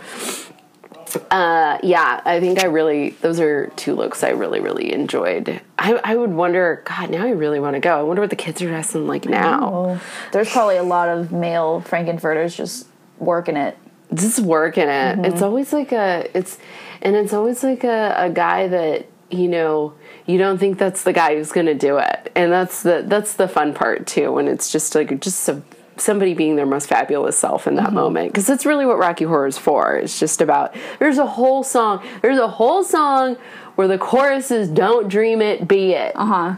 uh, 1.32 1.80
yeah, 1.84 2.22
I 2.26 2.40
think 2.40 2.64
I 2.64 2.68
really 2.68 3.12
those 3.22 3.40
are 3.40 3.68
two 3.76 3.96
looks 3.96 4.24
I 4.24 4.30
really 4.30 4.60
really 4.60 4.92
enjoyed. 4.94 5.62
I 5.78 6.00
I 6.04 6.16
would 6.16 6.32
wonder, 6.32 6.84
God, 6.86 7.10
now 7.10 7.26
I 7.26 7.30
really 7.32 7.60
want 7.60 7.76
to 7.76 7.80
go. 7.80 8.00
I 8.00 8.04
wonder 8.04 8.22
what 8.22 8.30
the 8.30 8.36
kids 8.36 8.62
are 8.62 8.68
dressing 8.68 9.08
like 9.08 9.26
now. 9.26 10.00
There's 10.32 10.50
probably 10.50 10.78
a 10.78 10.84
lot 10.84 11.10
of 11.10 11.32
male 11.32 11.82
Frank-N-Furters 11.82 12.56
just 12.56 12.88
working 13.20 13.58
it. 13.58 13.78
just 14.14 14.40
working 14.40 14.88
it. 14.88 15.20
It's 15.26 15.42
always 15.42 15.74
like 15.74 15.92
a 15.92 16.30
it's 16.34 16.58
and 17.02 17.16
it's 17.16 17.34
always 17.34 17.64
like 17.64 17.84
a, 17.84 18.16
a 18.18 18.30
guy 18.30 18.68
that, 18.68 19.06
you 19.30 19.48
know, 19.48 19.94
you 20.26 20.38
don't 20.38 20.58
think 20.58 20.78
that's 20.78 21.04
the 21.04 21.14
guy 21.14 21.36
who's 21.36 21.52
gonna 21.52 21.76
do 21.76 21.98
it. 21.98 22.32
And 22.36 22.52
that's 22.52 22.84
the 22.84 23.04
that's 23.06 23.34
the 23.34 23.48
fun 23.48 23.74
part 23.74 24.08
too, 24.08 24.32
when 24.32 24.48
it's 24.48 24.72
just 24.72 24.96
like 24.96 25.20
just 25.20 25.48
a, 25.50 25.62
somebody 26.00 26.34
being 26.34 26.56
their 26.56 26.66
most 26.66 26.88
fabulous 26.88 27.38
self 27.38 27.68
in 27.68 27.76
that 27.76 27.94
moment. 27.94 28.32
Because 28.32 28.46
that's 28.48 28.66
really 28.66 28.86
what 28.86 28.98
Rocky 28.98 29.26
Horror 29.26 29.48
is 29.48 29.58
for. 29.58 29.96
It's 29.96 30.20
just 30.20 30.42
about 30.42 30.76
there's 31.00 31.18
a 31.18 31.26
whole 31.26 31.64
song 31.64 32.04
there's 32.22 32.40
a 32.40 32.48
whole 32.48 32.84
song 32.84 33.38
where 33.76 33.88
the 33.88 33.98
chorus 33.98 34.52
is 34.52 34.70
Don't 34.70 35.08
dream 35.08 35.42
it, 35.42 35.68
be 35.68 35.92
it. 35.94 36.14
Uh 36.16 36.26
huh. 36.26 36.56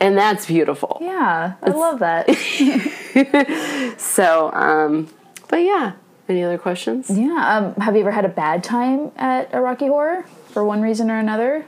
And 0.00 0.16
that's 0.16 0.46
beautiful. 0.46 0.96
Yeah, 1.00 1.54
I 1.62 1.70
love 1.70 1.98
that. 2.00 2.28
So, 3.98 4.50
um, 4.52 5.08
but 5.48 5.58
yeah. 5.58 5.92
Any 6.28 6.44
other 6.44 6.58
questions? 6.58 7.10
yeah. 7.10 7.56
Um, 7.56 7.74
have 7.82 7.94
you 7.96 8.02
ever 8.02 8.12
had 8.12 8.24
a 8.24 8.28
bad 8.28 8.62
time 8.62 9.10
at 9.16 9.52
a 9.52 9.60
Rocky 9.60 9.88
Horror 9.88 10.24
for 10.50 10.64
one 10.64 10.80
reason 10.80 11.10
or 11.10 11.18
another? 11.18 11.66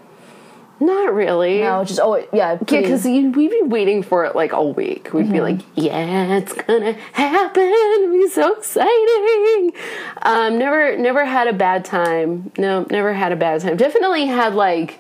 Not 0.83 1.15
really. 1.15 1.61
No, 1.61 1.85
just 1.85 2.01
oh 2.03 2.17
yeah, 2.17 2.27
Yeah, 2.33 2.57
because 2.57 3.05
we'd 3.05 3.33
be 3.33 3.63
waiting 3.63 4.03
for 4.03 4.25
it 4.25 4.35
like 4.35 4.53
all 4.53 4.73
week. 4.73 5.13
We'd 5.13 5.31
be 5.31 5.41
like, 5.41 5.61
"Yeah, 5.77 6.39
it's 6.39 6.53
gonna 6.53 6.95
happen! 7.13 7.63
It'll 7.63 8.11
be 8.13 8.29
so 8.29 8.55
exciting!" 8.55 9.73
Um, 10.23 10.59
never, 10.59 10.97
never 10.97 11.25
had 11.25 11.47
a 11.47 11.53
bad 11.53 11.85
time. 11.85 12.51
No, 12.59 12.85
never 12.91 13.13
had 13.13 13.31
a 13.31 13.37
bad 13.37 13.61
time. 13.61 13.77
Definitely 13.77 14.27
had 14.27 14.55
like 14.57 14.99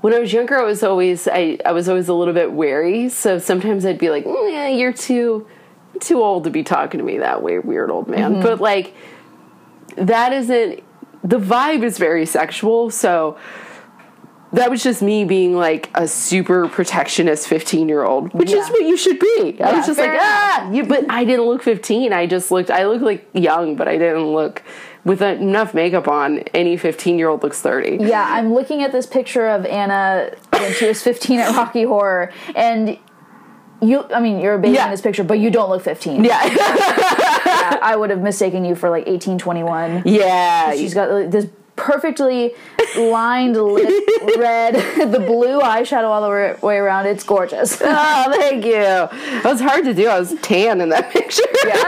when 0.00 0.12
I 0.12 0.18
was 0.18 0.32
younger. 0.32 0.58
I 0.58 0.64
was 0.64 0.82
always 0.82 1.28
I, 1.28 1.58
I 1.64 1.70
was 1.70 1.88
always 1.88 2.08
a 2.08 2.14
little 2.14 2.34
bit 2.34 2.50
wary. 2.50 3.08
So 3.08 3.38
sometimes 3.38 3.86
I'd 3.86 3.98
be 3.98 4.10
like, 4.10 4.24
"Mm, 4.24 4.50
"Yeah, 4.50 4.68
you're 4.68 4.92
too 4.92 5.46
too 6.00 6.20
old 6.20 6.42
to 6.44 6.50
be 6.50 6.64
talking 6.64 6.98
to 6.98 7.04
me 7.04 7.18
that 7.18 7.44
way, 7.44 7.60
weird 7.60 7.92
old 7.92 8.08
man." 8.08 8.42
But 8.42 8.60
like 8.60 8.92
that 9.96 10.32
isn't 10.32 10.82
the 11.22 11.38
vibe 11.38 11.84
is 11.84 11.96
very 11.96 12.26
sexual. 12.26 12.90
So 12.90 13.38
that 14.52 14.70
was 14.70 14.82
just 14.82 15.02
me 15.02 15.24
being 15.24 15.56
like 15.56 15.90
a 15.94 16.06
super 16.06 16.68
protectionist 16.68 17.48
15 17.48 17.88
year 17.88 18.04
old 18.04 18.32
which 18.32 18.52
is 18.52 18.68
what 18.68 18.82
you 18.82 18.96
should 18.96 19.18
be. 19.18 19.56
I 19.60 19.70
Yeah, 19.70 19.76
was 19.76 19.86
just 19.86 19.98
like 19.98 20.10
fair 20.10 20.18
ah 20.20 20.70
you, 20.70 20.84
but 20.84 21.04
i 21.10 21.24
didn't 21.24 21.46
look 21.46 21.62
15 21.62 22.12
i 22.12 22.26
just 22.26 22.50
looked 22.50 22.70
i 22.70 22.86
looked 22.86 23.02
like 23.02 23.28
young 23.34 23.74
but 23.76 23.88
i 23.88 23.98
didn't 23.98 24.26
look 24.32 24.62
with 25.04 25.20
enough 25.22 25.74
makeup 25.74 26.08
on 26.08 26.38
any 26.54 26.76
15 26.76 27.18
year 27.18 27.28
old 27.28 27.42
looks 27.42 27.60
30 27.60 27.98
Yeah, 28.00 28.24
I'm 28.28 28.52
looking 28.54 28.82
at 28.82 28.90
this 28.92 29.06
picture 29.06 29.48
of 29.48 29.64
Anna 29.66 30.30
when 30.50 30.72
she 30.74 30.86
was 30.88 31.02
15 31.02 31.38
at 31.40 31.56
Rocky 31.56 31.84
Horror, 31.84 32.32
and 32.56 32.98
you, 33.80 34.04
I 34.12 34.20
mean, 34.20 34.40
you're 34.40 34.54
a 34.54 34.58
baby 34.58 34.74
Yeah. 34.74 34.86
in 34.86 34.90
this 34.90 35.00
picture, 35.02 35.22
but 35.22 35.38
you 35.38 35.50
don't 35.50 35.68
look 35.70 35.82
15. 35.82 36.24
yeah. 36.24 36.42
Yeah, 36.44 37.78
I 37.82 37.94
would 37.94 38.10
have 38.10 38.20
mistaken 38.20 38.64
you 38.64 38.74
for 38.74 38.90
like 38.90 39.04
18, 39.06 39.38
21. 39.38 40.02
yeah. 40.06 40.72
She's 40.74 40.94
got 40.94 41.10
like, 41.10 41.30
this 41.30 41.46
perfectly 41.76 42.54
lined 42.96 43.56
lip, 43.56 43.88
red, 44.38 44.74
the 45.12 45.18
blue 45.20 45.60
eyeshadow 45.60 46.04
all 46.04 46.22
the 46.22 46.56
way- 46.66 46.76
around. 46.76 47.06
It's 47.06 47.24
gorgeous. 47.24 47.80
Oh, 47.88 48.32
thank 48.32 48.64
you. 48.64 48.72
It 48.74 49.44
was 49.44 49.60
hard 49.60 49.84
to 49.84 49.94
do. 49.94 50.08
I 50.08 50.18
was 50.18 50.34
tan 50.42 50.80
in 50.80 50.88
that 50.90 51.10
picture. 51.10 51.42
Yeah. 51.64 51.82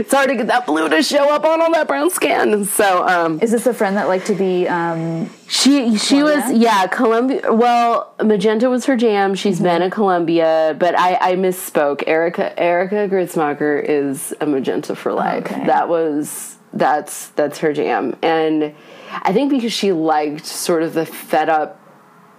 it's 0.00 0.12
hard 0.12 0.28
to 0.30 0.36
get 0.36 0.46
that 0.48 0.66
blue 0.66 0.88
to 0.88 1.02
show 1.02 1.32
up 1.34 1.44
on 1.44 1.60
all 1.62 1.72
that 1.72 1.86
brown 1.88 2.10
skin. 2.10 2.64
So, 2.64 3.06
um, 3.06 3.38
Is 3.40 3.50
this 3.50 3.66
a 3.66 3.74
friend 3.74 3.96
that 3.96 4.08
liked 4.08 4.26
to 4.26 4.34
be? 4.34 4.66
Um, 4.68 5.30
She 5.48 5.96
she 5.98 6.22
was 6.22 6.52
yeah 6.52 6.86
Columbia. 6.86 7.52
Well, 7.52 8.12
Magenta 8.22 8.68
was 8.70 8.84
her 8.86 8.96
jam. 8.96 9.34
She's 9.34 9.56
Mm-hmm. 9.56 9.64
been 9.64 9.82
a 9.82 9.90
Columbia, 9.90 10.76
but 10.78 10.98
I 10.98 11.32
I 11.32 11.36
misspoke. 11.36 12.02
Erica 12.06 12.58
Erica 12.58 13.08
Gritzmacher 13.08 13.82
is 13.84 14.32
a 14.40 14.46
Magenta 14.46 14.94
for 14.94 15.12
life. 15.12 15.44
Okay. 15.46 15.66
That 15.66 15.88
was 15.88 16.56
that's 16.72 17.28
that's 17.28 17.58
her 17.58 17.72
jam, 17.72 18.16
and 18.22 18.74
I 19.10 19.32
think 19.32 19.50
because 19.50 19.72
she 19.72 19.92
liked 19.92 20.46
sort 20.46 20.82
of 20.82 20.94
the 20.94 21.06
fed 21.06 21.48
up 21.48 21.79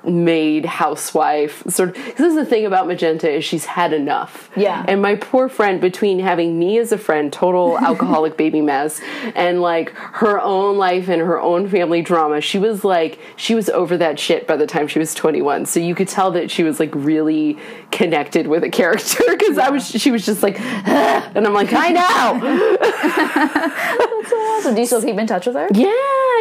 maid 0.04 0.66
housewife 0.66 1.64
sort 1.70 1.90
of 1.90 1.96
this 1.96 2.20
is 2.22 2.36
the 2.36 2.46
thing 2.46 2.66
about 2.66 2.88
magenta 2.88 3.30
is 3.30 3.46
she's 3.46 3.66
had 3.66 3.94
enough 3.94 4.50
Yeah. 4.56 4.84
and 4.88 5.02
my 5.02 5.16
poor 5.16 5.48
friend 5.48 5.80
between 5.80 6.20
having 6.20 6.58
me 6.58 6.80
as 6.80 6.92
a 6.92 6.98
friend 6.98 7.32
total 7.32 7.78
alcoholic 7.90 8.36
baby 8.36 8.62
mess 8.62 9.00
and 9.36 9.62
like 9.62 9.92
her 9.94 10.42
own 10.42 10.78
life 10.78 11.08
and 11.08 11.22
her 11.22 11.40
own 11.40 11.70
family 11.70 12.02
drama 12.02 12.42
she 12.42 12.58
was 12.58 12.84
like 12.84 13.20
she 13.36 13.54
was 13.54 13.70
over 13.70 13.96
that 13.98 14.20
shit 14.20 14.48
by 14.48 14.56
the 14.58 14.66
time 14.66 14.88
she 14.88 14.98
was 14.98 15.14
21 15.14 15.66
so 15.68 15.80
you 15.80 15.94
could 15.94 16.08
tell 16.08 16.32
that 16.32 16.50
she 16.50 16.64
was 16.64 16.80
like 16.80 16.90
really 16.96 17.58
connected 17.92 18.48
with 18.48 18.64
a 18.64 18.70
character 18.70 19.24
because 19.30 19.58
i 19.60 19.70
was 19.70 19.88
she 19.88 20.10
was 20.12 20.26
just 20.26 20.42
like 20.42 20.56
"Ah," 20.60 21.32
and 21.36 21.46
i'm 21.46 21.54
like 21.54 21.72
i 21.74 21.90
know 21.90 22.40
that's 23.62 24.64
so 24.64 24.74
do 24.74 24.80
you 24.80 24.86
still 24.86 25.02
keep 25.02 25.18
in 25.18 25.28
touch 25.28 25.46
with 25.46 25.56
her? 25.56 25.68
yeah, 25.74 25.86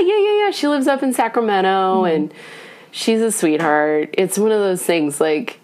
yeah, 0.01 0.18
yeah, 0.18 0.45
yeah. 0.45 0.51
She 0.51 0.66
lives 0.68 0.87
up 0.87 1.03
in 1.03 1.12
Sacramento 1.12 2.05
and 2.05 2.32
she's 2.91 3.20
a 3.20 3.30
sweetheart. 3.32 4.11
It's 4.14 4.38
one 4.38 4.53
of 4.53 4.61
those 4.61 4.82
things 4.82 5.20
like 5.20 5.61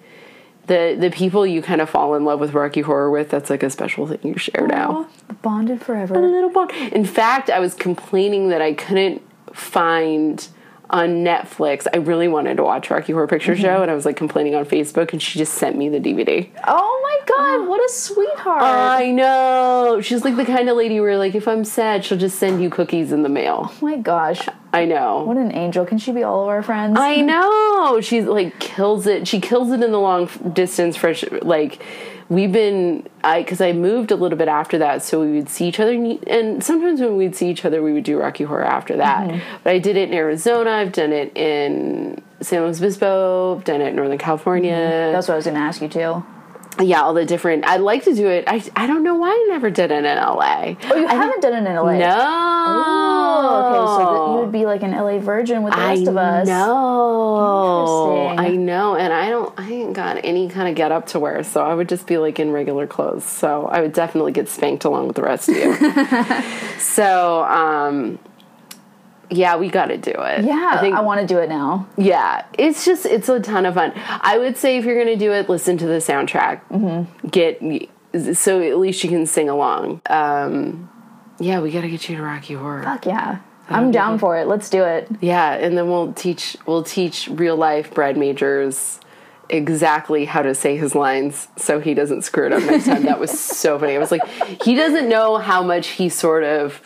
the 0.67 0.97
the 0.99 1.11
people 1.11 1.47
you 1.47 1.63
kind 1.63 1.81
of 1.81 1.89
fall 1.89 2.15
in 2.17 2.25
love 2.25 2.41
with 2.41 2.53
Rocky 2.55 2.81
Horror 2.81 3.11
with, 3.11 3.31
that's 3.31 3.51
like 3.51 3.63
a 3.63 3.71
special 3.71 4.07
thing 4.07 4.19
you 4.23 4.37
share 4.37 4.67
now. 4.67 5.07
Aw, 5.31 5.33
bonded 5.43 5.81
A 5.81 5.85
forever. 5.85 6.19
little 6.21 6.51
bond. 6.51 6.73
In 6.93 7.05
fact, 7.05 7.51
I 7.51 7.61
was 7.61 7.75
complaining 7.75 8.49
that 8.49 8.61
I 8.61 8.73
couldn't 8.75 9.23
find 9.53 10.47
on 10.91 11.25
Netflix. 11.25 11.87
I 11.93 11.97
really 11.99 12.29
wanted 12.29 12.57
to 12.59 12.63
watch 12.63 12.91
Rocky 12.91 13.13
Horror 13.13 13.27
Picture 13.27 13.55
Mm-hmm. 13.55 13.63
Show, 13.63 13.83
and 13.83 13.91
I 13.91 13.95
was 13.95 14.05
like 14.05 14.17
complaining 14.17 14.55
on 14.55 14.65
Facebook, 14.65 15.13
and 15.13 15.21
she 15.23 15.39
just 15.39 15.55
sent 15.55 15.77
me 15.77 15.89
the 15.89 15.99
DVD. 16.01 16.49
Oh 16.67 17.01
my 17.03 17.27
god, 17.35 17.69
what 17.69 17.81
a 17.81 17.93
sweetheart. 17.93 18.63
I 18.63 19.11
know. 19.11 20.01
She's 20.01 20.25
like 20.25 20.37
the 20.37 20.45
kind 20.45 20.69
of 20.69 20.77
lady 20.77 21.01
where, 21.01 21.17
like, 21.19 21.35
if 21.35 21.49
I'm 21.49 21.65
sad, 21.65 22.05
she'll 22.05 22.19
just 22.19 22.39
send 22.39 22.63
you 22.63 22.71
cookies 22.71 23.11
in 23.13 23.23
the 23.25 23.29
mail. 23.29 23.69
oh 23.73 23.79
my 23.81 23.97
gosh. 23.97 24.49
I 24.77 24.85
know. 24.85 25.25
What 25.25 25.37
an 25.37 25.53
angel. 25.53 25.87
Can 25.87 25.99
she 25.99 26.13
be 26.13 26.23
all 26.23 26.43
of 26.43 26.49
our 26.49 26.63
friends? 26.63 26.97
I 26.99 27.21
know. 27.21 28.01
She's 28.01 28.25
like 28.25 28.59
kills 28.59 29.07
it. 29.07 29.27
She 29.27 29.41
kills 29.41 29.71
it 29.71 29.83
in 29.83 29.93
the 29.93 30.01
long 30.01 30.29
distance 30.53 30.97
for 30.97 31.15
like 31.43 31.83
we've 32.29 32.53
been 32.53 33.09
I 33.23 33.43
because 33.43 33.61
I 33.61 33.73
moved 33.73 34.11
a 34.11 34.17
little 34.17 34.39
bit 34.39 34.49
after 34.49 34.79
that, 34.79 35.03
so 35.03 35.21
we 35.21 35.33
would 35.33 35.49
see 35.49 35.69
each 35.69 35.81
other, 35.81 35.93
and, 35.93 36.63
sometimes 36.63 37.01
when 37.01 37.17
we'd 37.17 37.37
see 37.37 37.51
each 37.51 37.65
other, 37.65 37.83
we 37.83 37.93
would 37.93 38.05
do 38.05 38.19
Rocky 38.19 38.45
Horror 38.45 38.65
after 38.65 38.97
that. 38.97 39.29
Mm-hmm. 39.29 39.57
But 39.65 39.73
I 39.73 39.79
did 39.79 39.97
it 39.97 40.09
in 40.09 40.15
Arizona. 40.15 40.71
I've 40.71 40.93
done 40.93 41.13
it 41.13 41.37
in 41.37 42.23
San 42.41 42.63
Luis 42.63 42.79
Obispo. 42.79 43.57
I've 43.57 43.65
done 43.65 43.81
it 43.81 43.89
in 43.89 43.97
Northern 43.97 44.19
California. 44.19 44.73
Mm-hmm. 44.73 45.13
That's 45.13 45.29
what 45.29 45.35
I 45.35 45.37
was 45.37 45.47
gonna 45.47 45.59
ask 45.59 45.81
you 45.81 45.89
too. 45.89 46.25
Yeah, 46.81 47.03
all 47.03 47.15
the 47.15 47.25
different. 47.25 47.67
I'd 47.67 47.81
like 47.81 48.05
to 48.05 48.15
do 48.15 48.29
it. 48.29 48.45
I 48.47 48.63
I 48.75 48.87
don't 48.87 49.03
know 49.03 49.15
why 49.15 49.31
I 49.31 49.47
never 49.49 49.71
did 49.71 49.91
it 49.91 50.05
in 50.05 50.05
LA. 50.05 50.75
Oh, 50.91 50.97
you 50.97 51.07
haven't 51.07 51.41
done 51.41 51.55
it 51.55 51.69
in 51.69 51.77
LA? 51.77 51.99
No. 51.99 52.67
Oh, 53.39 53.63
okay, 53.67 54.05
so 54.05 54.35
you 54.35 54.41
would 54.41 54.53
be 54.53 54.67
like 54.67 54.83
an 54.83 54.93
LA 54.93 55.19
virgin 55.19 55.63
with 55.63 55.75
the 55.75 55.81
rest 55.81 56.07
of 56.07 56.17
us. 56.17 56.47
know. 56.49 58.31
Interesting. 58.31 58.55
I 58.55 58.57
know, 58.57 58.97
and 58.97 59.13
I 59.13 59.31
don't. 59.31 59.53
I 59.59 59.71
ain't 59.71 59.95
got 59.95 60.25
any 60.25 60.49
kind 60.49 60.69
of 60.69 60.75
get 60.75 60.93
up 60.93 61.07
to 61.09 61.21
wear, 61.21 61.43
so 61.45 61.65
I 61.65 61.75
would 61.75 61.89
just 61.89 62.07
be 62.07 62.19
like 62.19 62.39
in 62.39 62.51
regular 62.51 62.87
clothes. 62.87 63.25
So 63.25 63.67
I 63.67 63.81
would 63.81 63.93
definitely 63.93 64.33
get 64.33 64.49
spanked 64.49 64.85
along 64.85 65.07
with 65.07 65.17
the 65.17 65.23
rest 65.23 65.49
of 65.49 65.57
you. 65.57 65.75
so, 66.79 67.45
um, 67.45 68.19
yeah, 69.31 69.57
we 69.57 69.69
got 69.69 69.87
to 69.87 69.97
do 69.97 70.11
it. 70.11 70.45
Yeah, 70.45 70.73
I 70.75 70.81
think, 70.81 70.95
I, 70.95 71.01
want 71.01 71.21
to 71.21 71.27
do 71.27 71.39
it 71.39 71.49
now. 71.49 71.89
yeah, 71.97 72.45
it's 72.59 72.85
just 72.85 73.07
it's 73.07 73.29
a 73.29 73.41
ton 73.41 73.67
of 73.67 73.75
fun. 73.75 73.93
I 73.97 74.39
would 74.39 74.57
say 74.57 74.77
if 74.77 74.85
you're 74.85 74.99
gonna 74.99 75.17
do 75.17 75.33
it, 75.33 75.49
listen 75.49 75.79
to 75.79 75.87
the 75.87 75.99
soundtrack. 75.99 76.61
Mm-hmm. 76.71 77.29
Get 77.29 77.61
so 78.37 78.63
at 78.63 78.79
least 78.79 79.05
you 79.05 79.11
can 79.11 79.27
sing 79.27 79.49
along. 79.49 80.01
Um, 80.09 80.91
yeah, 81.39 81.61
we 81.61 81.71
got 81.71 81.83
to 81.83 81.91
get 81.91 82.09
you 82.09 82.17
to 82.17 82.23
Rocky 82.23 82.55
Horror. 82.55 82.83
Fuck 82.83 83.07
yeah. 83.07 83.41
I'm 83.69 83.91
down 83.91 84.19
for 84.19 84.39
it. 84.39 84.47
Let's 84.47 84.71
do 84.71 84.85
it. 84.85 85.09
Yeah, 85.21 85.53
and 85.53 85.77
then 85.77 85.89
we'll 85.89 86.13
teach 86.13 86.57
we'll 86.67 86.85
teach 86.85 87.29
real 87.29 87.57
life 87.57 87.93
Brad 87.93 88.17
Majors 88.17 89.01
exactly 89.49 90.25
how 90.25 90.43
to 90.43 90.55
say 90.55 90.77
his 90.77 90.95
lines 90.95 91.47
so 91.57 91.79
he 91.79 91.95
doesn't 91.95 92.23
screw 92.23 92.47
it 92.47 92.53
up 92.53 92.63
next 92.63 92.87
time. 92.87 93.05
That 93.05 93.21
was 93.21 93.39
so 93.39 93.79
funny. 93.79 93.95
I 93.95 93.99
was 93.99 94.11
like, 94.11 94.27
he 94.63 94.75
doesn't 94.75 95.09
know 95.09 95.39
how 95.39 95.63
much 95.63 95.89
he 95.89 96.09
sort 96.09 96.45
of 96.45 96.81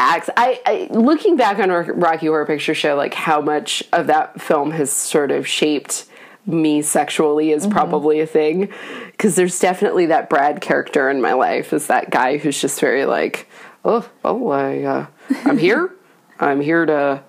acts. 0.00 0.30
I, 0.36 0.60
I 0.64 0.88
looking 0.90 1.36
back 1.36 1.58
on 1.58 1.70
Rocky 1.70 2.26
Horror 2.26 2.46
Picture 2.46 2.74
Show, 2.74 2.96
like 2.96 3.14
how 3.14 3.40
much 3.40 3.84
of 3.92 4.06
that 4.06 4.40
film 4.40 4.70
has 4.72 4.90
sort 4.90 5.30
of 5.30 5.46
shaped 5.46 6.06
me 6.46 6.80
sexually 6.80 7.52
is 7.52 7.66
probably 7.66 8.20
a 8.20 8.26
thing 8.26 8.72
because 9.12 9.36
there's 9.36 9.58
definitely 9.58 10.06
that 10.06 10.30
Brad 10.30 10.60
character 10.62 11.10
in 11.10 11.20
my 11.20 11.34
life 11.34 11.72
is 11.72 11.86
that 11.88 12.10
guy 12.10 12.38
who's 12.38 12.60
just 12.60 12.80
very 12.80 13.04
like, 13.04 13.46
oh, 13.84 14.08
oh, 14.24 14.48
I, 14.48 14.82
uh, 14.82 15.06
I'm 15.44 15.58
here. 15.58 15.92
I'm 16.40 16.62
here 16.62 16.86
to 16.86 17.22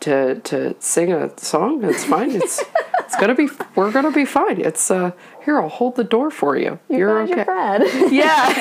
to 0.00 0.40
to 0.40 0.74
sing 0.80 1.12
a 1.12 1.30
song. 1.38 1.84
It's 1.84 2.04
fine. 2.04 2.32
It's 2.32 2.62
it's 3.00 3.16
gonna 3.16 3.34
be. 3.34 3.48
We're 3.74 3.92
gonna 3.92 4.12
be 4.12 4.24
fine. 4.24 4.60
It's 4.60 4.90
uh 4.90 5.12
here. 5.44 5.60
I'll 5.60 5.68
hold 5.68 5.96
the 5.96 6.04
door 6.04 6.30
for 6.30 6.56
you. 6.56 6.78
You're 6.88 7.26
Glad 7.26 7.32
okay. 7.32 7.44
Brad. 7.44 7.82
Yeah. 8.12 8.52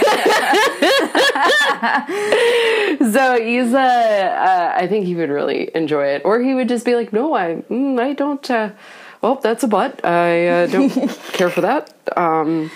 so 3.11 3.41
he's 3.41 3.73
uh, 3.73 3.77
uh, 3.77 4.73
I 4.75 4.87
think 4.87 5.05
he 5.05 5.15
would 5.15 5.29
really 5.29 5.69
enjoy 5.75 6.07
it, 6.07 6.21
or 6.25 6.39
he 6.41 6.53
would 6.53 6.69
just 6.69 6.85
be 6.85 6.95
like, 6.95 7.11
"No, 7.13 7.35
I, 7.35 7.63
mm, 7.69 7.99
I 7.99 8.13
don't. 8.13 8.49
Uh, 8.49 8.71
well, 9.21 9.35
that's 9.35 9.63
a 9.63 9.67
butt. 9.67 10.03
I 10.05 10.47
uh, 10.47 10.67
don't 10.67 10.89
care 11.33 11.49
for 11.49 11.61
that. 11.61 11.93
Um, 12.15 12.71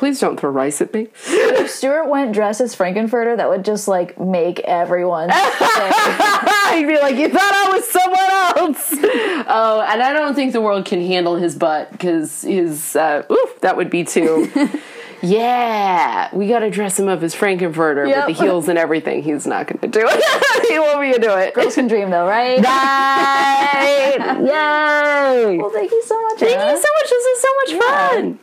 please 0.00 0.18
don't 0.18 0.40
throw 0.40 0.50
rice 0.50 0.80
at 0.80 0.92
me." 0.92 1.06
if 1.26 1.70
Stuart 1.70 2.08
went 2.08 2.32
dressed 2.32 2.60
as 2.60 2.74
Frank-N-Furter, 2.74 3.36
that 3.36 3.48
would 3.48 3.64
just 3.64 3.86
like 3.86 4.18
make 4.18 4.58
everyone. 4.60 5.28
say, 5.30 5.36
I'd 5.38 6.84
be 6.88 6.98
like, 6.98 7.16
"You 7.16 7.28
thought 7.28 7.52
I 7.54 7.70
was 7.72 7.88
someone 7.88 8.30
else." 8.68 8.90
oh, 9.48 9.86
and 9.88 10.02
I 10.02 10.12
don't 10.12 10.34
think 10.34 10.52
the 10.52 10.60
world 10.60 10.86
can 10.86 11.00
handle 11.06 11.36
his 11.36 11.54
butt 11.54 11.92
because 11.92 12.42
his 12.42 12.96
uh, 12.96 13.22
oof, 13.30 13.60
that 13.60 13.76
would 13.76 13.90
be 13.90 14.02
too. 14.02 14.50
Yeah, 15.22 16.34
we 16.34 16.48
got 16.48 16.60
to 16.60 16.70
dress 16.70 16.98
him 16.98 17.06
up 17.06 17.22
as 17.22 17.34
Frank-N-Furter 17.34 18.08
Yep. 18.08 18.26
with 18.28 18.38
the 18.38 18.42
heels 18.42 18.68
and 18.68 18.78
everything. 18.78 19.22
He's 19.22 19.46
not 19.46 19.66
going 19.66 19.78
to 19.80 19.88
do 19.88 20.06
it. 20.08 20.66
he 20.70 20.78
won't 20.78 20.98
be 20.98 21.10
gonna 21.10 21.22
do 21.22 21.38
it. 21.38 21.52
Girls 21.52 21.74
can 21.74 21.88
dream 21.88 22.08
though, 22.08 22.26
right? 22.26 22.58
Right! 22.58 24.16
Yay! 24.40 25.58
Well, 25.58 25.68
thank 25.68 25.90
you 25.90 26.02
so 26.04 26.20
much. 26.22 26.38
Thank 26.38 26.56
Anna. 26.56 26.70
you 26.70 26.76
so 26.78 26.88
much. 27.00 27.10
This 27.10 27.24
is 27.24 27.42
so 27.42 27.48
much 27.56 27.72
fun. 27.84 28.38